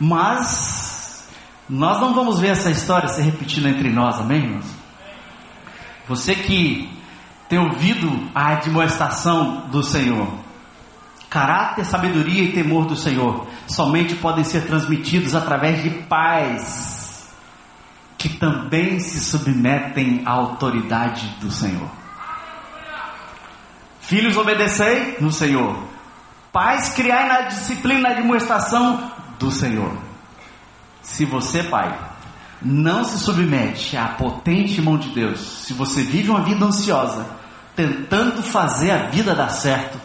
Mas 0.00 0.85
nós 1.68 2.00
não 2.00 2.14
vamos 2.14 2.38
ver 2.38 2.48
essa 2.48 2.70
história 2.70 3.08
se 3.08 3.20
repetindo 3.20 3.68
entre 3.68 3.90
nós, 3.90 4.20
amém, 4.20 4.44
irmãos? 4.44 4.66
Você 6.08 6.34
que 6.34 6.88
tem 7.48 7.58
ouvido 7.58 8.30
a 8.34 8.52
admoestação 8.52 9.68
do 9.68 9.82
Senhor, 9.82 10.28
Caráter, 11.28 11.84
sabedoria 11.84 12.44
e 12.44 12.52
temor 12.52 12.86
do 12.86 12.96
Senhor 12.96 13.46
somente 13.66 14.14
podem 14.14 14.44
ser 14.44 14.66
transmitidos 14.66 15.34
através 15.34 15.82
de 15.82 15.90
pais 15.90 17.28
que 18.16 18.28
também 18.28 18.98
se 19.00 19.20
submetem 19.20 20.22
à 20.24 20.30
autoridade 20.30 21.28
do 21.40 21.50
Senhor. 21.50 21.90
Filhos, 24.00 24.36
obedecei 24.36 25.16
no 25.20 25.32
Senhor. 25.32 25.76
Pais, 26.52 26.94
criai 26.94 27.28
na 27.28 27.40
disciplina 27.42 27.98
e 27.98 28.02
na 28.02 28.20
demonstração 28.20 29.12
do 29.38 29.50
Senhor. 29.50 30.05
Se 31.06 31.24
você, 31.24 31.62
pai, 31.62 31.96
não 32.60 33.04
se 33.04 33.18
submete 33.20 33.96
à 33.96 34.08
potente 34.08 34.82
mão 34.82 34.98
de 34.98 35.08
Deus, 35.10 35.38
se 35.40 35.72
você 35.72 36.02
vive 36.02 36.30
uma 36.30 36.42
vida 36.42 36.64
ansiosa, 36.64 37.24
tentando 37.76 38.42
fazer 38.42 38.90
a 38.90 39.06
vida 39.06 39.32
dar 39.32 39.48
certo, 39.48 39.98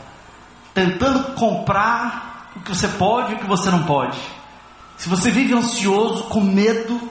tentando 0.76 1.34
comprar 1.34 2.52
o 2.56 2.60
que 2.60 2.70
você 2.70 2.88
pode 2.88 3.32
e 3.32 3.36
o 3.36 3.40
que 3.40 3.48
você 3.48 3.72
não 3.72 3.84
pode, 3.84 4.18
se 4.96 5.10
você 5.10 5.32
vive 5.32 5.56
ansioso, 5.56 6.26
com 6.26 6.40
medo, 6.40 7.02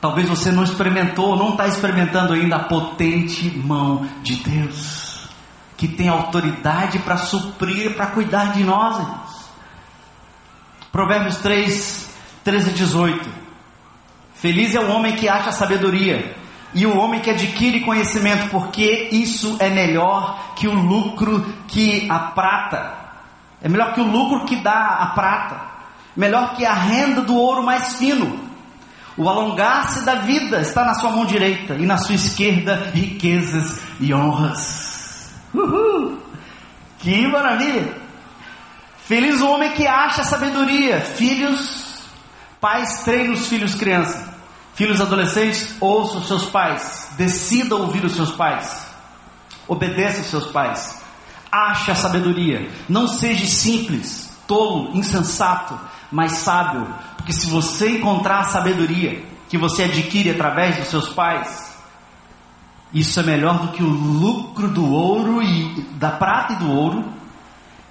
talvez 0.00 0.26
você 0.26 0.50
não 0.50 0.64
experimentou, 0.64 1.36
não 1.36 1.50
está 1.50 1.68
experimentando 1.68 2.32
ainda 2.32 2.56
a 2.56 2.64
potente 2.64 3.50
mão 3.50 4.08
de 4.22 4.36
Deus, 4.36 5.28
que 5.76 5.86
tem 5.86 6.08
autoridade 6.08 7.00
para 7.00 7.18
suprir, 7.18 7.94
para 7.94 8.06
cuidar 8.06 8.54
de 8.54 8.64
nós. 8.64 9.23
Provérbios 10.94 11.38
3, 11.38 12.08
13 12.44 12.70
e 12.70 12.72
18. 12.74 13.28
Feliz 14.36 14.76
é 14.76 14.78
o 14.78 14.92
homem 14.92 15.16
que 15.16 15.28
acha 15.28 15.50
sabedoria 15.50 16.36
e 16.72 16.86
o 16.86 16.96
homem 16.96 17.20
que 17.20 17.30
adquire 17.30 17.80
conhecimento, 17.80 18.48
porque 18.48 19.08
isso 19.10 19.56
é 19.58 19.68
melhor 19.68 20.54
que 20.54 20.68
o 20.68 20.72
lucro 20.72 21.44
que 21.66 22.06
a 22.08 22.20
prata, 22.20 22.94
é 23.60 23.68
melhor 23.68 23.92
que 23.92 24.00
o 24.00 24.04
lucro 24.04 24.44
que 24.44 24.54
dá 24.54 24.98
a 25.00 25.06
prata, 25.06 25.60
melhor 26.16 26.54
que 26.54 26.64
a 26.64 26.74
renda 26.74 27.22
do 27.22 27.34
ouro 27.34 27.64
mais 27.64 27.96
fino. 27.96 28.38
O 29.16 29.28
alongar-se 29.28 30.04
da 30.04 30.14
vida 30.14 30.60
está 30.60 30.84
na 30.84 30.94
sua 30.94 31.10
mão 31.10 31.26
direita, 31.26 31.74
e 31.74 31.84
na 31.84 31.98
sua 31.98 32.14
esquerda 32.14 32.92
riquezas 32.94 33.80
e 33.98 34.14
honras. 34.14 35.34
Uhul! 35.52 36.20
Que 37.00 37.26
maravilha! 37.26 38.03
Feliz 39.06 39.40
o 39.40 39.48
homem 39.48 39.72
que 39.72 39.86
acha 39.86 40.24
sabedoria, 40.24 41.00
filhos, 41.00 42.02
pais 42.60 43.02
treinam 43.04 43.34
os 43.34 43.48
filhos 43.48 43.74
crianças. 43.74 44.34
Filhos 44.74 45.00
adolescentes, 45.00 45.76
ouçam 45.78 46.22
seus 46.22 46.46
pais, 46.46 47.10
decida 47.16 47.76
ouvir 47.76 48.04
os 48.04 48.16
seus 48.16 48.32
pais, 48.32 48.86
obedeça 49.68 50.20
os 50.20 50.26
seus 50.26 50.46
pais, 50.46 51.00
ache 51.50 51.92
a 51.92 51.94
sabedoria, 51.94 52.68
não 52.88 53.06
seja 53.06 53.46
simples, 53.46 54.32
tolo, 54.48 54.90
insensato, 54.96 55.78
mas 56.10 56.32
sábio, 56.32 56.92
porque 57.16 57.32
se 57.32 57.48
você 57.48 57.98
encontrar 57.98 58.40
a 58.40 58.44
sabedoria 58.44 59.24
que 59.48 59.56
você 59.56 59.84
adquire 59.84 60.30
através 60.30 60.76
dos 60.76 60.88
seus 60.88 61.08
pais, 61.10 61.72
isso 62.92 63.20
é 63.20 63.22
melhor 63.22 63.60
do 63.60 63.68
que 63.68 63.82
o 63.82 63.88
lucro 63.88 64.66
do 64.68 64.90
ouro 64.90 65.40
e 65.40 65.82
da 65.92 66.10
prata 66.10 66.54
e 66.54 66.56
do 66.56 66.72
ouro, 66.72 67.04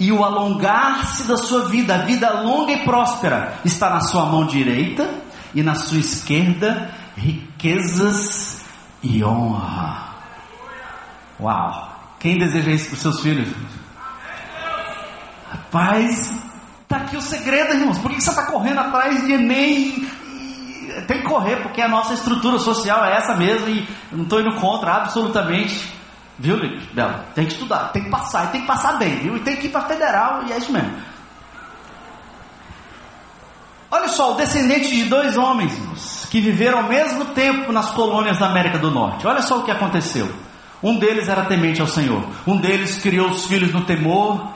e 0.03 0.11
o 0.11 0.21
alongar-se 0.21 1.23
da 1.23 1.37
sua 1.37 1.69
vida, 1.69 1.95
a 1.95 1.99
vida 1.99 2.29
longa 2.41 2.73
e 2.73 2.83
próspera, 2.83 3.53
está 3.63 3.89
na 3.89 4.01
sua 4.01 4.25
mão 4.25 4.45
direita 4.45 5.09
e 5.55 5.63
na 5.63 5.75
sua 5.75 5.99
esquerda 5.99 6.93
riquezas 7.15 8.65
e 9.01 9.23
honra. 9.23 10.09
Uau! 11.39 12.15
Quem 12.19 12.37
deseja 12.37 12.71
isso 12.71 12.87
para 12.87 12.95
os 12.95 13.01
seus 13.01 13.21
filhos? 13.21 13.47
Rapaz, 15.49 16.37
está 16.81 16.97
aqui 16.97 17.15
o 17.15 17.21
segredo, 17.21 17.73
irmãos. 17.73 17.97
Por 17.99 18.11
que 18.11 18.19
você 18.19 18.29
está 18.29 18.45
correndo 18.47 18.79
atrás 18.79 19.25
de 19.25 19.31
Enem? 19.31 20.05
Tem 21.07 21.21
que 21.21 21.27
correr, 21.27 21.61
porque 21.61 21.81
a 21.81 21.87
nossa 21.87 22.13
estrutura 22.13 22.59
social 22.59 23.05
é 23.05 23.15
essa 23.15 23.35
mesmo 23.35 23.69
e 23.69 23.87
não 24.11 24.23
estou 24.23 24.41
indo 24.41 24.53
contra 24.57 24.95
absolutamente. 24.95 25.93
Viu, 26.37 26.57
Bela? 26.93 27.25
Tem 27.35 27.45
que 27.45 27.53
estudar, 27.53 27.91
tem 27.91 28.03
que 28.03 28.09
passar, 28.09 28.45
e 28.45 28.47
tem 28.47 28.61
que 28.61 28.67
passar 28.67 28.97
bem, 28.97 29.17
viu? 29.17 29.37
E 29.37 29.39
tem 29.41 29.55
que 29.55 29.67
ir 29.67 29.69
para 29.69 29.81
federal, 29.81 30.43
e 30.47 30.51
é 30.51 30.57
isso 30.57 30.71
mesmo. 30.71 30.93
Olha 33.91 34.07
só, 34.07 34.33
o 34.33 34.37
descendente 34.37 34.89
de 34.89 35.05
dois 35.05 35.37
homens 35.37 36.27
que 36.31 36.41
viveram 36.41 36.79
ao 36.79 36.85
mesmo 36.85 37.25
tempo 37.25 37.71
nas 37.71 37.91
colônias 37.91 38.39
da 38.39 38.47
América 38.47 38.79
do 38.79 38.89
Norte. 38.89 39.27
Olha 39.27 39.43
só 39.43 39.59
o 39.59 39.63
que 39.63 39.69
aconteceu. 39.69 40.27
Um 40.81 40.97
deles 40.97 41.29
era 41.29 41.45
temente 41.45 41.79
ao 41.79 41.87
Senhor. 41.87 42.25
Um 42.47 42.57
deles 42.57 42.99
criou 42.99 43.29
os 43.29 43.45
filhos 43.45 43.71
no 43.71 43.85
temor, 43.85 44.51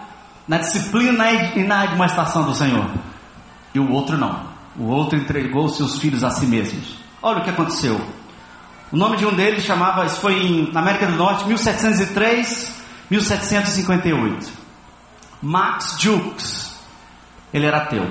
na 0.48 0.58
disciplina 0.58 1.32
e 1.56 1.64
na 1.64 1.84
admoestação 1.84 2.46
do 2.46 2.56
Senhor. 2.56 2.86
E 3.76 3.80
o 3.80 3.92
outro 3.92 4.18
não. 4.18 4.42
O 4.76 4.86
outro 4.88 5.20
entregou 5.20 5.70
seus 5.70 6.00
filhos 6.00 6.24
a 6.24 6.32
si 6.32 6.48
mesmos. 6.48 6.98
Olha 7.22 7.40
o 7.40 7.44
que 7.44 7.52
aconteceu. 7.52 8.02
O 8.92 8.98
nome 8.98 9.18
de 9.18 9.26
um 9.26 9.34
deles 9.34 9.64
chamava, 9.64 10.06
isso 10.06 10.22
foi 10.22 10.34
em, 10.34 10.72
na 10.72 10.80
América 10.80 11.08
do 11.08 11.18
Norte, 11.18 11.46
1703, 11.46 12.72
1758. 13.10 14.52
Max 15.42 15.98
Jukes. 16.00 16.76
Ele 17.54 17.66
era 17.66 17.78
ateu. 17.78 18.10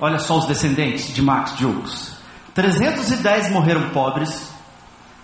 Olha 0.00 0.18
só 0.18 0.38
os 0.38 0.46
descendentes 0.46 1.14
de 1.14 1.22
Max 1.22 1.56
Jukes. 1.58 2.14
310 2.54 3.50
morreram 3.50 3.90
pobres, 3.90 4.52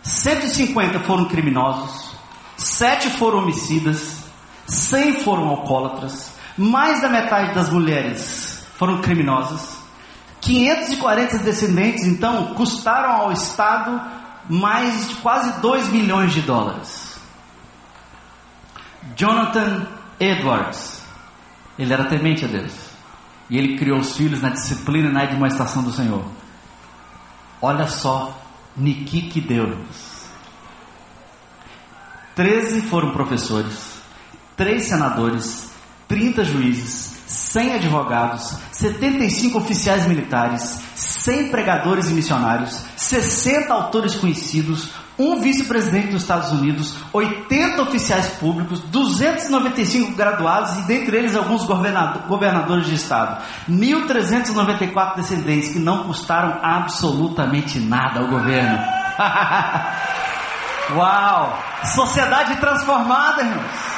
150 0.02 1.00
foram 1.00 1.26
criminosos, 1.26 2.10
7 2.56 3.10
foram 3.10 3.38
homicidas, 3.38 4.24
100 4.66 5.22
foram 5.22 5.48
alcoólatras, 5.48 6.32
mais 6.56 7.00
da 7.00 7.08
metade 7.08 7.54
das 7.54 7.70
mulheres 7.70 8.66
foram 8.76 9.00
criminosas. 9.00 9.79
540 10.40 11.38
descendentes, 11.38 12.04
então, 12.04 12.54
custaram 12.54 13.12
ao 13.12 13.32
Estado 13.32 14.00
mais 14.48 15.08
de 15.08 15.14
quase 15.16 15.60
2 15.60 15.88
milhões 15.90 16.32
de 16.32 16.40
dólares. 16.42 17.18
Jonathan 19.16 19.86
Edwards, 20.18 21.02
ele 21.78 21.92
era 21.92 22.04
temente 22.04 22.44
a 22.44 22.48
Deus. 22.48 22.72
E 23.48 23.58
ele 23.58 23.76
criou 23.76 23.98
os 23.98 24.16
filhos 24.16 24.40
na 24.40 24.50
disciplina 24.50 25.08
e 25.08 25.12
na 25.12 25.24
demonstração 25.24 25.82
do 25.82 25.92
Senhor. 25.92 26.24
Olha 27.60 27.88
só, 27.88 28.40
Niki 28.76 29.22
que 29.22 29.40
deu-nos. 29.40 30.20
Treze 32.34 32.82
foram 32.82 33.10
professores, 33.10 34.00
três 34.56 34.84
senadores, 34.84 35.70
30 36.06 36.44
juízes, 36.44 37.09
100 37.52 37.74
advogados, 37.74 38.54
75 38.70 39.58
oficiais 39.58 40.06
militares, 40.06 40.80
100 40.94 41.48
pregadores 41.48 42.08
e 42.08 42.12
missionários, 42.12 42.80
60 42.96 43.74
autores 43.74 44.14
conhecidos, 44.14 44.92
um 45.18 45.40
vice-presidente 45.40 46.12
dos 46.12 46.22
Estados 46.22 46.52
Unidos, 46.52 46.94
80 47.12 47.82
oficiais 47.82 48.28
públicos, 48.38 48.78
295 48.82 50.14
graduados 50.14 50.78
e 50.78 50.82
dentre 50.82 51.16
eles 51.16 51.34
alguns 51.34 51.64
governadores 51.66 52.86
de 52.86 52.94
estado, 52.94 53.42
1.394 53.68 55.16
descendentes 55.16 55.72
que 55.72 55.80
não 55.80 56.04
custaram 56.04 56.60
absolutamente 56.62 57.80
nada 57.80 58.20
ao 58.20 58.28
governo. 58.28 58.78
Uau! 60.94 61.58
Sociedade 61.82 62.56
transformada, 62.56 63.42
irmãos. 63.42 63.89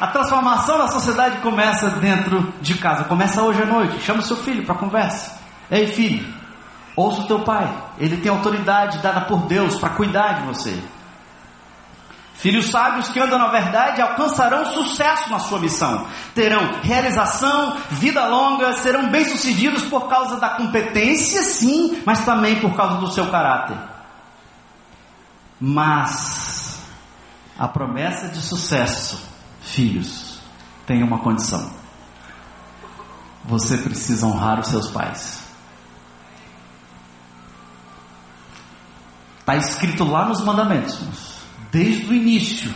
A 0.00 0.06
transformação 0.08 0.78
da 0.78 0.88
sociedade 0.88 1.38
começa 1.38 1.90
dentro 1.90 2.52
de 2.60 2.74
casa, 2.74 3.04
começa 3.04 3.42
hoje 3.42 3.62
à 3.62 3.66
noite. 3.66 4.00
Chama 4.02 4.20
o 4.20 4.24
seu 4.24 4.36
filho 4.36 4.64
para 4.64 4.74
conversa. 4.74 5.38
Ei, 5.70 5.86
filho, 5.86 6.26
ouça 6.96 7.22
o 7.22 7.26
teu 7.26 7.40
pai. 7.40 7.72
Ele 7.98 8.16
tem 8.16 8.30
autoridade 8.30 8.98
dada 8.98 9.22
por 9.22 9.46
Deus 9.46 9.76
para 9.78 9.90
cuidar 9.90 10.40
de 10.40 10.46
você. 10.46 10.82
Filhos 12.34 12.66
sábios 12.66 13.08
que 13.08 13.20
andam 13.20 13.38
na 13.38 13.46
verdade 13.46 14.02
alcançarão 14.02 14.66
sucesso 14.72 15.30
na 15.30 15.38
sua 15.38 15.58
missão, 15.60 16.06
terão 16.34 16.80
realização, 16.82 17.76
vida 17.92 18.26
longa, 18.26 18.74
serão 18.74 19.08
bem-sucedidos 19.08 19.84
por 19.84 20.08
causa 20.08 20.38
da 20.38 20.50
competência, 20.50 21.42
sim, 21.42 22.02
mas 22.04 22.24
também 22.24 22.60
por 22.60 22.74
causa 22.74 22.96
do 22.96 23.10
seu 23.10 23.30
caráter. 23.30 23.78
Mas 25.60 26.78
a 27.58 27.68
promessa 27.68 28.28
de 28.28 28.40
sucesso, 28.42 29.33
filhos, 29.64 30.38
tem 30.86 31.02
uma 31.02 31.18
condição: 31.18 31.70
você 33.44 33.78
precisa 33.78 34.26
honrar 34.26 34.60
os 34.60 34.68
seus 34.68 34.90
pais. 34.90 35.42
Está 39.40 39.56
escrito 39.56 40.04
lá 40.04 40.26
nos 40.26 40.42
mandamentos, 40.42 41.38
desde 41.70 42.06
o 42.06 42.14
início. 42.14 42.74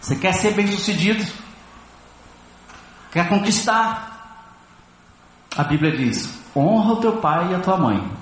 Você 0.00 0.16
quer 0.16 0.32
ser 0.34 0.52
bem 0.52 0.66
sucedido? 0.66 1.24
Quer 3.10 3.28
conquistar? 3.28 4.10
A 5.56 5.64
Bíblia 5.64 5.96
diz: 5.96 6.38
honra 6.54 6.92
o 6.92 7.00
teu 7.00 7.16
pai 7.18 7.52
e 7.52 7.54
a 7.54 7.60
tua 7.60 7.76
mãe, 7.76 8.12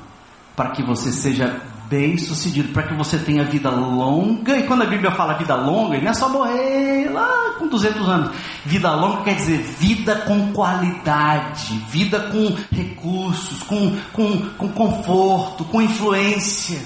para 0.55 0.71
que 0.71 0.83
você 0.83 1.11
seja 1.11 1.61
bem 1.91 2.17
sucedido, 2.17 2.73
para 2.73 2.85
que 2.85 2.95
você 2.95 3.19
tenha 3.19 3.43
vida 3.43 3.69
longa. 3.69 4.57
E 4.57 4.63
quando 4.63 4.83
a 4.83 4.87
Bíblia 4.87 5.11
fala 5.11 5.35
vida 5.35 5.57
longa, 5.57 6.01
não 6.01 6.11
é 6.11 6.15
só 6.15 6.29
morrer 6.29 7.11
lá 7.11 7.57
com 7.59 7.67
200 7.67 8.09
anos. 8.09 8.37
Vida 8.65 8.95
longa 8.95 9.25
quer 9.25 9.35
dizer 9.35 9.59
vida 9.59 10.15
com 10.19 10.53
qualidade, 10.53 11.75
vida 11.89 12.21
com 12.21 12.57
recursos, 12.71 13.65
com, 13.65 13.97
com, 14.13 14.39
com 14.51 14.69
conforto, 14.69 15.65
com 15.65 15.83
influência. 15.83 16.81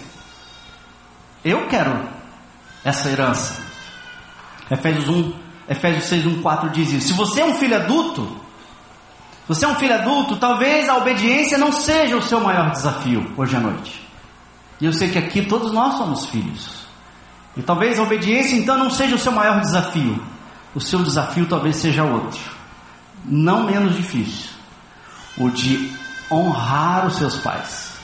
Eu 1.45 1.67
quero 1.67 2.01
essa 2.83 3.11
herança. 3.11 3.63
Efésios 4.71 5.07
1, 5.07 5.33
Efésios 5.69 6.05
6, 6.05 6.27
1, 6.27 6.41
4 6.43 6.71
diz 6.71 6.93
isso. 6.93 7.09
Se 7.09 7.13
você 7.13 7.43
é 7.43 7.45
um 7.45 7.57
filho 7.57 7.77
adulto, 7.77 8.41
você 9.47 9.67
é 9.67 9.69
um 9.69 9.75
filho 9.75 9.93
adulto, 9.93 10.37
talvez 10.37 10.89
a 10.89 10.97
obediência 10.97 11.59
não 11.59 11.71
seja 11.71 12.17
o 12.17 12.23
seu 12.23 12.41
maior 12.41 12.71
desafio 12.71 13.31
hoje 13.37 13.55
à 13.55 13.61
noite. 13.61 14.04
E 14.85 14.87
eu 14.87 14.93
sei 14.93 15.09
que 15.09 15.17
aqui 15.17 15.41
todos 15.41 15.73
nós 15.73 15.97
somos 15.97 16.27
filhos. 16.27 16.85
E 17.57 17.63
talvez 17.63 17.99
a 17.99 18.03
obediência 18.03 18.55
então 18.55 18.77
não 18.77 18.91
seja 18.91 19.15
o 19.15 19.19
seu 19.19 19.33
maior 19.33 19.59
desafio. 19.59 20.23
O 20.75 20.81
seu 20.81 21.03
desafio 21.03 21.47
talvez 21.47 21.77
seja 21.77 22.05
outro, 22.05 22.39
não 23.25 23.63
menos 23.63 23.97
difícil: 23.97 24.51
o 25.39 25.49
de 25.49 25.91
honrar 26.31 27.07
os 27.07 27.17
seus 27.17 27.35
pais. 27.39 27.95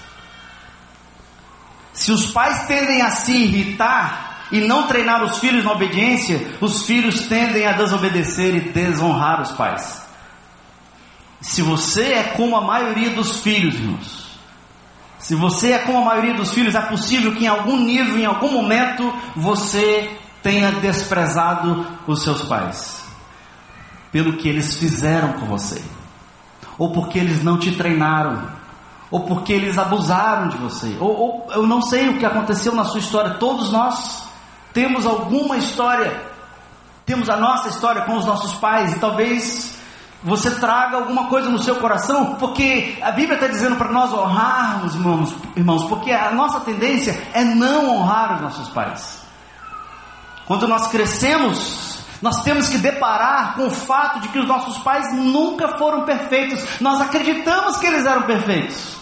Se 1.93 2.12
os 2.12 2.28
pais 2.28 2.66
tendem 2.66 3.03
a 3.03 3.11
se 3.11 3.33
irritar 3.33 4.47
e 4.51 4.61
não 4.61 4.87
treinar 4.87 5.22
os 5.22 5.39
filhos 5.39 5.62
na 5.62 5.72
obediência, 5.72 6.57
os 6.62 6.87
filhos 6.87 7.28
tendem 7.28 7.66
a 7.66 7.72
desobedecer 7.72 8.55
e 8.55 8.70
desonrar 8.70 9.43
os 9.43 9.51
pais. 9.51 10.01
Se 11.43 11.61
você 11.61 12.14
é 12.14 12.22
como 12.39 12.57
a 12.57 12.62
maioria 12.62 13.11
dos 13.11 13.41
filhos, 13.41 13.74
irmãos, 13.74 14.20
se 15.21 15.35
você 15.35 15.73
é 15.73 15.79
como 15.79 15.99
a 15.99 16.05
maioria 16.05 16.35
dos 16.35 16.53
filhos, 16.53 16.75
é 16.75 16.81
possível 16.81 17.35
que 17.35 17.45
em 17.45 17.49
algum 17.49 17.79
nível, 17.79 18.18
em 18.18 18.25
algum 18.25 18.51
momento, 18.51 19.12
você 19.37 20.11
tenha 20.43 20.73
desprezado 20.73 21.87
os 22.07 22.23
seus 22.23 22.43
pais, 22.43 23.05
pelo 24.11 24.39
que 24.39 24.49
eles 24.49 24.77
fizeram 24.77 25.35
com 25.35 25.47
você, 25.47 25.83
ou 26.79 26.91
porque 26.93 27.18
eles 27.18 27.45
não 27.45 27.59
te 27.59 27.73
treinaram, 27.73 28.51
ou 29.11 29.21
porque 29.21 29.53
eles 29.53 29.77
abusaram 29.77 30.49
de 30.49 30.57
você, 30.57 30.97
ou, 30.99 31.14
ou, 31.14 31.47
eu 31.51 31.66
não 31.66 31.83
sei 31.83 32.09
o 32.09 32.18
que 32.18 32.25
aconteceu 32.25 32.75
na 32.75 32.85
sua 32.85 33.01
história. 33.01 33.35
Todos 33.35 33.71
nós 33.71 34.23
temos 34.73 35.05
alguma 35.05 35.59
história, 35.59 36.18
temos 37.05 37.29
a 37.29 37.37
nossa 37.37 37.68
história 37.68 38.03
com 38.03 38.16
os 38.16 38.25
nossos 38.25 38.55
pais, 38.55 38.95
e 38.95 38.99
talvez 38.99 39.80
você 40.23 40.51
traga 40.51 40.97
alguma 40.97 41.29
coisa 41.29 41.49
no 41.49 41.59
seu 41.59 41.77
coração, 41.77 42.35
porque 42.35 42.99
a 43.01 43.11
Bíblia 43.11 43.35
está 43.35 43.47
dizendo 43.47 43.77
para 43.77 43.91
nós 43.91 44.12
honrarmos, 44.12 44.95
irmãos, 44.95 45.35
irmãos, 45.57 45.85
porque 45.85 46.12
a 46.12 46.31
nossa 46.33 46.61
tendência 46.61 47.18
é 47.33 47.43
não 47.43 47.89
honrar 47.89 48.37
os 48.37 48.41
nossos 48.43 48.68
pais. 48.68 49.23
Quando 50.47 50.68
nós 50.68 50.89
crescemos, 50.89 52.05
nós 52.21 52.43
temos 52.43 52.68
que 52.68 52.77
deparar 52.77 53.55
com 53.55 53.68
o 53.68 53.71
fato 53.71 54.21
de 54.21 54.29
que 54.29 54.39
os 54.39 54.47
nossos 54.47 54.79
pais 54.79 55.14
nunca 55.14 55.79
foram 55.79 56.05
perfeitos. 56.05 56.81
Nós 56.81 57.01
acreditamos 57.01 57.79
que 57.79 57.87
eles 57.87 58.05
eram 58.05 58.23
perfeitos. 58.23 58.97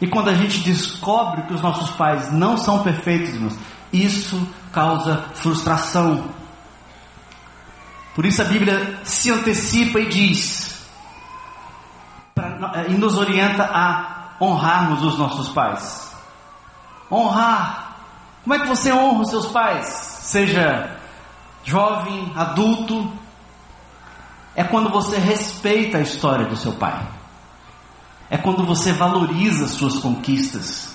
E 0.00 0.06
quando 0.06 0.30
a 0.30 0.34
gente 0.34 0.60
descobre 0.60 1.42
que 1.42 1.54
os 1.54 1.62
nossos 1.62 1.90
pais 1.90 2.32
não 2.32 2.56
são 2.56 2.82
perfeitos, 2.82 3.30
irmãos, 3.30 3.56
isso 3.92 4.46
causa 4.72 5.24
frustração. 5.34 6.24
Por 8.14 8.26
isso 8.26 8.42
a 8.42 8.44
Bíblia 8.44 9.00
se 9.04 9.30
antecipa 9.30 9.98
e 9.98 10.08
diz, 10.08 10.86
pra, 12.34 12.86
e 12.88 12.92
nos 12.92 13.16
orienta 13.16 13.64
a 13.64 14.34
honrarmos 14.40 15.02
os 15.02 15.18
nossos 15.18 15.48
pais. 15.48 16.12
Honrar. 17.10 17.96
Como 18.42 18.54
é 18.54 18.58
que 18.58 18.66
você 18.66 18.92
honra 18.92 19.22
os 19.22 19.30
seus 19.30 19.46
pais? 19.46 19.86
Seja 19.86 20.96
jovem, 21.64 22.32
adulto. 22.36 23.10
É 24.54 24.64
quando 24.64 24.90
você 24.90 25.16
respeita 25.16 25.98
a 25.98 26.02
história 26.02 26.44
do 26.46 26.56
seu 26.56 26.72
pai. 26.72 27.00
É 28.28 28.36
quando 28.36 28.64
você 28.64 28.92
valoriza 28.92 29.64
as 29.64 29.72
suas 29.72 29.98
conquistas. 29.98 30.94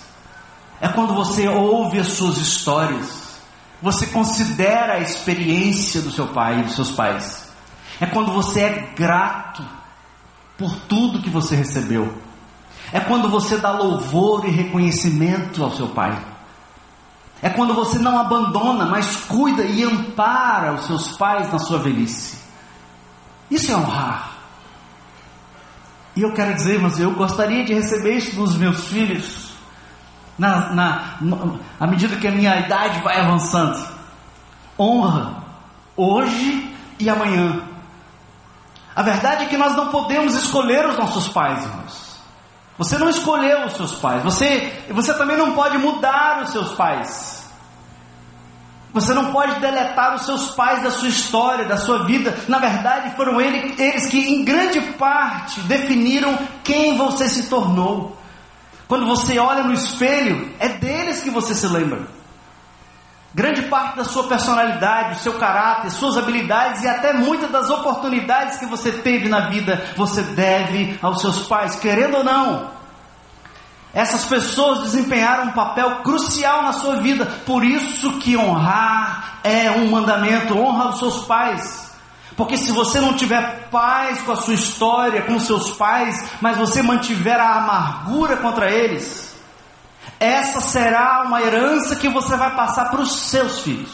É 0.79 0.87
quando 0.87 1.13
você 1.13 1.47
ouve 1.47 1.99
as 1.99 2.07
suas 2.09 2.37
histórias. 2.37 3.26
Você 3.81 4.07
considera 4.07 4.93
a 4.93 4.99
experiência 4.99 6.01
do 6.01 6.11
seu 6.11 6.27
pai 6.27 6.59
e 6.59 6.63
dos 6.63 6.75
seus 6.75 6.91
pais. 6.91 7.47
É 7.99 8.05
quando 8.05 8.31
você 8.31 8.61
é 8.61 8.93
grato 8.95 9.63
por 10.57 10.75
tudo 10.87 11.21
que 11.21 11.29
você 11.29 11.55
recebeu. 11.55 12.21
É 12.91 12.99
quando 12.99 13.29
você 13.29 13.57
dá 13.57 13.71
louvor 13.71 14.45
e 14.45 14.51
reconhecimento 14.51 15.63
ao 15.63 15.75
seu 15.75 15.89
pai. 15.89 16.17
É 17.41 17.49
quando 17.49 17.73
você 17.73 17.99
não 17.99 18.17
abandona, 18.17 18.85
mas 18.85 19.15
cuida 19.25 19.63
e 19.63 19.83
ampara 19.83 20.73
os 20.73 20.87
seus 20.87 21.15
pais 21.17 21.51
na 21.51 21.59
sua 21.59 21.77
velhice. 21.77 22.37
Isso 23.49 23.71
é 23.71 23.75
honrar. 23.75 24.37
E 26.15 26.21
eu 26.23 26.33
quero 26.33 26.55
dizer, 26.55 26.79
mas 26.79 26.99
eu 26.99 27.11
gostaria 27.11 27.63
de 27.63 27.73
receber 27.73 28.17
isso 28.17 28.35
dos 28.35 28.55
meus 28.55 28.87
filhos, 28.87 29.46
na, 30.37 30.73
na, 30.73 31.03
à 31.79 31.87
medida 31.87 32.15
que 32.15 32.27
a 32.27 32.31
minha 32.31 32.59
idade 32.59 33.01
vai 33.01 33.19
avançando. 33.19 33.77
Honra, 34.79 35.43
hoje 35.95 36.75
e 36.99 37.09
amanhã. 37.09 37.63
A 38.95 39.01
verdade 39.01 39.45
é 39.45 39.47
que 39.47 39.57
nós 39.57 39.75
não 39.75 39.89
podemos 39.89 40.35
escolher 40.35 40.87
os 40.87 40.97
nossos 40.97 41.27
pais, 41.27 41.63
irmãos. 41.63 42.07
Você 42.77 42.97
não 42.97 43.09
escolheu 43.09 43.65
os 43.65 43.73
seus 43.73 43.95
pais. 43.95 44.23
Você, 44.23 44.85
você 44.91 45.13
também 45.13 45.37
não 45.37 45.53
pode 45.53 45.77
mudar 45.77 46.41
os 46.43 46.51
seus 46.51 46.73
pais. 46.73 47.37
Você 48.93 49.13
não 49.13 49.31
pode 49.31 49.59
deletar 49.59 50.15
os 50.15 50.25
seus 50.25 50.49
pais 50.51 50.81
da 50.81 50.91
sua 50.91 51.09
história, 51.09 51.65
da 51.65 51.77
sua 51.77 52.05
vida. 52.05 52.35
Na 52.47 52.59
verdade, 52.59 53.15
foram 53.15 53.39
eles, 53.41 53.79
eles 53.79 54.07
que, 54.07 54.19
em 54.19 54.43
grande 54.43 54.79
parte, 54.93 55.59
definiram 55.61 56.37
quem 56.63 56.97
você 56.97 57.27
se 57.27 57.49
tornou. 57.49 58.17
Quando 58.87 59.05
você 59.05 59.37
olha 59.37 59.63
no 59.63 59.73
espelho, 59.73 60.53
é 60.59 60.69
deles 60.69 61.21
que 61.21 61.29
você 61.29 61.53
se 61.53 61.67
lembra. 61.67 62.07
Grande 63.33 63.63
parte 63.63 63.97
da 63.97 64.05
sua 64.05 64.23
personalidade, 64.27 65.19
o 65.19 65.21
seu 65.21 65.33
caráter, 65.33 65.91
suas 65.91 66.17
habilidades 66.17 66.83
e 66.83 66.87
até 66.87 67.13
muitas 67.13 67.51
das 67.51 67.69
oportunidades 67.69 68.57
que 68.57 68.65
você 68.65 68.91
teve 68.91 69.27
na 69.27 69.41
vida, 69.41 69.85
você 69.95 70.23
deve 70.23 70.97
aos 71.01 71.21
seus 71.21 71.45
pais, 71.47 71.75
querendo 71.75 72.17
ou 72.17 72.23
não. 72.23 72.71
Essas 73.93 74.25
pessoas 74.25 74.83
desempenharam 74.83 75.45
um 75.45 75.51
papel 75.51 75.97
crucial 75.97 76.63
na 76.63 76.73
sua 76.73 76.97
vida, 76.97 77.25
por 77.45 77.63
isso 77.63 78.19
que 78.19 78.37
honrar 78.37 79.39
é 79.43 79.69
um 79.71 79.91
mandamento, 79.91 80.57
honra 80.57 80.89
os 80.89 80.99
seus 80.99 81.25
pais. 81.25 81.86
Porque 82.37 82.55
se 82.55 82.71
você 82.71 83.01
não 83.01 83.15
tiver 83.15 83.67
paz 83.71 84.21
com 84.21 84.31
a 84.31 84.35
sua 84.35 84.53
história, 84.53 85.23
com 85.23 85.39
seus 85.39 85.71
pais, 85.71 86.23
mas 86.39 86.55
você 86.55 86.83
mantiver 86.83 87.39
a 87.39 87.55
amargura 87.55 88.37
contra 88.37 88.69
eles, 88.69 89.35
essa 90.19 90.61
será 90.61 91.23
uma 91.25 91.41
herança 91.41 91.95
que 91.95 92.07
você 92.07 92.37
vai 92.37 92.55
passar 92.55 92.91
para 92.91 93.01
os 93.01 93.11
seus 93.21 93.61
filhos. 93.61 93.89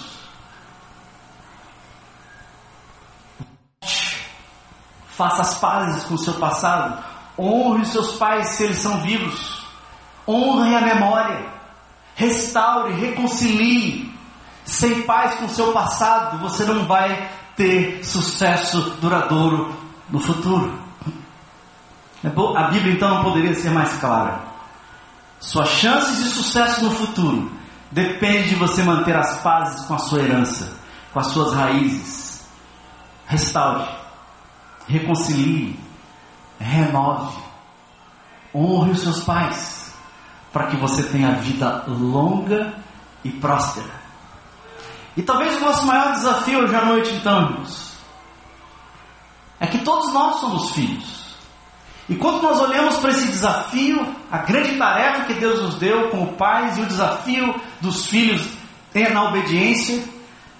Faça 5.08 5.42
as 5.42 5.58
pazes 5.60 6.04
com 6.04 6.16
o 6.16 6.18
seu 6.18 6.34
passado, 6.34 7.02
honre 7.40 7.84
os 7.84 7.92
seus 7.94 8.16
pais 8.18 8.50
se 8.50 8.64
eles 8.64 8.80
são 8.80 9.00
vivos. 9.00 9.64
Honre 10.28 10.76
a 10.76 10.82
memória, 10.82 11.46
restaure, 12.14 12.94
reconcilie. 12.94 14.12
Sem 14.66 15.04
paz 15.04 15.36
com 15.36 15.46
o 15.46 15.50
seu 15.50 15.72
passado, 15.72 16.40
você 16.40 16.66
não 16.66 16.86
vai 16.86 17.30
ter 17.56 18.04
sucesso 18.04 18.82
duradouro 19.02 19.74
no 20.10 20.20
futuro. 20.20 20.82
É 22.24 22.28
a 22.58 22.68
Bíblia 22.70 22.94
então 22.94 23.16
não 23.16 23.24
poderia 23.24 23.54
ser 23.54 23.70
mais 23.72 23.94
clara. 24.00 24.40
Suas 25.40 25.70
chances 25.70 26.24
de 26.24 26.30
sucesso 26.30 26.84
no 26.84 26.92
futuro 26.92 27.52
depende 27.92 28.50
de 28.50 28.56
você 28.56 28.82
manter 28.82 29.16
as 29.16 29.42
pazes 29.42 29.86
com 29.86 29.94
a 29.94 30.00
sua 30.00 30.20
herança, 30.20 30.78
com 31.12 31.20
as 31.20 31.28
suas 31.28 31.54
raízes. 31.54 32.48
Restaure, 33.28 33.88
reconcilie, 34.88 35.78
renove, 36.60 37.38
honre 38.56 38.92
os 38.92 39.02
seus 39.02 39.24
pais 39.24 39.94
para 40.52 40.68
que 40.68 40.78
você 40.78 41.04
tenha 41.04 41.34
vida 41.36 41.84
longa 41.88 42.74
e 43.24 43.32
próspera. 43.32 44.03
E 45.16 45.22
talvez 45.22 45.56
o 45.58 45.60
nosso 45.60 45.86
maior 45.86 46.14
desafio 46.14 46.60
hoje 46.60 46.76
à 46.76 46.86
noite, 46.86 47.12
então, 47.14 47.44
irmãos, 47.44 47.94
é 49.60 49.68
que 49.68 49.80
todos 49.80 50.12
nós 50.14 50.40
somos 50.40 50.72
filhos. 50.72 51.24
E 52.10 52.16
quando 52.16 52.42
nós 52.42 52.60
olhamos 52.60 52.98
para 52.98 53.12
esse 53.12 53.28
desafio, 53.28 54.06
a 54.32 54.40
grande 54.40 54.78
tarefa 54.78 55.26
que 55.26 55.34
Deus 55.36 55.62
nos 55.62 55.76
deu 55.76 56.10
como 56.10 56.34
pais 56.34 56.78
e 56.78 56.82
o 56.82 56.86
desafio 56.86 57.56
dos 57.80 58.08
filhos 58.08 58.46
na 58.94 59.30
obediência, 59.30 60.04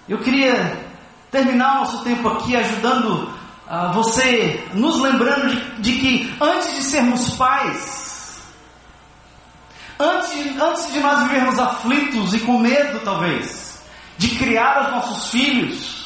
eu 0.08 0.18
queria 0.18 0.84
terminar 1.30 1.76
nosso 1.76 2.02
tempo 2.02 2.28
aqui 2.28 2.56
ajudando 2.56 3.30
uh, 3.68 3.92
você, 3.92 4.66
nos 4.74 5.00
lembrando 5.00 5.48
de, 5.48 5.82
de 5.82 5.92
que 6.00 6.34
antes 6.40 6.74
de 6.74 6.82
sermos 6.82 7.36
pais, 7.36 8.04
Antes, 9.98 10.60
antes 10.60 10.92
de 10.92 10.98
nós 10.98 11.22
vivermos 11.22 11.58
aflitos 11.58 12.34
e 12.34 12.40
com 12.40 12.58
medo, 12.58 13.00
talvez, 13.04 13.63
de 14.18 14.28
criar 14.36 14.84
os 14.84 14.90
nossos 14.90 15.30
filhos, 15.30 16.04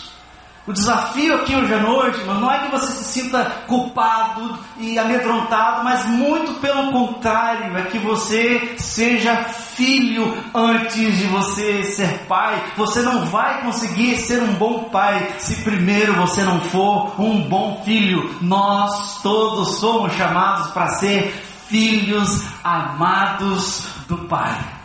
o 0.68 0.72
desafio 0.72 1.34
aqui 1.36 1.56
hoje 1.56 1.72
à 1.72 1.78
noite, 1.78 2.20
mas 2.26 2.38
não 2.38 2.52
é 2.52 2.58
que 2.58 2.70
você 2.70 2.92
se 2.92 3.04
sinta 3.04 3.42
culpado 3.66 4.58
e 4.76 4.98
amedrontado, 4.98 5.82
mas 5.82 6.04
muito 6.04 6.60
pelo 6.60 6.92
contrário, 6.92 7.74
é 7.74 7.82
que 7.84 7.98
você 7.98 8.74
seja 8.76 9.34
filho 9.44 10.36
antes 10.54 11.16
de 11.16 11.26
você 11.28 11.84
ser 11.84 12.26
pai. 12.28 12.62
Você 12.76 13.00
não 13.00 13.24
vai 13.24 13.62
conseguir 13.62 14.18
ser 14.18 14.42
um 14.42 14.52
bom 14.56 14.84
pai 14.90 15.36
se 15.38 15.62
primeiro 15.62 16.12
você 16.12 16.42
não 16.42 16.60
for 16.60 17.18
um 17.18 17.48
bom 17.48 17.80
filho. 17.82 18.36
Nós 18.42 19.22
todos 19.22 19.78
somos 19.78 20.12
chamados 20.16 20.70
para 20.72 20.88
ser 20.96 21.32
filhos 21.68 22.44
amados 22.62 23.88
do 24.06 24.18
Pai. 24.26 24.77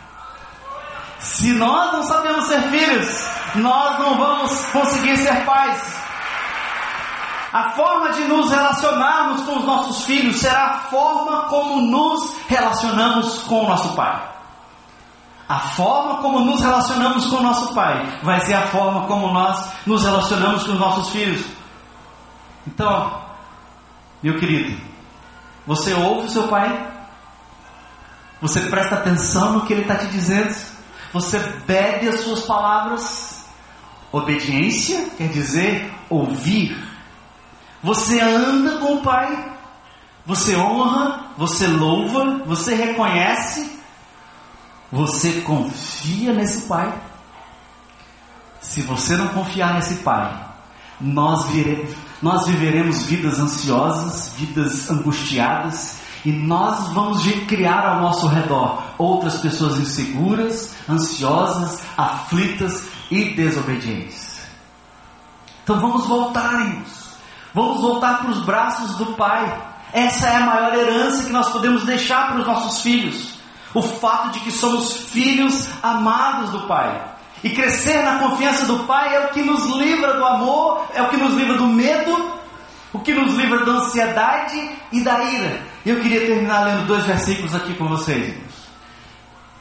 Se 1.24 1.52
nós 1.54 1.92
não 1.94 2.02
sabemos 2.02 2.44
ser 2.44 2.60
filhos, 2.64 3.26
nós 3.54 3.98
não 3.98 4.18
vamos 4.18 4.66
conseguir 4.66 5.16
ser 5.16 5.44
pais. 5.46 6.04
A 7.50 7.70
forma 7.70 8.12
de 8.12 8.24
nos 8.24 8.50
relacionarmos 8.50 9.42
com 9.42 9.58
os 9.58 9.64
nossos 9.64 10.04
filhos 10.04 10.36
será 10.36 10.66
a 10.66 10.78
forma 10.90 11.44
como 11.44 11.80
nos 11.80 12.36
relacionamos 12.46 13.38
com 13.44 13.64
o 13.64 13.68
nosso 13.68 13.94
Pai. 13.94 14.22
A 15.48 15.60
forma 15.60 16.16
como 16.16 16.40
nos 16.40 16.60
relacionamos 16.60 17.26
com 17.26 17.36
o 17.36 17.42
nosso 17.42 17.72
Pai 17.72 18.18
vai 18.22 18.40
ser 18.42 18.54
a 18.54 18.66
forma 18.66 19.06
como 19.06 19.32
nós 19.32 19.66
nos 19.86 20.04
relacionamos 20.04 20.64
com 20.64 20.72
os 20.72 20.78
nossos 20.78 21.08
filhos. 21.10 21.46
Então, 22.66 23.22
meu 24.22 24.38
querido, 24.38 24.78
você 25.66 25.94
ouve 25.94 26.26
o 26.26 26.30
seu 26.30 26.48
pai? 26.48 26.92
Você 28.42 28.60
presta 28.60 28.96
atenção 28.96 29.52
no 29.52 29.60
que 29.62 29.72
ele 29.72 29.82
está 29.82 29.96
te 29.96 30.06
dizendo? 30.08 30.73
Você 31.14 31.38
bebe 31.64 32.08
as 32.08 32.22
suas 32.22 32.40
palavras? 32.40 33.44
Obediência 34.10 35.10
quer 35.16 35.28
dizer 35.28 35.94
ouvir. 36.10 36.76
Você 37.84 38.20
anda 38.20 38.78
com 38.78 38.96
o 38.96 39.00
Pai? 39.00 39.52
Você 40.26 40.56
honra? 40.56 41.30
Você 41.38 41.68
louva? 41.68 42.42
Você 42.46 42.74
reconhece? 42.74 43.78
Você 44.90 45.40
confia 45.42 46.32
nesse 46.32 46.62
Pai? 46.62 46.92
Se 48.60 48.82
você 48.82 49.16
não 49.16 49.28
confiar 49.28 49.74
nesse 49.74 49.96
Pai, 49.96 50.36
nós, 51.00 51.44
vire, 51.50 51.96
nós 52.20 52.48
viveremos 52.48 53.04
vidas 53.04 53.38
ansiosas, 53.38 54.32
vidas 54.36 54.90
angustiadas, 54.90 55.96
e 56.24 56.32
nós 56.32 56.88
vamos 56.88 57.22
criar 57.46 57.86
ao 57.86 58.00
nosso 58.00 58.26
redor 58.26 58.82
outras 58.96 59.36
pessoas 59.38 59.78
inseguras, 59.78 60.74
ansiosas, 60.88 61.82
aflitas 61.96 62.86
e 63.10 63.34
desobedientes. 63.34 64.40
Então 65.62 65.78
vamos 65.80 66.06
voltar, 66.06 66.60
irmãos. 66.60 67.04
Vamos 67.52 67.80
voltar 67.80 68.18
para 68.18 68.30
os 68.30 68.40
braços 68.40 68.96
do 68.96 69.06
Pai. 69.14 69.62
Essa 69.92 70.26
é 70.28 70.36
a 70.36 70.40
maior 70.40 70.74
herança 70.74 71.24
que 71.24 71.32
nós 71.32 71.50
podemos 71.50 71.84
deixar 71.84 72.28
para 72.28 72.40
os 72.40 72.46
nossos 72.46 72.80
filhos. 72.80 73.34
O 73.74 73.82
fato 73.82 74.30
de 74.30 74.40
que 74.40 74.50
somos 74.50 74.92
filhos 74.92 75.68
amados 75.82 76.50
do 76.50 76.60
Pai. 76.60 77.02
E 77.42 77.50
crescer 77.50 78.02
na 78.02 78.18
confiança 78.18 78.64
do 78.64 78.80
Pai 78.84 79.14
é 79.14 79.26
o 79.26 79.28
que 79.28 79.42
nos 79.42 79.66
livra 79.76 80.14
do 80.14 80.24
amor, 80.24 80.86
é 80.94 81.02
o 81.02 81.10
que 81.10 81.16
nos 81.16 81.34
livra 81.34 81.58
do 81.58 81.66
medo, 81.66 82.32
o 82.92 83.00
que 83.00 83.12
nos 83.12 83.34
livra 83.34 83.64
da 83.64 83.72
ansiedade 83.72 84.70
e 84.90 85.02
da 85.02 85.22
ira. 85.24 85.73
Eu 85.84 86.00
queria 86.00 86.26
terminar 86.26 86.64
lendo 86.64 86.86
dois 86.86 87.04
versículos 87.04 87.54
aqui 87.54 87.74
com 87.74 87.86
vocês. 87.86 88.34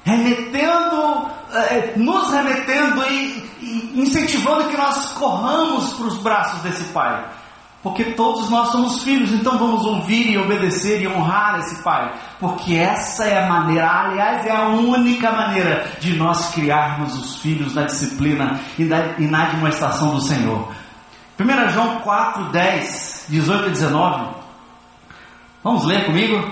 Remetendo, 0.06 1.28
eh, 1.54 1.94
nos 1.98 2.32
remetendo 2.32 3.04
e, 3.10 3.50
e 3.62 4.02
incentivando 4.02 4.70
que 4.70 4.78
nós 4.78 5.12
corramos 5.12 5.94
para 5.94 6.06
os 6.06 6.18
braços 6.20 6.62
desse 6.62 6.86
Pai. 6.94 7.26
Porque 7.82 8.06
todos 8.06 8.50
nós 8.50 8.70
somos 8.70 9.04
filhos, 9.04 9.34
então 9.34 9.58
vamos 9.58 9.86
ouvir 9.86 10.32
e 10.32 10.38
obedecer 10.38 11.02
e 11.02 11.08
honrar 11.10 11.60
esse 11.60 11.84
Pai. 11.84 12.14
Porque 12.40 12.76
essa 12.76 13.26
é 13.26 13.44
a 13.44 13.50
maneira, 13.50 13.90
aliás, 13.92 14.46
é 14.46 14.52
a 14.52 14.70
única 14.70 15.30
maneira 15.30 15.92
de 16.00 16.16
nós 16.16 16.52
criarmos 16.52 17.14
os 17.18 17.42
filhos 17.42 17.76
na 17.76 17.84
disciplina 17.84 18.58
e 18.80 18.86
na, 18.86 19.00
e 19.18 19.28
na 19.28 19.46
demonstração 19.48 20.16
do 20.16 20.22
Senhor. 20.22 20.72
1 21.38 21.70
João 21.72 22.00
4, 22.00 22.46
10, 22.52 23.26
18 23.28 23.68
e 23.68 23.72
19. 23.72 24.43
Vamos 25.64 25.86
ler 25.86 26.06
comigo? 26.06 26.44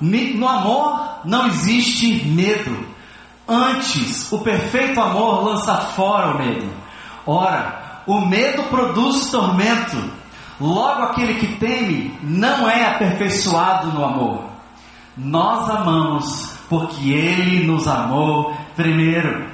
No 0.00 0.48
amor 0.48 1.20
não 1.24 1.46
existe 1.48 2.24
medo. 2.26 2.88
Antes, 3.46 4.30
o 4.32 4.38
perfeito 4.38 5.00
amor 5.00 5.44
lança 5.44 5.74
fora 5.76 6.34
o 6.34 6.38
medo. 6.38 6.70
Ora, 7.26 8.02
o 8.06 8.20
medo 8.20 8.62
produz 8.64 9.30
tormento. 9.30 9.96
Logo, 10.60 11.02
aquele 11.02 11.34
que 11.34 11.56
teme 11.56 12.16
não 12.22 12.68
é 12.68 12.86
aperfeiçoado 12.86 13.88
no 13.88 14.04
amor. 14.04 14.44
Nós 15.16 15.68
amamos 15.68 16.54
porque 16.68 17.10
ele 17.10 17.66
nos 17.66 17.88
amou 17.88 18.54
primeiro. 18.76 19.50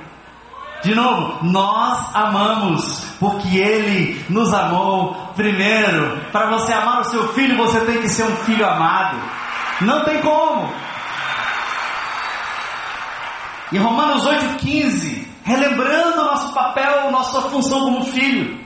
De 0.82 0.94
novo, 0.94 1.44
nós 1.44 2.14
amamos 2.14 3.02
porque 3.18 3.56
Ele 3.58 4.24
nos 4.28 4.52
amou 4.52 5.16
primeiro. 5.36 6.20
Para 6.32 6.50
você 6.50 6.72
amar 6.72 7.02
o 7.02 7.04
seu 7.04 7.32
filho, 7.34 7.56
você 7.56 7.80
tem 7.80 8.00
que 8.00 8.08
ser 8.08 8.24
um 8.24 8.36
filho 8.38 8.66
amado. 8.66 9.16
Não 9.82 10.04
tem 10.04 10.20
como. 10.20 10.72
Em 13.72 13.78
Romanos 13.78 14.24
8,15, 14.24 15.26
relembrando 15.44 16.22
o 16.22 16.24
nosso 16.24 16.52
papel, 16.54 17.10
nossa 17.10 17.42
função 17.42 17.80
como 17.80 18.04
filho. 18.06 18.58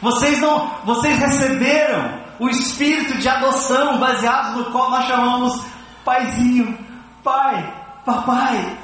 Vocês 0.00 0.40
não, 0.40 0.70
vocês 0.84 1.18
receberam 1.18 2.20
o 2.38 2.48
espírito 2.48 3.18
de 3.18 3.28
adoção 3.28 3.98
baseado 3.98 4.56
no 4.56 4.64
qual 4.66 4.90
nós 4.90 5.06
chamamos 5.06 5.60
paizinho, 6.04 6.78
pai, 7.22 7.74
papai. 8.04 8.78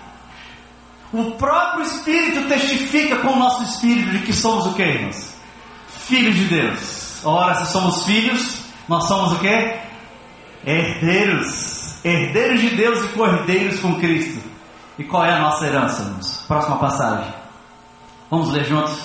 O 1.12 1.30
próprio 1.32 1.84
Espírito 1.84 2.48
testifica 2.48 3.16
com 3.18 3.28
o 3.28 3.38
nosso 3.38 3.62
espírito 3.62 4.10
de 4.10 4.18
que 4.20 4.32
somos 4.32 4.66
o 4.66 4.74
que, 4.74 4.82
irmãos? 4.82 5.32
Filhos 5.86 6.34
de 6.34 6.44
Deus. 6.46 7.03
Ora, 7.24 7.54
se 7.54 7.72
somos 7.72 8.04
filhos, 8.04 8.60
nós 8.88 9.08
somos 9.08 9.32
o 9.32 9.38
que? 9.38 9.76
Herdeiros. 10.64 12.04
herdeiros 12.04 12.60
de 12.60 12.70
Deus 12.70 13.04
e 13.04 13.08
cordeiros 13.08 13.80
com 13.80 13.94
Cristo. 13.94 14.42
E 14.98 15.04
qual 15.04 15.24
é 15.24 15.32
a 15.32 15.38
nossa 15.38 15.66
herança, 15.66 16.02
irmãos? 16.02 16.44
Próxima 16.46 16.76
passagem. 16.76 17.32
Vamos 18.30 18.50
ler 18.50 18.64
juntos. 18.64 18.98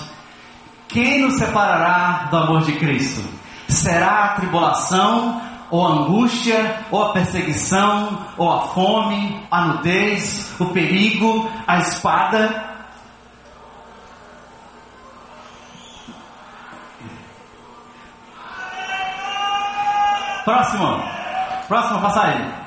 Quem 0.88 1.22
nos 1.22 1.34
separará 1.34 2.28
do 2.30 2.36
amor 2.36 2.62
de 2.62 2.72
Cristo? 2.72 3.22
Será 3.68 4.24
a 4.24 4.28
tribulação, 4.34 5.40
ou 5.70 5.86
a 5.86 5.90
angústia, 5.90 6.80
ou 6.90 7.04
a 7.04 7.12
perseguição, 7.12 8.18
ou 8.36 8.52
a 8.52 8.60
fome, 8.68 9.40
a 9.50 9.66
nudez, 9.66 10.52
o 10.58 10.66
perigo, 10.66 11.48
a 11.66 11.78
espada? 11.78 12.69
Próximo. 20.44 21.02
Próxima 21.68 22.00
passagem. 22.00 22.60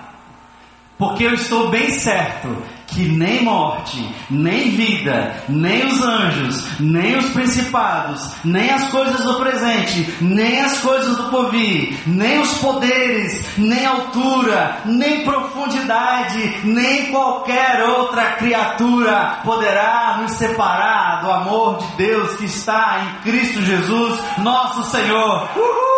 Porque 0.98 1.24
eu 1.26 1.34
estou 1.34 1.70
bem 1.70 1.90
certo 1.90 2.64
que 2.94 3.06
nem 3.06 3.44
morte, 3.44 4.08
nem 4.30 4.70
vida, 4.72 5.36
nem 5.50 5.86
os 5.86 6.02
anjos, 6.02 6.80
nem 6.80 7.18
os 7.18 7.30
principados, 7.32 8.36
nem 8.46 8.70
as 8.70 8.90
coisas 8.90 9.24
do 9.24 9.34
presente, 9.36 10.16
nem 10.22 10.62
as 10.62 10.80
coisas 10.80 11.18
do 11.18 11.24
porvir, 11.30 11.98
nem 12.06 12.40
os 12.40 12.58
poderes, 12.60 13.58
nem 13.58 13.86
altura, 13.86 14.78
nem 14.86 15.24
profundidade, 15.24 16.60
nem 16.64 17.08
qualquer 17.08 17.84
outra 17.84 18.34
criatura 18.34 19.40
poderá 19.44 20.20
nos 20.22 20.34
separar 20.34 21.22
do 21.22 21.32
amor 21.32 21.80
de 21.80 21.88
Deus 21.98 22.36
que 22.36 22.46
está 22.46 23.02
em 23.04 23.24
Cristo 23.24 23.62
Jesus, 23.62 24.20
nosso 24.38 24.84
Senhor. 24.92 25.50
Uhul! 25.56 25.93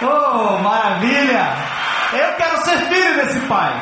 Oh, 0.00 0.58
maravilha! 0.62 1.56
Eu 2.12 2.34
quero 2.36 2.64
ser 2.64 2.78
filho 2.86 3.16
desse 3.16 3.40
pai. 3.40 3.72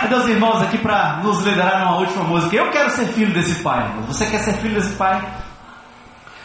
Cadê 0.00 0.14
os 0.14 0.28
irmãos 0.28 0.62
aqui 0.62 0.78
para 0.78 1.18
nos 1.22 1.42
liderar 1.42 1.80
numa 1.80 1.98
última 1.98 2.24
música? 2.24 2.56
Eu 2.56 2.70
quero 2.70 2.90
ser 2.90 3.06
filho 3.06 3.32
desse 3.32 3.62
pai. 3.62 3.88
Você 4.08 4.26
quer 4.26 4.40
ser 4.40 4.54
filho 4.54 4.74
desse 4.74 4.94
pai? 4.94 5.22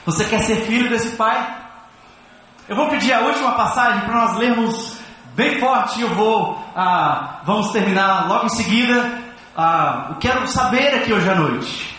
Você 0.05 0.25
quer 0.25 0.41
ser 0.41 0.57
filho 0.67 0.89
desse 0.89 1.15
pai? 1.15 1.57
Eu 2.69 2.75
vou 2.75 2.87
pedir 2.89 3.13
a 3.13 3.21
última 3.21 3.51
passagem 3.53 4.01
para 4.01 4.13
nós 4.13 4.37
lermos 4.37 4.97
bem 5.35 5.59
forte 5.59 6.01
eu 6.01 6.09
vou. 6.09 6.63
Ah, 6.75 7.41
vamos 7.43 7.71
terminar 7.71 8.27
logo 8.27 8.45
em 8.45 8.49
seguida. 8.49 9.19
Ah, 9.57 10.07
eu 10.09 10.15
quero 10.15 10.47
saber 10.47 10.95
aqui 10.95 11.11
hoje 11.11 11.29
à 11.29 11.35
noite. 11.35 11.97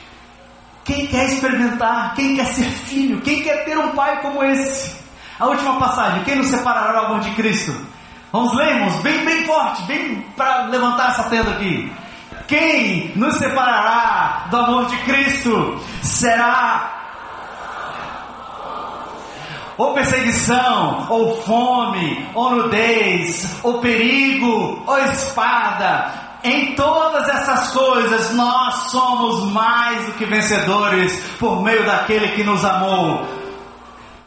Quem 0.84 1.06
quer 1.06 1.26
experimentar? 1.26 2.14
Quem 2.14 2.36
quer 2.36 2.46
ser 2.46 2.64
filho? 2.64 3.20
Quem 3.20 3.42
quer 3.42 3.64
ter 3.64 3.76
um 3.76 3.90
pai 3.90 4.20
como 4.20 4.42
esse? 4.44 5.01
A 5.42 5.46
última 5.46 5.76
passagem. 5.76 6.22
Quem 6.22 6.36
nos 6.36 6.46
separará 6.46 6.92
do 6.92 7.06
amor 7.06 7.18
de 7.18 7.32
Cristo? 7.32 7.74
Vamos 8.30 8.54
ler, 8.54 8.76
irmãos, 8.76 9.02
bem, 9.02 9.24
bem 9.24 9.44
forte, 9.44 9.82
bem 9.88 10.24
para 10.36 10.66
levantar 10.66 11.10
essa 11.10 11.24
tenda 11.24 11.50
aqui. 11.50 11.92
Quem 12.46 13.10
nos 13.16 13.34
separará 13.38 14.46
do 14.48 14.56
amor 14.56 14.86
de 14.86 14.96
Cristo 14.98 15.80
será 16.00 16.92
ou 19.76 19.94
perseguição, 19.94 21.08
ou 21.08 21.42
fome, 21.42 22.24
ou 22.34 22.50
nudez, 22.52 23.58
ou 23.64 23.80
perigo, 23.80 24.80
ou 24.86 24.98
espada. 25.06 26.38
Em 26.44 26.76
todas 26.76 27.28
essas 27.28 27.72
coisas 27.72 28.32
nós 28.34 28.92
somos 28.92 29.50
mais 29.50 30.06
do 30.06 30.12
que 30.12 30.24
vencedores 30.24 31.20
por 31.40 31.60
meio 31.64 31.84
daquele 31.84 32.28
que 32.28 32.44
nos 32.44 32.64
amou. 32.64 33.41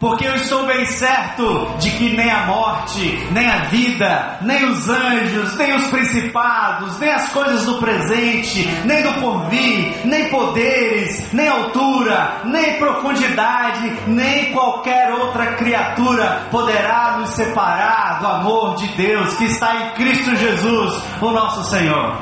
Porque 0.05 0.27
eu 0.27 0.35
estou 0.35 0.67
bem 0.67 0.85
certo 0.85 1.67
de 1.79 1.89
que 1.89 2.15
nem 2.15 2.29
a 2.29 2.45
morte, 2.45 3.27
nem 3.31 3.49
a 3.49 3.63
vida, 3.63 4.37
nem 4.39 4.63
os 4.65 4.87
anjos, 4.87 5.55
nem 5.57 5.75
os 5.75 5.87
principados, 5.87 6.99
nem 6.99 7.11
as 7.11 7.27
coisas 7.29 7.65
do 7.65 7.79
presente, 7.79 8.67
nem 8.85 9.01
do 9.01 9.13
porvir, 9.13 10.05
nem 10.05 10.29
poderes, 10.29 11.33
nem 11.33 11.47
altura, 11.47 12.39
nem 12.43 12.77
profundidade, 12.77 13.97
nem 14.05 14.51
qualquer 14.51 15.11
outra 15.11 15.55
criatura 15.55 16.43
poderá 16.51 17.17
nos 17.17 17.31
separar 17.31 18.19
do 18.19 18.27
amor 18.27 18.75
de 18.75 18.87
Deus 18.89 19.33
que 19.37 19.45
está 19.45 19.73
em 19.75 19.89
Cristo 19.95 20.35
Jesus, 20.35 21.01
o 21.19 21.31
nosso 21.31 21.67
Senhor. 21.71 22.15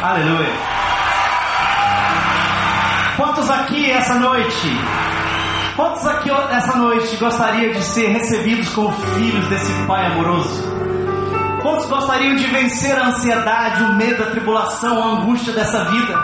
Aleluia. 0.00 0.52
Quantos 3.16 3.50
aqui 3.50 3.90
essa 3.90 4.14
noite 4.14 4.68
Quantos 5.76 6.06
aqui 6.06 6.30
essa 6.30 6.76
noite 6.76 7.16
gostariam 7.16 7.72
de 7.72 7.82
ser 7.82 8.06
recebidos 8.08 8.68
como 8.68 8.92
filhos 8.92 9.44
desse 9.48 9.72
Pai 9.88 10.06
amoroso? 10.06 10.62
Quantos 11.62 11.86
gostariam 11.86 12.36
de 12.36 12.46
vencer 12.46 12.96
a 12.96 13.08
ansiedade, 13.08 13.82
o 13.82 13.94
medo, 13.96 14.22
a 14.22 14.26
tribulação, 14.26 15.02
a 15.02 15.06
angústia 15.16 15.52
dessa 15.52 15.84
vida 15.86 16.14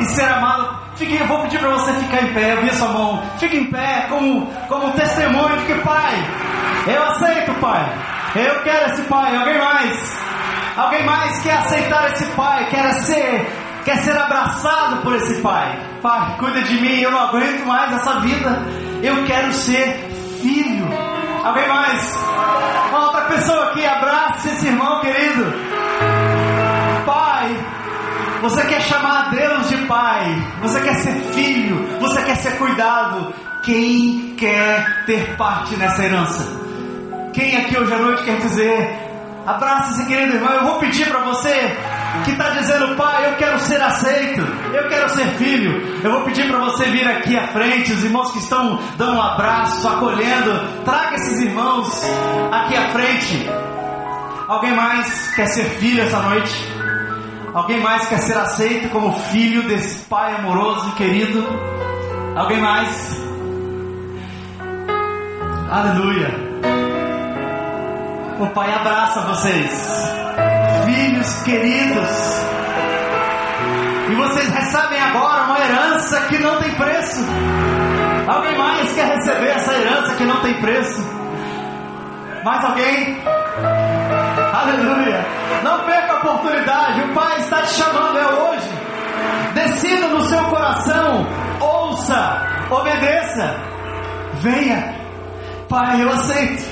e 0.00 0.04
ser 0.06 0.24
amado? 0.24 0.78
Fique, 0.94 1.14
eu 1.14 1.26
vou 1.26 1.40
pedir 1.40 1.58
para 1.58 1.68
você 1.72 1.92
ficar 1.92 2.22
em 2.22 2.32
pé, 2.32 2.54
eu 2.54 2.62
vi 2.62 2.74
sua 2.74 2.88
mão. 2.88 3.22
Fique 3.38 3.58
em 3.58 3.70
pé 3.70 4.06
como, 4.08 4.46
como 4.66 4.92
testemunho 4.92 5.58
de 5.58 5.66
que, 5.66 5.74
Pai, 5.82 6.14
eu 6.86 7.02
aceito, 7.02 7.52
Pai. 7.60 7.92
Eu 8.34 8.62
quero 8.62 8.92
esse 8.92 9.02
Pai. 9.02 9.36
Alguém 9.36 9.58
mais? 9.58 10.18
Alguém 10.74 11.04
mais 11.04 11.38
quer 11.42 11.58
aceitar 11.58 12.12
esse 12.12 12.24
Pai? 12.32 12.66
Quer 12.70 12.92
ser 13.02 13.46
quer 13.86 13.98
ser 13.98 14.18
abraçado 14.18 14.96
por 15.02 15.14
esse 15.14 15.40
pai. 15.40 15.78
Pai, 16.02 16.36
cuida 16.38 16.60
de 16.62 16.74
mim, 16.80 17.00
eu 17.00 17.10
não 17.12 17.20
aguento 17.20 17.64
mais 17.64 17.92
essa 17.92 18.18
vida. 18.18 18.60
Eu 19.02 19.24
quero 19.24 19.52
ser 19.52 19.92
filho. 20.40 20.88
Alguém 21.44 21.68
mais? 21.68 22.16
Uma 22.88 23.06
outra 23.06 23.22
pessoa 23.22 23.66
aqui, 23.66 23.86
abrace 23.86 24.48
esse 24.48 24.66
irmão 24.66 25.00
querido. 25.00 25.44
Pai, 27.04 27.56
você 28.42 28.62
quer 28.66 28.80
chamar 28.82 29.30
Deus 29.30 29.68
de 29.68 29.76
pai, 29.86 30.42
você 30.62 30.80
quer 30.80 30.94
ser 30.96 31.12
filho, 31.32 31.86
você 32.00 32.22
quer 32.22 32.36
ser 32.36 32.52
cuidado. 32.58 33.32
Quem 33.62 34.34
quer 34.36 35.04
ter 35.06 35.36
parte 35.36 35.76
nessa 35.76 36.04
herança? 36.04 36.44
Quem 37.32 37.56
aqui 37.56 37.78
hoje 37.78 37.92
à 37.92 37.98
noite 37.98 38.24
quer 38.24 38.38
dizer: 38.38 38.98
abraça 39.46 39.92
esse 39.92 40.06
querido 40.06 40.36
irmão, 40.36 40.52
eu 40.52 40.64
vou 40.64 40.78
pedir 40.78 41.08
para 41.08 41.20
você 41.20 41.76
que 42.24 42.32
está 42.32 42.50
dizendo, 42.50 42.96
pai, 42.96 43.30
eu 43.30 43.36
quero 43.36 43.58
ser 43.60 43.80
aceito, 43.80 44.40
eu 44.72 44.88
quero 44.88 45.08
ser 45.10 45.26
filho. 45.36 46.00
Eu 46.02 46.12
vou 46.12 46.22
pedir 46.22 46.48
para 46.48 46.58
você 46.58 46.84
vir 46.86 47.06
aqui 47.06 47.36
à 47.36 47.46
frente, 47.48 47.92
os 47.92 48.04
irmãos 48.04 48.30
que 48.32 48.38
estão 48.38 48.78
dando 48.96 49.16
um 49.16 49.22
abraço, 49.22 49.86
acolhendo, 49.86 50.82
traga 50.84 51.16
esses 51.16 51.40
irmãos 51.40 52.02
aqui 52.52 52.76
à 52.76 52.88
frente. 52.88 53.46
Alguém 54.48 54.74
mais 54.74 55.34
quer 55.34 55.46
ser 55.46 55.64
filho 55.64 56.02
essa 56.02 56.20
noite? 56.20 56.54
Alguém 57.54 57.80
mais 57.80 58.06
quer 58.08 58.18
ser 58.18 58.36
aceito 58.36 58.88
como 58.90 59.12
filho 59.30 59.62
desse 59.64 60.04
pai 60.04 60.34
amoroso 60.34 60.88
e 60.90 60.92
querido? 60.92 61.46
Alguém 62.36 62.60
mais? 62.60 63.26
Aleluia. 65.70 66.28
O 68.38 68.46
pai 68.48 68.72
abraça 68.74 69.20
vocês 69.22 70.25
filhos 71.06 71.42
queridos. 71.42 72.10
E 74.10 74.14
vocês 74.14 74.48
recebem 74.48 75.00
agora 75.00 75.44
uma 75.44 75.58
herança 75.60 76.20
que 76.22 76.38
não 76.38 76.58
tem 76.60 76.70
preço. 76.72 77.24
Alguém 78.26 78.58
mais 78.58 78.92
quer 78.92 79.14
receber 79.14 79.48
essa 79.50 79.72
herança 79.72 80.14
que 80.16 80.24
não 80.24 80.40
tem 80.40 80.54
preço? 80.54 81.00
Mais 82.44 82.64
alguém? 82.64 83.22
Aleluia! 84.52 85.24
Não 85.62 85.80
perca 85.84 86.12
a 86.12 86.16
oportunidade, 86.16 87.02
o 87.02 87.14
Pai 87.14 87.38
está 87.38 87.62
te 87.62 87.74
chamando, 87.74 88.18
é 88.18 88.26
hoje. 88.26 88.70
Decida 89.54 90.08
no 90.08 90.20
seu 90.22 90.42
coração, 90.44 91.26
ouça, 91.60 92.66
obedeça, 92.70 93.54
venha. 94.40 94.94
Pai, 95.68 96.02
eu 96.02 96.10
aceito. 96.12 96.64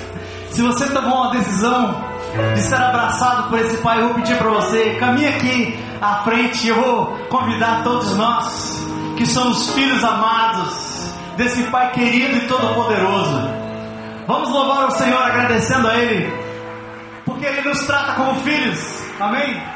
Se 0.51 0.63
você 0.63 0.87
tomou 0.91 1.23
uma 1.23 1.31
decisão, 1.33 2.14
de 2.55 2.61
ser 2.63 2.77
abraçado 2.77 3.49
por 3.49 3.59
esse 3.59 3.77
Pai, 3.79 4.01
eu 4.01 4.07
vou 4.07 4.15
pedir 4.15 4.37
para 4.37 4.51
você, 4.51 4.97
caminhe 4.99 5.29
aqui 5.29 5.79
à 6.01 6.23
frente, 6.25 6.69
eu 6.69 6.81
vou 6.81 7.07
convidar 7.29 7.83
todos 7.83 8.17
nós, 8.17 8.81
que 9.17 9.27
somos 9.27 9.71
filhos 9.71 10.03
amados 10.03 11.13
desse 11.37 11.63
Pai 11.65 11.93
querido 11.93 12.37
e 12.37 12.49
todo-poderoso. 12.49 13.49
Vamos 14.27 14.49
louvar 14.49 14.89
o 14.89 14.91
Senhor 14.93 15.23
agradecendo 15.23 15.89
a 15.89 15.95
Ele, 15.97 16.33
porque 17.25 17.47
Ele 17.47 17.69
nos 17.69 17.81
trata 17.87 18.15
como 18.15 18.41
filhos. 18.41 19.03
Amém? 19.21 19.74